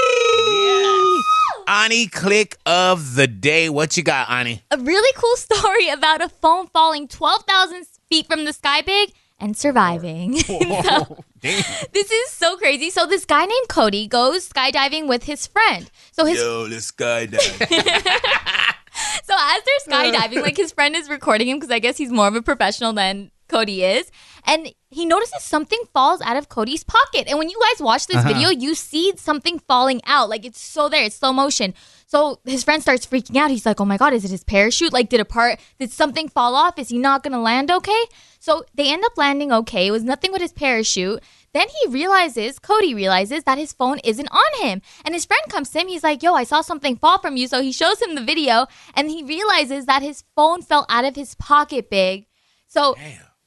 Ani. 0.07 1.22
Ani, 1.66 2.07
click 2.07 2.57
of 2.64 3.16
the 3.16 3.26
day. 3.26 3.68
What 3.68 3.97
you 3.97 4.05
got, 4.05 4.30
Ani? 4.30 4.62
A 4.70 4.78
really 4.78 5.12
cool 5.16 5.35
story 5.35 5.89
about 5.89 6.22
a 6.22 6.28
phone 6.28 6.68
falling 6.68 7.09
12,000 7.09 7.85
feet 8.09 8.28
from 8.28 8.45
the 8.45 8.53
sky 8.53 8.82
big 8.82 9.11
and 9.41 9.57
surviving. 9.57 10.39
So, 10.45 11.24
this 11.43 12.11
is 12.12 12.30
so 12.30 12.57
crazy. 12.57 12.89
So 12.89 13.05
this 13.05 13.24
guy 13.24 13.45
named 13.45 13.68
Cody 13.68 14.07
goes 14.07 14.49
skydiving 14.49 15.09
with 15.09 15.24
his 15.24 15.49
friend. 15.49 15.91
So 16.12 16.24
his 16.24 16.39
Yo, 16.39 16.68
let's 16.70 16.93
skydive. 16.93 17.41
so 19.24 19.35
as 19.37 19.62
they're 19.64 20.12
skydiving, 20.12 20.43
like 20.43 20.57
his 20.57 20.70
friend 20.70 20.95
is 20.95 21.11
recording 21.11 21.49
him 21.49 21.59
because 21.59 21.72
I 21.72 21.80
guess 21.80 21.97
he's 21.97 22.12
more 22.12 22.28
of 22.28 22.37
a 22.37 22.41
professional 22.41 22.93
than 22.93 23.30
Cody 23.49 23.85
is, 23.85 24.11
and 24.47 24.72
he 24.95 25.05
notices 25.05 25.42
something 25.42 25.80
falls 25.92 26.20
out 26.22 26.36
of 26.36 26.49
Cody's 26.49 26.84
pocket. 26.84 27.24
And 27.28 27.38
when 27.38 27.49
you 27.51 27.59
guys 27.66 27.82
watch 27.82 28.07
this 28.07 28.18
Uh-huh. 28.18 28.28
video, 28.32 28.49
you 28.51 28.74
see 28.74 29.12
something 29.16 29.59
falling 29.59 30.01
out, 30.07 30.28
like 30.28 30.45
it's 30.45 30.61
so 30.61 30.88
there, 30.88 31.05
it's 31.05 31.16
slow 31.16 31.32
motion. 31.32 31.74
So 32.07 32.38
his 32.45 32.62
friend 32.62 32.80
starts 32.80 33.05
freaking 33.07 33.36
out. 33.36 33.51
He's 33.51 33.66
like, 33.66 33.80
"Oh 33.80 33.84
my 33.92 33.97
god, 33.97 34.12
is 34.12 34.24
it 34.24 34.30
his 34.30 34.45
parachute? 34.45 34.92
Like, 34.92 35.09
did 35.09 35.20
a 35.20 35.24
part? 35.24 35.59
Did 35.80 35.90
something 35.90 36.28
fall 36.28 36.55
off? 36.55 36.78
Is 36.78 36.88
he 36.90 36.99
not 36.99 37.22
gonna 37.24 37.40
land 37.40 37.70
okay?" 37.70 38.03
So 38.38 38.64
they 38.74 38.92
end 38.92 39.05
up 39.05 39.18
landing 39.18 39.51
okay. 39.61 39.86
It 39.88 39.90
was 39.90 40.05
nothing 40.05 40.30
but 40.30 40.40
his 40.40 40.53
parachute. 40.53 41.20
Then 41.55 41.66
he 41.76 41.90
realizes, 41.90 42.59
Cody 42.59 42.95
realizes 42.95 43.45
that 43.45 43.59
his 43.59 43.72
phone 43.72 43.99
isn't 44.05 44.28
on 44.42 44.53
him. 44.61 44.82
And 45.05 45.14
his 45.14 45.24
friend 45.24 45.42
comes 45.49 45.70
to 45.70 45.78
him. 45.80 45.88
He's 45.88 46.03
like, 46.05 46.22
Yo, 46.22 46.34
I 46.34 46.45
saw 46.45 46.61
something 46.61 46.97
fall 46.97 47.18
from 47.18 47.36
you. 47.36 47.47
So 47.49 47.62
he 47.62 47.72
shows 47.72 48.03
him 48.03 48.14
the 48.14 48.24
video 48.32 48.66
and 48.95 49.09
he 49.11 49.22
realizes 49.24 49.86
that 49.86 50.03
his 50.03 50.24
phone 50.36 50.62
fell 50.62 50.84
out 50.88 51.05
of 51.05 51.16
his 51.16 51.34
pocket 51.36 51.90
big. 51.90 52.26
So 52.68 52.95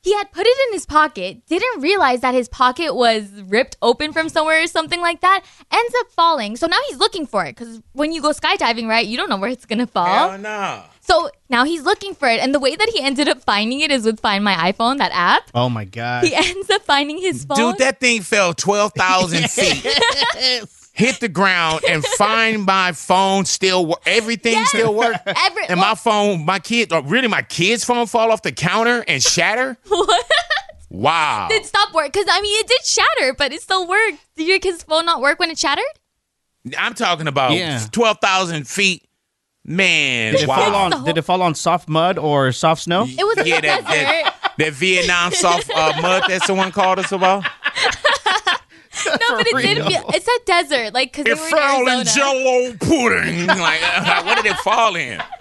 he 0.07 0.13
had 0.13 0.31
put 0.31 0.47
it 0.47 0.57
in 0.67 0.73
his 0.73 0.85
pocket, 0.85 1.45
didn't 1.47 1.81
realize 1.81 2.21
that 2.21 2.33
his 2.33 2.47
pocket 2.47 2.95
was 2.95 3.29
ripped 3.47 3.75
open 3.81 4.13
from 4.13 4.29
somewhere 4.29 4.63
or 4.63 4.67
something 4.67 5.01
like 5.01 5.19
that, 5.19 5.43
ends 5.69 5.93
up 5.99 6.09
falling. 6.11 6.55
So 6.55 6.65
now 6.67 6.77
he's 6.87 6.97
looking 6.97 7.25
for 7.25 7.43
it 7.43 7.57
because 7.57 7.81
when 7.91 8.13
you 8.13 8.21
go 8.21 8.31
skydiving, 8.31 8.87
right, 8.87 9.05
you 9.05 9.17
don't 9.17 9.29
know 9.29 9.35
where 9.35 9.49
it's 9.49 9.65
going 9.65 9.79
to 9.79 9.87
fall. 9.87 10.29
Hell 10.29 10.37
no. 10.37 10.83
So 11.01 11.29
now 11.49 11.65
he's 11.65 11.83
looking 11.83 12.13
for 12.15 12.29
it. 12.29 12.39
And 12.39 12.55
the 12.55 12.59
way 12.59 12.75
that 12.75 12.89
he 12.93 13.01
ended 13.01 13.27
up 13.27 13.41
finding 13.41 13.81
it 13.81 13.91
is 13.91 14.05
with 14.05 14.21
Find 14.21 14.45
My 14.45 14.71
iPhone, 14.71 14.97
that 14.99 15.11
app. 15.13 15.51
Oh 15.53 15.67
my 15.69 15.83
god. 15.83 16.23
He 16.23 16.33
ends 16.35 16.69
up 16.69 16.83
finding 16.83 17.17
his 17.17 17.43
phone. 17.43 17.57
Dude, 17.57 17.79
that 17.79 17.99
thing 17.99 18.21
fell 18.21 18.53
12,000 18.53 19.49
feet. 19.49 19.85
Hit 20.97 21.19
the 21.19 21.29
ground 21.29 21.81
and 21.87 22.03
find 22.17 22.63
my 22.65 22.91
phone 22.91 23.45
still 23.45 23.85
work. 23.85 24.01
Everything 24.07 24.65
still 24.65 24.95
work. 24.95 25.15
Every- 25.27 25.67
and 25.67 25.79
my 25.79 25.93
phone, 25.93 26.43
my 26.43 26.57
kid, 26.57 26.91
or 26.91 27.03
really 27.03 27.27
my 27.27 27.43
kid's 27.43 27.85
phone 27.85 28.07
fall 28.07 28.31
off 28.31 28.41
the 28.41 28.51
counter 28.51 29.03
and 29.07 29.21
shatter. 29.21 29.77
What? 29.89 30.25
Wow. 30.89 31.47
Did 31.49 31.65
stop 31.65 31.93
work? 31.93 32.13
Because 32.13 32.27
I 32.31 32.41
mean, 32.41 32.59
it 32.61 32.67
did 32.67 32.83
shatter, 32.85 33.33
but 33.37 33.51
it 33.51 33.61
still 33.61 33.87
worked. 33.87 34.17
Did 34.37 34.47
your 34.47 34.57
kid's 34.57 34.83
phone 34.83 35.05
not 35.05 35.21
work 35.21 35.37
when 35.37 35.51
it 35.51 35.59
shattered? 35.59 35.83
I'm 36.77 36.93
talking 36.93 37.27
about 37.27 37.51
Yeah. 37.51 37.85
12,000 37.91 38.67
feet. 38.67 39.03
Man, 39.65 40.31
Did 40.33 40.43
it 40.43 40.45
fall 40.47 40.73
on? 40.75 41.03
Did 41.03 41.17
it 41.17 41.23
fall 41.23 41.41
on 41.41 41.53
soft 41.53 41.89
mud 41.89 42.17
or 42.17 42.53
soft 42.53 42.83
snow? 42.83 43.03
It 43.05 43.17
was 43.17 43.45
yeah, 43.45 43.59
that, 43.59 43.83
that, 43.83 44.53
that 44.57 44.73
Vietnam 44.73 45.33
soft 45.33 45.69
uh, 45.69 46.01
mud 46.01 46.23
that 46.29 46.43
someone 46.43 46.71
called 46.71 46.99
us 46.99 47.11
about. 47.11 47.43
No, 49.05 49.37
but 49.37 49.47
it 49.47 49.55
did. 49.61 49.77
real. 49.77 49.87
Feel, 49.89 50.03
it 50.13 50.23
said 50.23 50.37
desert, 50.45 50.93
like 50.93 51.11
because 51.13 51.25
It 51.31 51.35
they 51.35 51.41
were 51.41 51.49
fell 51.49 51.87
in 51.87 51.99
in 51.99 52.05
Jello 52.05 52.73
pudding. 52.79 53.47
like, 53.47 53.81
uh, 53.83 54.23
what 54.23 54.35
did 54.41 54.45
it 54.51 54.57
fall 54.57 54.95
in? 54.95 55.21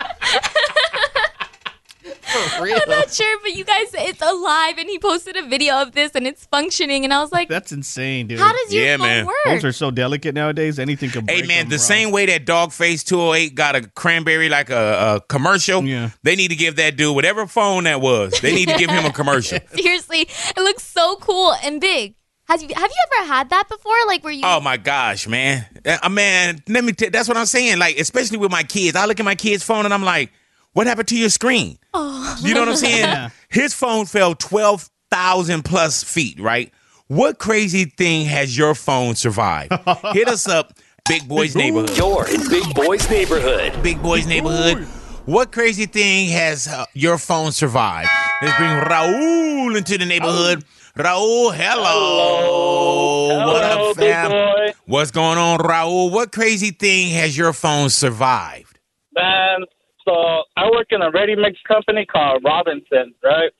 I'm 2.39 2.89
not 2.89 3.11
sure, 3.13 3.39
but 3.43 3.55
you 3.55 3.65
guys, 3.65 3.89
it's 3.95 4.21
alive, 4.23 4.79
and 4.79 4.89
he 4.89 4.99
posted 4.99 5.37
a 5.37 5.47
video 5.47 5.81
of 5.83 5.93
this, 5.93 6.13
and 6.15 6.27
it's 6.27 6.45
functioning, 6.47 7.05
and 7.05 7.13
I 7.13 7.21
was 7.21 7.33
like, 7.33 7.49
That's 7.49 7.73
insane, 7.73 8.27
dude. 8.27 8.39
"How 8.39 8.53
does 8.53 8.73
your 8.75 8.85
Yeah, 8.85 8.97
phone 8.97 9.07
man. 9.07 9.27
work?" 9.27 9.35
Phones 9.45 9.65
are 9.65 9.73
so 9.73 9.91
delicate 9.91 10.35
nowadays. 10.35 10.79
Anything 10.79 11.11
can 11.11 11.25
break 11.25 11.41
Hey 11.43 11.47
man, 11.47 11.65
them, 11.65 11.71
the 11.71 11.77
bro. 11.77 11.83
same 11.85 12.11
way 12.13 12.27
that 12.27 12.45
Dogface 12.45 13.05
208 13.05 13.55
got 13.55 13.77
a 13.77 13.83
cranberry 13.89 14.49
like 14.49 14.71
a, 14.71 15.17
a 15.17 15.21
commercial, 15.29 15.85
Yeah. 15.85 16.11
they 16.23 16.37
need 16.37 16.49
to 16.49 16.57
give 16.57 16.77
that 16.77 16.97
dude 16.97 17.15
whatever 17.15 17.47
phone 17.47 17.85
that 17.85 18.01
was. 18.01 18.39
They 18.41 18.55
need 18.55 18.69
to 18.69 18.77
give 18.79 18.91
him 18.91 19.05
a 19.07 19.13
commercial. 19.13 19.59
Seriously, 19.75 20.21
it 20.57 20.57
looks 20.61 20.85
so 20.85 21.17
cool 21.17 21.55
and 21.65 21.81
big. 21.81 22.15
Has 22.49 22.63
you 22.63 22.69
have 22.75 22.91
you 22.91 23.05
ever 23.19 23.27
had 23.27 23.51
that 23.51 23.69
before? 23.69 23.95
Like 24.07 24.23
where 24.23 24.33
you? 24.33 24.43
Oh 24.45 24.61
my 24.61 24.77
gosh, 24.77 25.27
man, 25.27 25.67
uh, 25.85 26.09
man. 26.09 26.63
Let 26.69 26.85
me. 26.85 26.93
T- 26.93 27.09
that's 27.09 27.27
what 27.29 27.37
I'm 27.37 27.47
saying. 27.47 27.79
Like, 27.79 27.99
especially 27.99 28.39
with 28.39 28.53
my 28.53 28.63
kids, 28.63 28.97
I 28.97 29.07
look 29.07 29.19
at 29.19 29.25
my 29.25 29.35
kid's 29.35 29.65
phone 29.65 29.85
and 29.85 29.93
I'm 29.93 30.05
like, 30.05 30.31
"What 30.73 30.87
happened 30.87 31.09
to 31.09 31.19
your 31.19 31.29
screen?" 31.29 31.79
Oh. 31.93 32.39
You 32.43 32.55
know 32.55 32.61
what 32.61 32.69
I'm 32.69 32.77
saying? 32.77 33.33
His 33.49 33.75
phone 33.75 34.07
fell 34.07 34.37
twelve 34.37 34.89
thousand 35.11 35.65
plus 35.65 36.05
feet. 36.05 36.39
Right? 36.39 36.73
What 37.09 37.39
crazy 37.39 37.87
thing 37.87 38.27
has 38.27 38.57
your 38.57 38.75
phone 38.77 39.17
survived? 39.17 39.73
Hit 40.13 40.29
us 40.29 40.47
up, 40.49 40.73
Big 41.09 41.27
Boys 41.27 41.57
Neighborhood. 41.57 41.97
You're 41.97 42.29
in 42.29 42.49
Big 42.49 42.75
Boys 42.75 43.11
Neighborhood. 43.11 43.83
Big 43.83 44.01
Boys 44.01 44.27
Neighborhood. 44.27 44.87
What 45.25 45.51
crazy 45.51 45.87
thing 45.87 46.29
has 46.29 46.69
uh, 46.69 46.85
your 46.95 47.19
phone 47.19 47.51
survived? 47.51 48.09
Let's 48.41 48.57
bring 48.59 48.71
Raul 48.71 49.77
into 49.77 49.99
the 49.99 50.05
neighborhood. 50.05 50.65
Raul, 50.97 51.53
hello. 51.55 53.37
What 53.47 53.63
Hello, 53.63 53.91
up, 53.91 53.97
big 53.99 54.09
fam? 54.09 54.31
boy. 54.31 54.73
What's 54.87 55.11
going 55.11 55.37
on, 55.37 55.59
Raul? 55.59 56.11
What 56.11 56.33
crazy 56.33 56.71
thing 56.71 57.09
has 57.13 57.37
your 57.37 57.53
phone 57.53 57.91
survived? 57.91 58.79
Man, 59.15 59.67
so 60.07 60.45
I 60.57 60.71
work 60.71 60.87
in 60.91 61.03
a 61.03 61.11
ready 61.11 61.37
mix 61.37 61.59
company 61.69 62.07
called 62.07 62.43
Robinson, 62.45 63.13
right? 63.23 63.51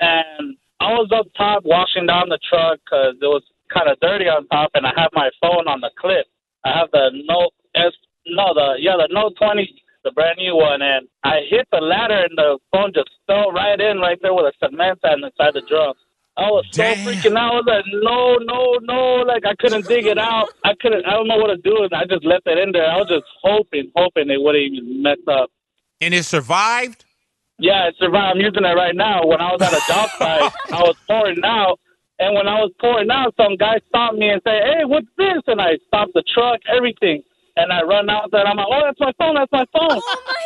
And 0.00 0.56
I 0.80 0.92
was 0.94 1.10
up 1.14 1.26
top 1.36 1.64
washing 1.66 2.06
down 2.06 2.30
the 2.30 2.38
truck 2.48 2.80
because 2.86 3.16
it 3.20 3.26
was 3.26 3.42
kind 3.68 3.90
of 3.90 4.00
dirty 4.00 4.24
on 4.24 4.48
top, 4.48 4.70
and 4.72 4.86
I 4.86 4.92
have 4.96 5.10
my 5.12 5.28
phone 5.38 5.68
on 5.68 5.82
the 5.82 5.90
clip. 6.00 6.24
I 6.64 6.78
have 6.78 6.88
the 6.92 7.10
Note 7.28 7.52
S, 7.74 7.92
no, 8.26 8.54
the 8.54 8.76
yeah, 8.80 8.96
the 8.96 9.12
Note 9.12 9.34
20, 9.36 9.68
the 10.02 10.12
brand 10.12 10.38
new 10.38 10.56
one, 10.56 10.80
and 10.80 11.06
I 11.24 11.40
hit 11.50 11.68
the 11.72 11.78
ladder, 11.84 12.24
and 12.24 12.38
the 12.38 12.58
phone 12.72 12.92
just 12.94 13.10
fell 13.26 13.52
right 13.52 13.78
in, 13.78 13.98
right 13.98 14.18
there 14.22 14.32
with 14.32 14.46
a 14.46 14.52
cement 14.64 14.98
sand 15.02 15.24
inside 15.24 15.52
the 15.52 15.62
drum. 15.68 15.92
I 16.38 16.50
was 16.50 16.66
so 16.70 16.82
freaking 16.82 17.36
out. 17.36 17.52
I 17.52 17.56
was 17.56 17.64
like, 17.66 17.84
no, 17.88 18.36
no, 18.44 18.78
no. 18.82 19.24
Like, 19.24 19.46
I 19.46 19.54
couldn't 19.58 19.86
dig 19.86 20.04
it 20.04 20.18
out. 20.18 20.48
I 20.64 20.72
couldn't, 20.80 21.06
I 21.06 21.12
don't 21.12 21.28
know 21.28 21.38
what 21.38 21.48
to 21.48 21.56
do. 21.56 21.84
And 21.84 21.92
I 21.94 22.04
just 22.04 22.24
left 22.26 22.46
it 22.46 22.58
in 22.58 22.72
there. 22.72 22.84
I 22.84 22.96
was 22.98 23.08
just 23.08 23.24
hoping, 23.42 23.90
hoping 23.96 24.28
it 24.28 24.40
wouldn't 24.40 24.64
even 24.64 25.02
mess 25.02 25.16
up. 25.28 25.50
And 26.00 26.12
it 26.12 26.24
survived? 26.24 27.04
Yeah, 27.58 27.88
it 27.88 27.94
survived. 27.98 28.36
I'm 28.36 28.40
using 28.40 28.64
it 28.64 28.76
right 28.76 28.94
now. 28.94 29.24
When 29.24 29.40
I 29.40 29.50
was 29.50 29.62
at 29.62 29.72
a 29.72 29.80
job 29.88 30.10
site, 30.18 30.52
I 30.72 30.80
was 30.82 30.96
pouring 31.08 31.40
out. 31.42 31.80
And 32.18 32.34
when 32.34 32.46
I 32.46 32.60
was 32.60 32.72
pouring 32.80 33.10
out, 33.10 33.34
some 33.36 33.56
guy 33.56 33.80
stopped 33.88 34.16
me 34.16 34.28
and 34.28 34.40
said, 34.44 34.60
hey, 34.64 34.84
what's 34.84 35.08
this? 35.16 35.40
And 35.46 35.60
I 35.60 35.76
stopped 35.86 36.12
the 36.12 36.24
truck, 36.34 36.60
everything. 36.68 37.22
And 37.56 37.72
I 37.72 37.82
run 37.82 38.10
out 38.10 38.30
there. 38.32 38.46
I'm 38.46 38.56
like, 38.58 38.66
oh, 38.70 38.80
that's 38.84 39.00
my 39.00 39.12
phone. 39.18 39.34
That's 39.34 39.52
my 39.52 39.64
phone. 39.72 40.00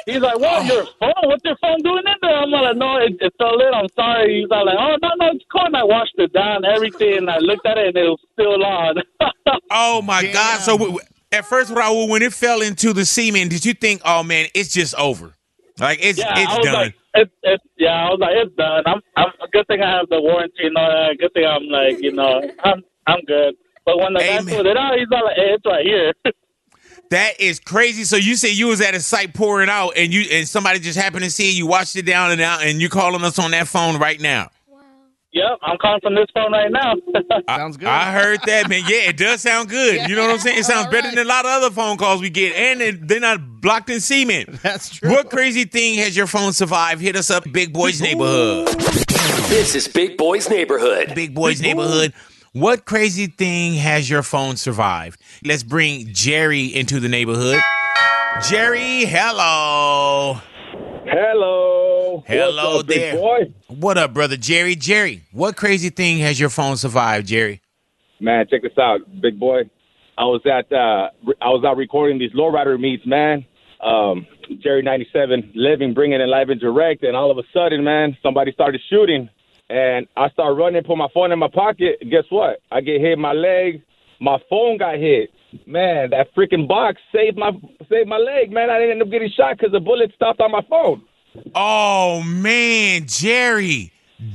He's 0.06 0.20
like, 0.20 0.38
what? 0.38 0.64
Your 0.66 0.86
phone? 1.00 1.12
What's 1.24 1.44
your 1.44 1.56
phone 1.60 1.78
doing 1.82 2.04
in 2.06 2.14
there? 2.22 2.36
I'm 2.36 2.50
like, 2.50 2.76
no, 2.76 2.96
it, 2.98 3.14
it's 3.20 3.34
still 3.34 3.56
lit. 3.58 3.74
I'm 3.74 3.88
sorry. 3.98 4.40
He's 4.40 4.48
like, 4.48 4.62
oh, 4.78 4.96
no, 5.02 5.08
no, 5.18 5.30
it's 5.34 5.44
cool. 5.50 5.66
And 5.66 5.76
I 5.76 5.82
washed 5.84 6.14
it 6.18 6.32
down, 6.32 6.64
everything. 6.64 7.18
And 7.18 7.30
I 7.30 7.38
looked 7.38 7.66
at 7.66 7.78
it, 7.78 7.88
and 7.88 7.96
it 7.96 8.08
was 8.08 8.20
still 8.32 8.64
on. 8.64 8.96
Oh 9.72 10.02
my 10.02 10.24
God! 10.32 10.60
So 10.60 10.72
w- 10.72 10.92
w- 10.92 11.08
at 11.32 11.44
first, 11.46 11.72
Raul, 11.72 12.08
when 12.08 12.22
it 12.22 12.32
fell 12.32 12.60
into 12.60 12.92
the 12.92 13.04
cement, 13.04 13.50
did 13.50 13.64
you 13.64 13.72
think, 13.74 14.00
"Oh 14.04 14.22
man, 14.22 14.48
it's 14.54 14.72
just 14.72 14.94
over"? 14.96 15.34
Like 15.78 15.98
it's 16.02 16.18
yeah, 16.18 16.34
it's 16.36 16.64
done. 16.64 16.74
like, 16.74 16.94
it, 17.14 17.30
it, 17.42 17.60
yeah, 17.78 18.06
I 18.06 18.10
was 18.10 18.18
like, 18.20 18.34
it's 18.34 18.54
done. 18.56 18.82
I'm, 18.86 19.00
I'm. 19.16 19.28
Good 19.52 19.66
thing 19.68 19.80
I 19.82 19.90
have 19.96 20.08
the 20.08 20.20
warranty 20.20 20.66
and 20.66 20.76
all 20.76 20.88
that. 20.90 21.16
Good 21.18 21.32
thing 21.34 21.44
I'm 21.46 21.66
like, 21.68 22.02
you 22.02 22.12
know, 22.12 22.42
I'm, 22.64 22.82
I'm 23.06 23.20
good. 23.26 23.54
But 23.84 23.98
when 23.98 24.12
the 24.12 24.20
guy 24.20 24.38
pulled 24.42 24.66
it 24.66 24.76
out, 24.76 24.98
he's 24.98 25.08
all 25.12 25.24
like, 25.24 25.36
hey, 25.36 25.54
it's 25.54 25.66
right 25.66 25.84
here. 25.86 26.12
That 27.10 27.40
is 27.40 27.58
crazy. 27.58 28.04
So 28.04 28.16
you 28.16 28.36
say 28.36 28.50
you 28.52 28.68
was 28.68 28.80
at 28.80 28.94
a 28.94 29.00
site 29.00 29.34
pouring 29.34 29.68
out, 29.68 29.90
and 29.96 30.12
you 30.12 30.22
and 30.30 30.46
somebody 30.48 30.78
just 30.78 30.98
happened 30.98 31.24
to 31.24 31.30
see 31.30 31.50
it. 31.50 31.56
You 31.56 31.66
watched 31.66 31.96
it 31.96 32.06
down 32.06 32.30
and 32.30 32.40
out, 32.40 32.62
and 32.62 32.80
you 32.80 32.88
calling 32.88 33.22
us 33.24 33.38
on 33.38 33.50
that 33.50 33.66
phone 33.66 33.98
right 33.98 34.20
now. 34.20 34.48
yep, 35.32 35.58
I'm 35.62 35.76
calling 35.78 36.00
from 36.00 36.14
this 36.14 36.26
phone 36.32 36.52
right 36.52 36.70
now. 36.70 36.94
Sounds 37.56 37.76
good. 37.76 37.88
I 37.88 38.12
heard 38.12 38.40
that, 38.46 38.68
man. 38.68 38.82
Yeah, 38.86 39.08
it 39.08 39.16
does 39.16 39.40
sound 39.40 39.68
good. 39.68 40.08
You 40.08 40.14
know 40.14 40.22
what 40.22 40.30
I'm 40.32 40.38
saying? 40.38 40.58
It 40.58 40.64
sounds 40.64 40.86
better 40.88 41.08
than 41.10 41.18
a 41.18 41.28
lot 41.28 41.44
of 41.44 41.50
other 41.50 41.70
phone 41.74 41.96
calls 41.96 42.20
we 42.20 42.30
get, 42.30 42.54
and 42.54 42.80
it, 42.80 43.08
they're 43.08 43.18
not 43.18 43.60
blocked 43.60 43.90
in 43.90 43.98
cement. 44.00 44.48
That's 44.62 44.88
true. 44.90 45.10
What 45.10 45.30
crazy 45.30 45.64
thing 45.64 45.98
has 45.98 46.16
your 46.16 46.28
phone 46.28 46.52
survived? 46.52 47.00
Hit 47.00 47.16
us 47.16 47.28
up, 47.30 47.44
Big 47.50 47.72
Boys 47.72 48.00
Neighborhood. 48.00 48.68
This 49.48 49.74
is 49.74 49.88
Big 49.88 50.16
Boys 50.16 50.48
Neighborhood. 50.48 51.12
Big 51.16 51.34
Boys 51.34 51.60
Neighborhood. 51.60 52.12
What 52.52 52.84
crazy 52.84 53.28
thing 53.28 53.74
has 53.74 54.10
your 54.10 54.24
phone 54.24 54.56
survived? 54.56 55.20
Let's 55.44 55.62
bring 55.62 56.12
Jerry 56.12 56.66
into 56.66 56.98
the 56.98 57.08
neighborhood. 57.08 57.60
Jerry, 58.48 59.04
hello. 59.04 60.40
Hello. 61.06 62.24
Hello 62.26 62.80
up, 62.80 62.86
there. 62.88 63.14
boy? 63.14 63.54
What 63.68 63.98
up, 63.98 64.12
brother 64.12 64.36
Jerry? 64.36 64.74
Jerry, 64.74 65.22
what 65.30 65.56
crazy 65.56 65.90
thing 65.90 66.18
has 66.18 66.40
your 66.40 66.48
phone 66.48 66.76
survived, 66.76 67.28
Jerry? 67.28 67.62
Man, 68.18 68.44
check 68.50 68.62
this 68.62 68.76
out, 68.76 68.98
big 69.20 69.38
boy. 69.38 69.70
I 70.18 70.24
was 70.24 70.40
at 70.44 70.72
uh 70.72 71.10
I 71.40 71.50
was 71.50 71.62
out 71.64 71.76
recording 71.76 72.18
these 72.18 72.32
lowrider 72.32 72.80
meets, 72.80 73.06
man. 73.06 73.46
Um 73.80 74.26
Jerry 74.60 74.82
97 74.82 75.52
living, 75.54 75.94
bringing 75.94 76.20
it 76.20 76.26
live 76.26 76.48
and 76.48 76.60
direct, 76.60 77.04
and 77.04 77.16
all 77.16 77.30
of 77.30 77.38
a 77.38 77.44
sudden, 77.54 77.84
man, 77.84 78.16
somebody 78.24 78.50
started 78.50 78.80
shooting, 78.90 79.30
and 79.70 80.08
I 80.16 80.28
start 80.30 80.56
running, 80.56 80.82
put 80.82 80.98
my 80.98 81.06
phone 81.14 81.30
in 81.30 81.38
my 81.38 81.48
pocket. 81.48 82.00
Guess 82.10 82.24
what? 82.30 82.58
I 82.72 82.80
get 82.80 83.00
hit 83.00 83.12
in 83.12 83.20
my 83.20 83.32
leg. 83.32 83.82
My 84.20 84.38
phone 84.50 84.78
got 84.78 84.96
hit. 84.96 85.30
Man, 85.66 86.10
that 86.10 86.34
freaking 86.36 86.68
box 86.68 87.00
saved 87.12 87.38
my 87.38 87.52
saved 87.88 88.08
my 88.08 88.18
leg, 88.18 88.52
man. 88.52 88.68
I 88.70 88.78
didn't 88.78 88.92
end 88.92 89.02
up 89.02 89.10
getting 89.10 89.30
shot 89.30 89.56
because 89.56 89.72
the 89.72 89.80
bullet 89.80 90.12
stopped 90.14 90.40
on 90.40 90.50
my 90.50 90.62
phone. 90.68 91.02
Oh 91.54 92.22
man, 92.24 93.06
Jerry. 93.06 93.92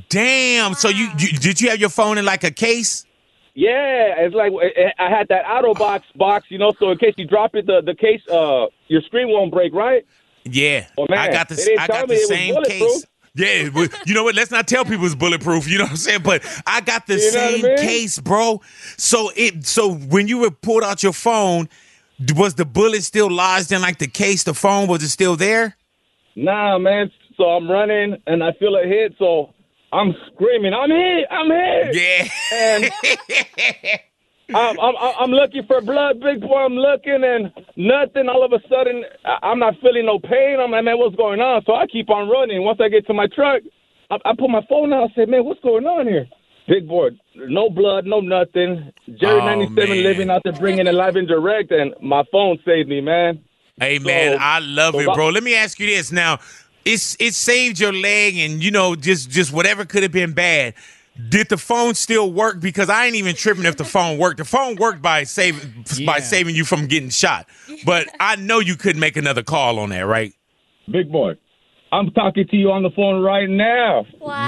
Damn. 0.09 0.73
So 0.73 0.89
you, 0.89 1.09
you 1.17 1.37
did 1.37 1.61
you 1.61 1.69
have 1.69 1.79
your 1.79 1.89
phone 1.89 2.17
in 2.17 2.25
like 2.25 2.43
a 2.43 2.51
case? 2.51 3.05
Yeah, 3.53 4.15
it's 4.17 4.35
like 4.35 4.51
I 4.99 5.09
had 5.09 5.27
that 5.29 5.45
OtterBox 5.45 6.01
box, 6.15 6.47
you 6.49 6.57
know, 6.57 6.73
so 6.77 6.91
in 6.91 6.97
case 6.97 7.13
you 7.17 7.25
drop 7.25 7.55
it, 7.55 7.65
the 7.65 7.81
the 7.85 7.95
case, 7.95 8.21
uh, 8.29 8.65
your 8.87 9.01
screen 9.01 9.29
won't 9.29 9.51
break, 9.51 9.73
right? 9.73 10.05
Yeah. 10.43 10.87
Man, 10.97 11.17
I 11.17 11.31
got 11.31 11.49
the 11.49 11.77
I 11.79 11.87
got 11.87 12.07
the 12.07 12.17
same 12.17 12.61
case. 12.63 13.05
Yeah, 13.35 13.67
well, 13.67 13.87
you 14.05 14.13
know 14.13 14.23
what? 14.23 14.33
Let's 14.35 14.49
not 14.49 14.65
tell 14.67 14.85
people 14.85 15.05
it's 15.05 15.13
bulletproof. 15.13 15.67
You 15.67 15.79
know 15.79 15.83
what 15.83 15.91
I'm 15.91 15.97
saying? 15.97 16.21
But 16.23 16.43
I 16.65 16.79
got 16.79 17.05
the 17.05 17.15
You 17.15 17.19
what 17.19 17.37
I 17.37 17.51
same 17.51 17.61
mean? 17.63 17.77
case, 17.77 18.17
bro. 18.19 18.61
So 18.97 19.29
it 19.35 19.65
so 19.65 19.93
when 19.93 20.27
you 20.29 20.49
pulled 20.51 20.83
out 20.83 21.03
your 21.03 21.11
phone, 21.13 21.67
was 22.35 22.55
the 22.55 22.63
bullet 22.65 23.03
still 23.03 23.29
lodged 23.29 23.73
in 23.73 23.81
like 23.81 23.97
the 23.99 24.07
case? 24.07 24.43
The 24.43 24.53
phone 24.53 24.87
was 24.87 25.03
it 25.03 25.09
still 25.09 25.35
there? 25.35 25.75
Nah, 26.37 26.77
man. 26.77 27.11
So 27.35 27.43
I'm 27.43 27.69
running 27.69 28.15
and 28.25 28.41
I 28.41 28.53
feel 28.53 28.77
a 28.77 28.87
hit, 28.87 29.15
so 29.19 29.53
I'm 29.91 30.13
screaming, 30.33 30.73
"I'm 30.73 30.89
hit! 30.89 31.27
I'm 31.29 31.49
hit!" 31.51 31.95
Yeah. 31.95 32.27
And 32.53 32.91
I'm, 34.53 34.79
I'm 34.79 34.95
I'm 35.19 35.31
looking 35.31 35.63
for 35.65 35.81
blood, 35.81 36.19
big 36.19 36.41
boy. 36.41 36.57
I'm 36.65 36.73
looking 36.75 37.23
and 37.23 37.51
nothing. 37.75 38.29
All 38.29 38.43
of 38.45 38.53
a 38.53 38.59
sudden, 38.69 39.03
I- 39.25 39.39
I'm 39.47 39.59
not 39.59 39.73
feeling 39.81 40.05
no 40.05 40.19
pain. 40.19 40.57
I'm 40.59 40.71
like, 40.71 40.83
man, 40.83 40.97
what's 40.99 41.15
going 41.15 41.39
on? 41.39 41.63
So 41.65 41.73
I 41.73 41.87
keep 41.87 42.09
on 42.09 42.29
running. 42.29 42.61
Once 42.63 42.79
I 42.81 42.89
get 42.89 43.07
to 43.07 43.13
my 43.13 43.27
truck, 43.33 43.63
I, 44.11 44.15
I 44.23 44.33
put 44.37 44.49
my 44.49 44.61
phone 44.69 44.93
out. 44.93 45.09
I 45.09 45.13
said, 45.15 45.29
man, 45.29 45.45
what's 45.45 45.61
going 45.61 45.85
on 45.85 46.07
here? 46.07 46.27
Big 46.67 46.87
boy, 46.87 47.09
no 47.35 47.69
blood, 47.69 48.05
no 48.05 48.19
nothing. 48.19 48.91
Jerry 49.19 49.39
Oh, 49.41 49.45
97 49.45 49.89
man. 49.89 50.03
living 50.03 50.29
out 50.31 50.41
there 50.43 50.53
bringing 50.53 50.87
it 50.87 50.93
live 50.93 51.15
and 51.15 51.27
direct, 51.27 51.71
and 51.71 51.93
my 52.01 52.23
phone 52.31 52.57
saved 52.65 52.89
me, 52.89 53.01
man. 53.01 53.43
Hey 53.79 53.99
man, 53.99 54.37
I 54.39 54.59
love 54.59 54.93
so 54.93 54.99
it, 55.01 55.13
bro. 55.13 55.29
Let 55.29 55.43
me 55.43 55.55
ask 55.55 55.79
you 55.79 55.85
this 55.87 56.11
now. 56.11 56.39
It's 56.85 57.17
it 57.19 57.33
saved 57.33 57.79
your 57.79 57.91
leg 57.91 58.37
and 58.37 58.63
you 58.63 58.71
know, 58.71 58.95
just 58.95 59.29
just 59.29 59.51
whatever 59.51 59.85
could 59.85 60.03
have 60.03 60.11
been 60.11 60.33
bad. 60.33 60.75
Did 61.29 61.49
the 61.49 61.57
phone 61.57 61.93
still 61.95 62.31
work? 62.31 62.59
Because 62.59 62.89
I 62.89 63.05
ain't 63.05 63.15
even 63.15 63.35
tripping 63.35 63.63
if 63.65 63.77
the 63.77 63.85
phone 63.85 64.17
worked. 64.17 64.37
The 64.37 64.45
phone 64.45 64.75
worked 64.75 65.01
by 65.01 65.23
saving 65.23 65.85
by 66.05 66.19
saving 66.19 66.55
you 66.55 66.65
from 66.65 66.87
getting 66.87 67.09
shot. 67.09 67.47
But 67.85 68.07
I 68.19 68.35
know 68.35 68.59
you 68.59 68.75
couldn't 68.75 68.99
make 68.99 69.15
another 69.15 69.41
call 69.43 69.79
on 69.79 69.89
that, 69.89 70.05
right? 70.05 70.33
Big 70.91 71.11
boy. 71.11 71.35
I'm 71.91 72.11
talking 72.11 72.45
to 72.47 72.55
you 72.57 72.71
on 72.71 72.83
the 72.83 72.89
phone 72.89 73.21
right 73.23 73.47
now. 73.49 74.05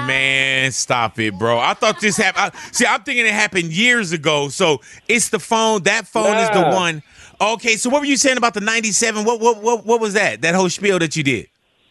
Man, 0.07 0.72
stop 0.74 1.18
it, 1.20 1.34
bro. 1.39 1.57
I 1.57 1.74
thought 1.76 2.01
this 2.01 2.18
happened. 2.18 2.51
I- 2.53 2.72
See, 2.74 2.86
I'm 2.86 3.03
thinking 3.03 3.26
it 3.26 3.32
happened 3.32 3.72
years 3.72 4.11
ago. 4.11 4.49
So 4.49 4.82
it's 5.07 5.30
the 5.30 5.39
phone. 5.39 5.84
That 5.84 6.07
phone 6.07 6.36
is 6.38 6.49
the 6.49 6.63
one. 6.76 7.01
Okay, 7.39 7.76
so 7.78 7.89
what 7.89 8.01
were 8.01 8.05
you 8.07 8.18
saying 8.18 8.38
about 8.38 8.53
the 8.55 8.61
97? 8.61 9.24
What 9.24 9.39
what 9.39 9.61
what 9.63 9.86
what 9.86 10.01
was 10.01 10.13
that? 10.15 10.41
That 10.41 10.55
whole 10.55 10.70
spiel 10.70 10.99
that 10.99 11.15
you 11.15 11.24
did? 11.24 11.47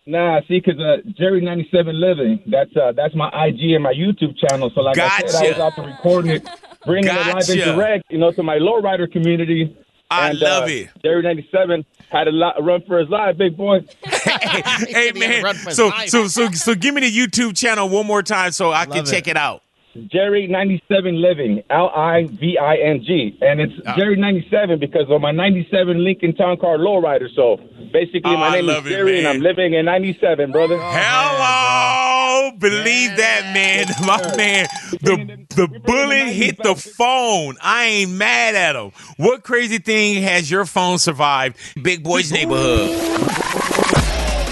Nah, 0.09 0.41
see, 0.47 0.61
because 0.65 0.81
uh, 0.81 0.99
Jerry 1.19 1.41
ninety 1.41 1.69
seven 1.73 2.01
living. 2.01 2.41
That's 2.47 2.71
uh, 2.77 2.93
that's 2.93 3.15
my 3.17 3.27
IG 3.27 3.73
and 3.73 3.83
my 3.83 3.93
YouTube 3.93 4.39
channel. 4.39 4.71
So 4.73 4.81
like 4.81 4.99
I 4.99 5.27
said, 5.27 5.45
I 5.45 5.49
was 5.49 5.59
out 5.59 5.73
there 5.77 5.87
recording 5.87 6.31
it, 6.31 6.49
bringing 6.85 7.11
it 7.11 7.17
live 7.17 7.49
and 7.49 7.61
direct, 7.61 8.05
you 8.11 8.19
know, 8.19 8.31
to 8.31 8.43
my 8.45 8.59
lowrider 8.59 9.11
community. 9.11 9.77
I 10.09 10.31
and, 10.31 10.39
love 10.39 10.65
uh, 10.65 10.67
it. 10.69 10.91
Jerry 11.03 11.23
ninety 11.23 11.49
seven 11.51 11.85
had 12.09 12.29
a 12.29 12.31
lot, 12.31 12.63
run 12.63 12.83
for 12.87 13.01
his 13.01 13.09
life, 13.09 13.37
big 13.37 13.57
boy. 13.57 13.81
hey 14.05 15.11
man, 15.17 15.55
so 15.73 15.91
so 16.07 16.29
so 16.29 16.53
so 16.53 16.75
give 16.77 16.95
me 16.95 17.01
the 17.01 17.11
YouTube 17.11 17.57
channel 17.57 17.89
one 17.89 18.07
more 18.07 18.23
time 18.23 18.53
so 18.53 18.71
I 18.71 18.87
can 18.87 18.99
Love 18.99 19.11
check 19.11 19.27
it 19.27 19.37
out. 19.37 19.63
Jerry 20.11 20.47
ninety 20.47 20.83
seven 20.89 21.21
living, 21.21 21.63
L 21.71 21.91
I 21.95 22.25
V 22.27 22.59
I 22.59 22.77
N 22.77 23.03
G, 23.05 23.39
and 23.41 23.61
it's 23.61 23.73
Ah. 23.87 23.95
Jerry 23.97 24.17
ninety 24.17 24.47
seven 24.51 24.79
because 24.79 25.07
of 25.11 25.21
my 25.21 25.31
ninety 25.33 25.67
seven 25.71 26.05
Lincoln 26.05 26.35
Town 26.35 26.57
Car 26.59 26.79
lowrider. 26.79 27.29
So 27.35 27.57
basically, 27.93 28.35
Oh, 28.35 28.37
my 28.37 28.51
name 28.53 28.69
is 28.69 28.75
love 28.75 28.87
it, 28.87 28.91
Jerry, 28.91 29.19
and. 29.19 29.29
I'm 29.29 29.41
living 29.41 29.75
in 29.75 29.85
ninety 29.87 30.17
seven, 30.21 30.53
brother. 30.53 30.79
Hello, 30.81 32.51
believe 32.59 33.17
that 33.17 33.51
man, 33.55 33.87
my 34.07 34.37
man. 34.37 34.67
The 35.03 35.47
the 35.55 35.81
bullet 35.81 36.29
hit 36.33 36.57
the 36.63 36.75
phone. 36.75 37.57
I 37.63 37.85
ain't 37.85 38.13
mad 38.13 38.55
at 38.55 38.77
him. 38.77 38.93
What 39.17 39.43
crazy 39.45 39.79
thing 39.79 40.23
has 40.23 40.51
your 40.51 40.65
phone 40.67 40.99
survived? 40.99 41.57
Big 41.83 42.03
Boys 42.03 42.31
Neighborhood. 42.33 42.91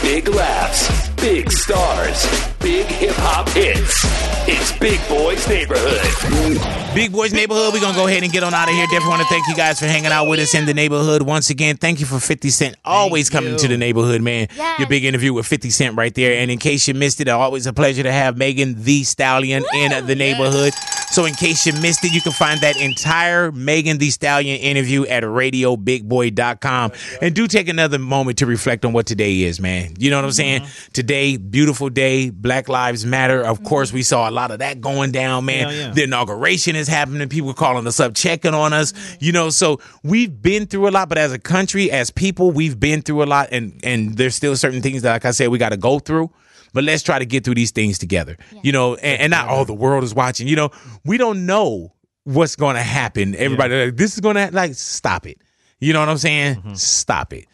Big 0.03 0.29
laughs, 0.29 1.09
big 1.17 1.51
stars, 1.51 2.27
big 2.65 2.87
hip 2.87 3.15
hop 3.17 3.47
hits. 3.51 4.05
It's 4.49 4.77
Big 4.79 4.99
Boy's 5.07 5.47
Neighborhood. 5.47 6.95
Big 6.95 7.13
Boys 7.13 7.35
Neighborhood. 7.35 7.75
We're 7.75 7.81
gonna 7.81 7.97
go 7.97 8.07
ahead 8.07 8.23
and 8.23 8.33
get 8.33 8.43
on 8.43 8.55
out 8.55 8.69
of 8.69 8.75
here. 8.75 8.87
Definitely 8.87 9.09
want 9.09 9.23
to 9.23 9.29
thank 9.29 9.47
you 9.49 9.55
guys 9.55 9.79
for 9.79 9.87
hanging 9.87 10.13
out 10.13 10.29
with 10.29 10.41
us 10.41 10.55
in 10.55 10.65
the 10.65 10.73
neighborhood 10.73 11.21
once 11.23 11.51
again. 11.51 11.77
Thank 11.77 12.01
you 12.01 12.07
for 12.07 12.19
50 12.19 12.49
Cent 12.49 12.77
always 12.83 13.29
coming 13.29 13.57
to 13.57 13.69
the 13.69 13.77
neighborhood, 13.77 14.23
man. 14.23 14.49
Your 14.79 14.89
big 14.89 15.05
interview 15.05 15.35
with 15.35 15.47
50 15.47 15.69
Cent 15.69 15.97
right 15.97 16.15
there. 16.15 16.39
And 16.39 16.51
in 16.51 16.59
case 16.59 16.89
you 16.89 16.95
missed 16.95 17.21
it, 17.21 17.29
always 17.29 17.67
a 17.67 17.75
pleasure 17.75 18.03
to 18.03 18.13
have 18.13 18.39
Megan 18.39 18.83
Thee 18.83 19.05
Stallion 19.05 19.63
in 19.75 20.07
the 20.07 20.15
neighborhood. 20.15 20.73
So 21.11 21.27
in 21.27 21.35
case 21.35 21.67
you 21.67 21.73
missed 21.75 22.05
it, 22.05 22.13
you 22.13 22.21
can 22.21 22.33
find 22.33 22.61
that 22.61 22.77
entire 22.77 23.53
Megan 23.53 23.99
Thee 23.99 24.11
Stallion 24.11 24.59
interview 24.59 25.05
at 25.07 25.23
radiobigboy.com. 25.23 26.93
And 27.21 27.35
do 27.35 27.47
take 27.47 27.69
another 27.69 27.99
moment 27.99 28.39
to 28.39 28.47
reflect 28.47 28.85
on 28.85 28.93
what 28.93 29.07
today 29.07 29.43
is, 29.43 29.61
man. 29.61 29.95
You 29.99 30.11
know 30.11 30.17
what 30.17 30.25
I'm 30.25 30.33
saying? 30.33 30.67
Today, 30.93 31.37
beautiful 31.37 31.89
day, 31.89 32.31
Black 32.31 32.54
Lives 32.69 33.05
Matter. 33.05 33.43
Of 33.43 33.59
mm-hmm. 33.59 33.67
course, 33.67 33.93
we 33.93 34.03
saw 34.03 34.29
a 34.29 34.33
lot 34.33 34.51
of 34.51 34.61
that 34.61 34.81
going 34.81 35.13
down, 35.13 35.45
man. 35.45 35.69
Hell 35.69 35.73
yeah. 35.73 35.91
The 35.93 36.05
inauguration 36.05 36.77
is 36.77 36.89
happening. 36.89 37.29
People 37.29 37.55
calling 37.55 37.87
us 37.87 38.01
up, 38.01 38.15
checking 38.15 38.55
on 38.55 38.73
us. 38.73 38.93
Mm-hmm. 38.93 39.25
You 39.25 39.33
know, 39.33 39.51
so 39.51 39.81
we've 40.03 40.41
been 40.41 40.67
through 40.67 40.89
a 40.89 40.91
lot, 40.91 41.09
but 41.09 41.19
as 41.19 41.33
a 41.33 41.39
country, 41.39 41.91
as 41.91 42.11
people, 42.11 42.51
we've 42.51 42.79
been 42.79 43.03
through 43.03 43.23
a 43.23 43.27
lot, 43.27 43.49
and 43.53 43.81
and 43.83 44.17
there's 44.17 44.35
still 44.35 44.57
certain 44.57 44.83
things 44.83 45.03
that, 45.03 45.13
like 45.13 45.25
I 45.25 45.33
said, 45.33 45.49
we 45.49 45.59
got 45.59 45.71
to 45.71 45.77
go 45.77 45.99
through. 45.99 46.31
But 46.73 46.85
let's 46.85 47.03
try 47.05 47.21
to 47.21 47.27
get 47.27 47.45
through 47.45 47.55
these 47.55 47.71
things 47.71 47.99
together. 47.99 48.37
You 48.63 48.73
know, 48.73 48.97
and, 48.97 49.21
and 49.23 49.31
not 49.31 49.49
all 49.49 49.65
the 49.65 49.75
world 49.75 50.03
is 50.03 50.15
watching. 50.15 50.49
You 50.49 50.57
know, 50.57 50.71
we 51.05 51.19
don't 51.19 51.47
know 51.47 51.95
what's 52.25 52.57
going 52.57 52.75
to 52.75 52.83
happen. 52.83 53.35
Everybody, 53.37 53.87
like, 53.87 53.97
this 53.97 54.15
is 54.15 54.21
going 54.21 54.37
to 54.37 54.51
like 54.53 54.75
stop 54.75 55.27
it. 55.27 55.41
You 55.79 55.93
know 55.93 56.01
what 56.01 56.09
I'm 56.09 56.19
saying? 56.19 56.57
Mm-hmm. 56.57 56.75
Stop 56.75 57.33
it. 57.33 57.47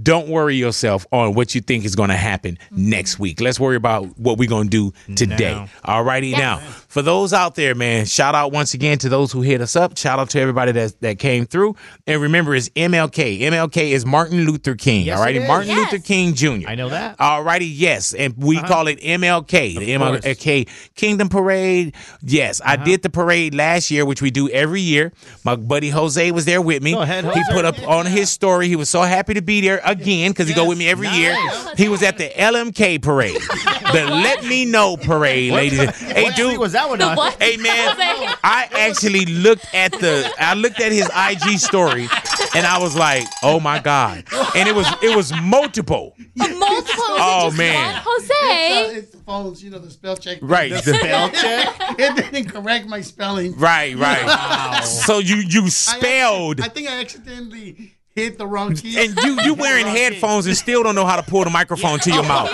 Don't 0.00 0.28
worry 0.28 0.56
yourself 0.56 1.06
on 1.12 1.34
what 1.34 1.54
you 1.54 1.60
think 1.60 1.84
is 1.84 1.96
going 1.96 2.10
to 2.10 2.16
happen 2.16 2.56
mm-hmm. 2.56 2.90
next 2.90 3.18
week. 3.18 3.40
Let's 3.40 3.58
worry 3.58 3.76
about 3.76 4.18
what 4.18 4.38
we're 4.38 4.48
going 4.48 4.68
to 4.70 4.92
do 4.92 5.14
today. 5.14 5.66
All 5.84 6.04
righty. 6.04 6.32
Now, 6.32 6.58
for 6.90 7.02
those 7.02 7.32
out 7.32 7.54
there, 7.54 7.76
man, 7.76 8.04
shout 8.04 8.34
out 8.34 8.50
once 8.50 8.74
again 8.74 8.98
to 8.98 9.08
those 9.08 9.30
who 9.30 9.42
hit 9.42 9.60
us 9.60 9.76
up. 9.76 9.96
Shout 9.96 10.18
out 10.18 10.28
to 10.30 10.40
everybody 10.40 10.72
that, 10.72 11.00
that 11.02 11.18
came 11.20 11.46
through. 11.46 11.76
And 12.04 12.20
remember, 12.20 12.52
it's 12.52 12.68
MLK. 12.70 13.42
MLK 13.42 13.92
is 13.92 14.04
Martin 14.04 14.44
Luther 14.44 14.74
King. 14.74 15.06
Yes, 15.06 15.16
all 15.16 15.24
righty. 15.24 15.38
Martin 15.38 15.68
Yes. 15.68 15.92
Luther 15.92 16.04
King 16.04 16.34
Jr. 16.34 16.68
I 16.68 16.74
know 16.74 16.88
that. 16.88 17.14
All 17.20 17.44
righty. 17.44 17.66
Yes. 17.66 18.12
And 18.12 18.34
we 18.36 18.58
uh-huh. 18.58 18.66
call 18.66 18.88
it 18.88 18.98
MLK, 19.00 19.78
the 19.78 19.96
course. 19.98 20.20
MLK 20.20 20.68
Kingdom 20.96 21.28
Parade. 21.28 21.94
Yes. 22.22 22.60
I 22.60 22.74
uh-huh. 22.74 22.84
did 22.84 23.02
the 23.02 23.10
parade 23.10 23.54
last 23.54 23.92
year, 23.92 24.04
which 24.04 24.20
we 24.20 24.32
do 24.32 24.48
every 24.50 24.80
year. 24.80 25.12
My 25.44 25.54
buddy 25.54 25.90
Jose 25.90 26.32
was 26.32 26.44
there 26.44 26.60
with 26.60 26.82
me. 26.82 26.94
Go 26.94 27.02
ahead, 27.02 27.24
He 27.24 27.42
put 27.52 27.64
up 27.64 27.78
on 27.86 28.04
his 28.04 28.30
story. 28.30 28.66
He 28.66 28.74
was 28.74 28.90
so 28.90 29.02
happy 29.02 29.34
to 29.34 29.42
be 29.42 29.60
there 29.60 29.80
again 29.84 30.32
because 30.32 30.48
he 30.48 30.54
go 30.54 30.66
with 30.68 30.76
me 30.78 30.88
every 30.88 31.08
year. 31.08 31.36
He 31.76 31.88
was 31.88 32.02
at 32.02 32.18
the 32.18 32.30
LMK 32.30 33.00
parade, 33.00 33.36
the 33.92 34.06
Let 34.10 34.44
Me 34.44 34.64
Know 34.64 34.96
parade, 34.96 35.52
ladies. 35.52 35.78
and- 35.78 35.90
Hey, 36.10 36.24
What 36.24 36.36
dude. 36.36 36.58
was 36.58 36.72
that 36.72 36.79
one 36.88 37.02
on? 37.02 37.16
Hey 37.38 37.56
man, 37.56 37.96
I 38.44 38.68
actually 38.72 39.26
looked 39.26 39.66
at 39.74 39.92
the 39.92 40.30
I 40.38 40.54
looked 40.54 40.80
at 40.80 40.92
his 40.92 41.08
IG 41.14 41.58
story 41.58 42.08
and 42.54 42.66
I 42.66 42.78
was 42.78 42.96
like, 42.96 43.24
"Oh 43.42 43.60
my 43.60 43.78
god." 43.78 44.24
And 44.56 44.68
it 44.68 44.74
was 44.74 44.86
it 45.02 45.14
was 45.16 45.32
multiple. 45.42 46.14
Multiple. 46.36 47.04
Oh, 47.22 47.46
just 47.46 47.58
man. 47.58 47.94
one? 47.94 48.02
Jose. 48.06 48.34
It's, 48.34 48.92
uh, 48.94 48.98
it's 48.98 49.10
the 49.10 49.18
phones, 49.18 49.62
you 49.62 49.70
know, 49.70 49.78
the 49.78 49.90
spell 49.90 50.16
check. 50.16 50.38
Right, 50.40 50.70
The 50.72 50.80
the- 50.92 50.94
spell 50.98 51.30
check. 51.30 51.76
it 51.98 52.16
didn't 52.32 52.50
correct 52.50 52.86
my 52.86 53.00
spelling. 53.00 53.54
Right, 53.56 53.96
right. 53.96 54.24
Wow. 54.30 54.80
So 54.82 55.18
you 55.18 55.36
you 55.36 55.68
spelled 55.70 56.60
I 56.60 56.68
think 56.68 56.88
I 56.88 57.00
accidentally 57.00 57.94
hit 58.14 58.38
the 58.38 58.46
wrong 58.46 58.74
key. 58.74 58.98
and 58.98 59.16
you 59.24 59.38
you 59.42 59.54
wearing 59.54 59.86
headphones 59.86 60.46
and 60.46 60.56
still 60.56 60.82
don't 60.82 60.94
know 60.94 61.06
how 61.06 61.16
to 61.16 61.22
pull 61.22 61.44
the 61.44 61.50
microphone 61.50 61.98
to 62.00 62.10
your 62.12 62.22
mouth. 62.22 62.50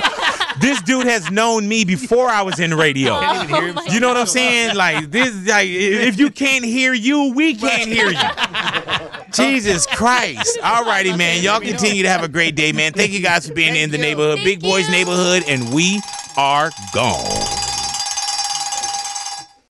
This 0.60 0.80
dude 0.82 1.06
has 1.06 1.30
known 1.30 1.68
me 1.68 1.84
before 1.84 2.28
I 2.28 2.42
was 2.42 2.58
in 2.58 2.74
radio. 2.74 3.12
Oh 3.14 3.84
you 3.90 4.00
know 4.00 4.08
what 4.08 4.16
I'm 4.16 4.26
saying? 4.26 4.76
Like 4.76 5.10
this, 5.10 5.34
like 5.46 5.68
if 5.68 6.18
you 6.18 6.30
can't 6.30 6.64
hear 6.64 6.92
you, 6.92 7.32
we 7.34 7.54
can't 7.54 7.88
hear 7.88 8.10
you. 8.10 8.18
Jesus 9.32 9.86
Christ! 9.86 10.58
All 10.62 10.84
righty, 10.84 11.16
man. 11.16 11.42
Y'all 11.42 11.60
continue 11.60 12.02
to 12.02 12.08
have 12.08 12.22
a 12.22 12.28
great 12.28 12.54
day, 12.54 12.72
man. 12.72 12.92
Thank 12.92 13.12
you 13.12 13.20
guys 13.20 13.48
for 13.48 13.54
being 13.54 13.76
in 13.76 13.90
the 13.90 13.98
neighborhood, 13.98 14.38
Big 14.44 14.60
Boys 14.60 14.88
Neighborhood, 14.88 15.44
and 15.46 15.72
we 15.72 16.00
are 16.36 16.70
gone. 16.94 17.55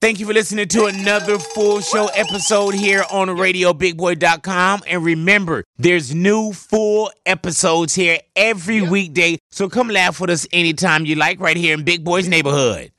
Thank 0.07 0.21
you 0.21 0.27
for 0.27 0.35
listening 0.35 0.69
to 0.69 0.85
another 0.85 1.37
full 1.37 1.81
show 1.81 2.07
episode 2.15 2.75
here 2.75 3.05
on 3.11 3.27
RadioBigBoy.com. 3.27 4.85
And 4.87 5.05
remember, 5.05 5.65
there's 5.79 6.15
new 6.15 6.53
full 6.53 7.11
episodes 7.27 7.93
here 7.93 8.21
every 8.37 8.83
weekday. 8.83 9.41
So 9.51 9.69
come 9.69 9.89
laugh 9.89 10.21
with 10.21 10.31
us 10.31 10.47
anytime 10.53 11.07
you 11.07 11.17
like 11.17 11.41
right 11.41 11.57
here 11.57 11.75
in 11.75 11.83
Big 11.83 12.05
Boy's 12.05 12.29
neighborhood. 12.29 12.93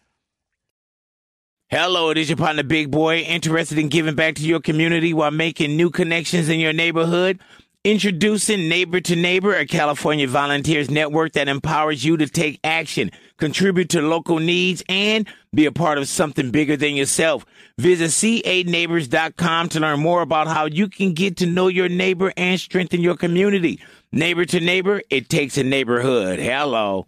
Hello, 1.70 2.10
it 2.10 2.18
is 2.18 2.28
your 2.28 2.36
partner, 2.36 2.64
Big 2.64 2.92
Boy, 2.92 3.20
interested 3.20 3.80
in 3.80 3.88
giving 3.88 4.16
back 4.16 4.36
to 4.36 4.46
your 4.46 4.60
community 4.60 5.14
while 5.14 5.32
making 5.32 5.78
new 5.78 5.90
connections 5.90 6.50
in 6.50 6.60
your 6.60 6.74
neighborhood. 6.74 7.40
Introducing 7.86 8.68
Neighbor 8.68 9.00
to 9.00 9.16
Neighbor, 9.16 9.56
a 9.56 9.66
California 9.66 10.28
volunteers 10.28 10.92
network 10.92 11.32
that 11.34 11.48
empowers 11.48 12.04
you 12.04 12.18
to 12.18 12.28
take 12.28 12.60
action, 12.66 13.12
contribute 13.38 13.90
to 13.90 14.02
local 14.02 14.40
needs, 14.40 14.84
and 14.90 15.28
be 15.54 15.66
a 15.66 15.72
part 15.72 15.98
of 15.98 16.08
something 16.08 16.52
bigger 16.52 16.78
than 16.78 16.96
yourself. 16.96 17.46
Visit 17.78 18.12
ca-neighbors.com 18.12 19.70
to 19.70 19.80
learn 19.80 20.00
more 20.00 20.22
about 20.22 20.48
how 20.48 20.66
you 20.66 20.88
can 20.90 21.14
get 21.14 21.38
to 21.38 21.46
know 21.46 21.68
your 21.68 21.90
neighbor 21.90 22.34
and 22.36 22.60
strengthen 22.60 23.02
your 23.02 23.16
community. 23.16 23.80
Neighbor 24.12 24.46
to 24.46 24.60
Neighbor, 24.60 25.02
it 25.10 25.30
takes 25.30 25.58
a 25.58 25.64
neighborhood. 25.64 26.40
Hello. 26.40 27.08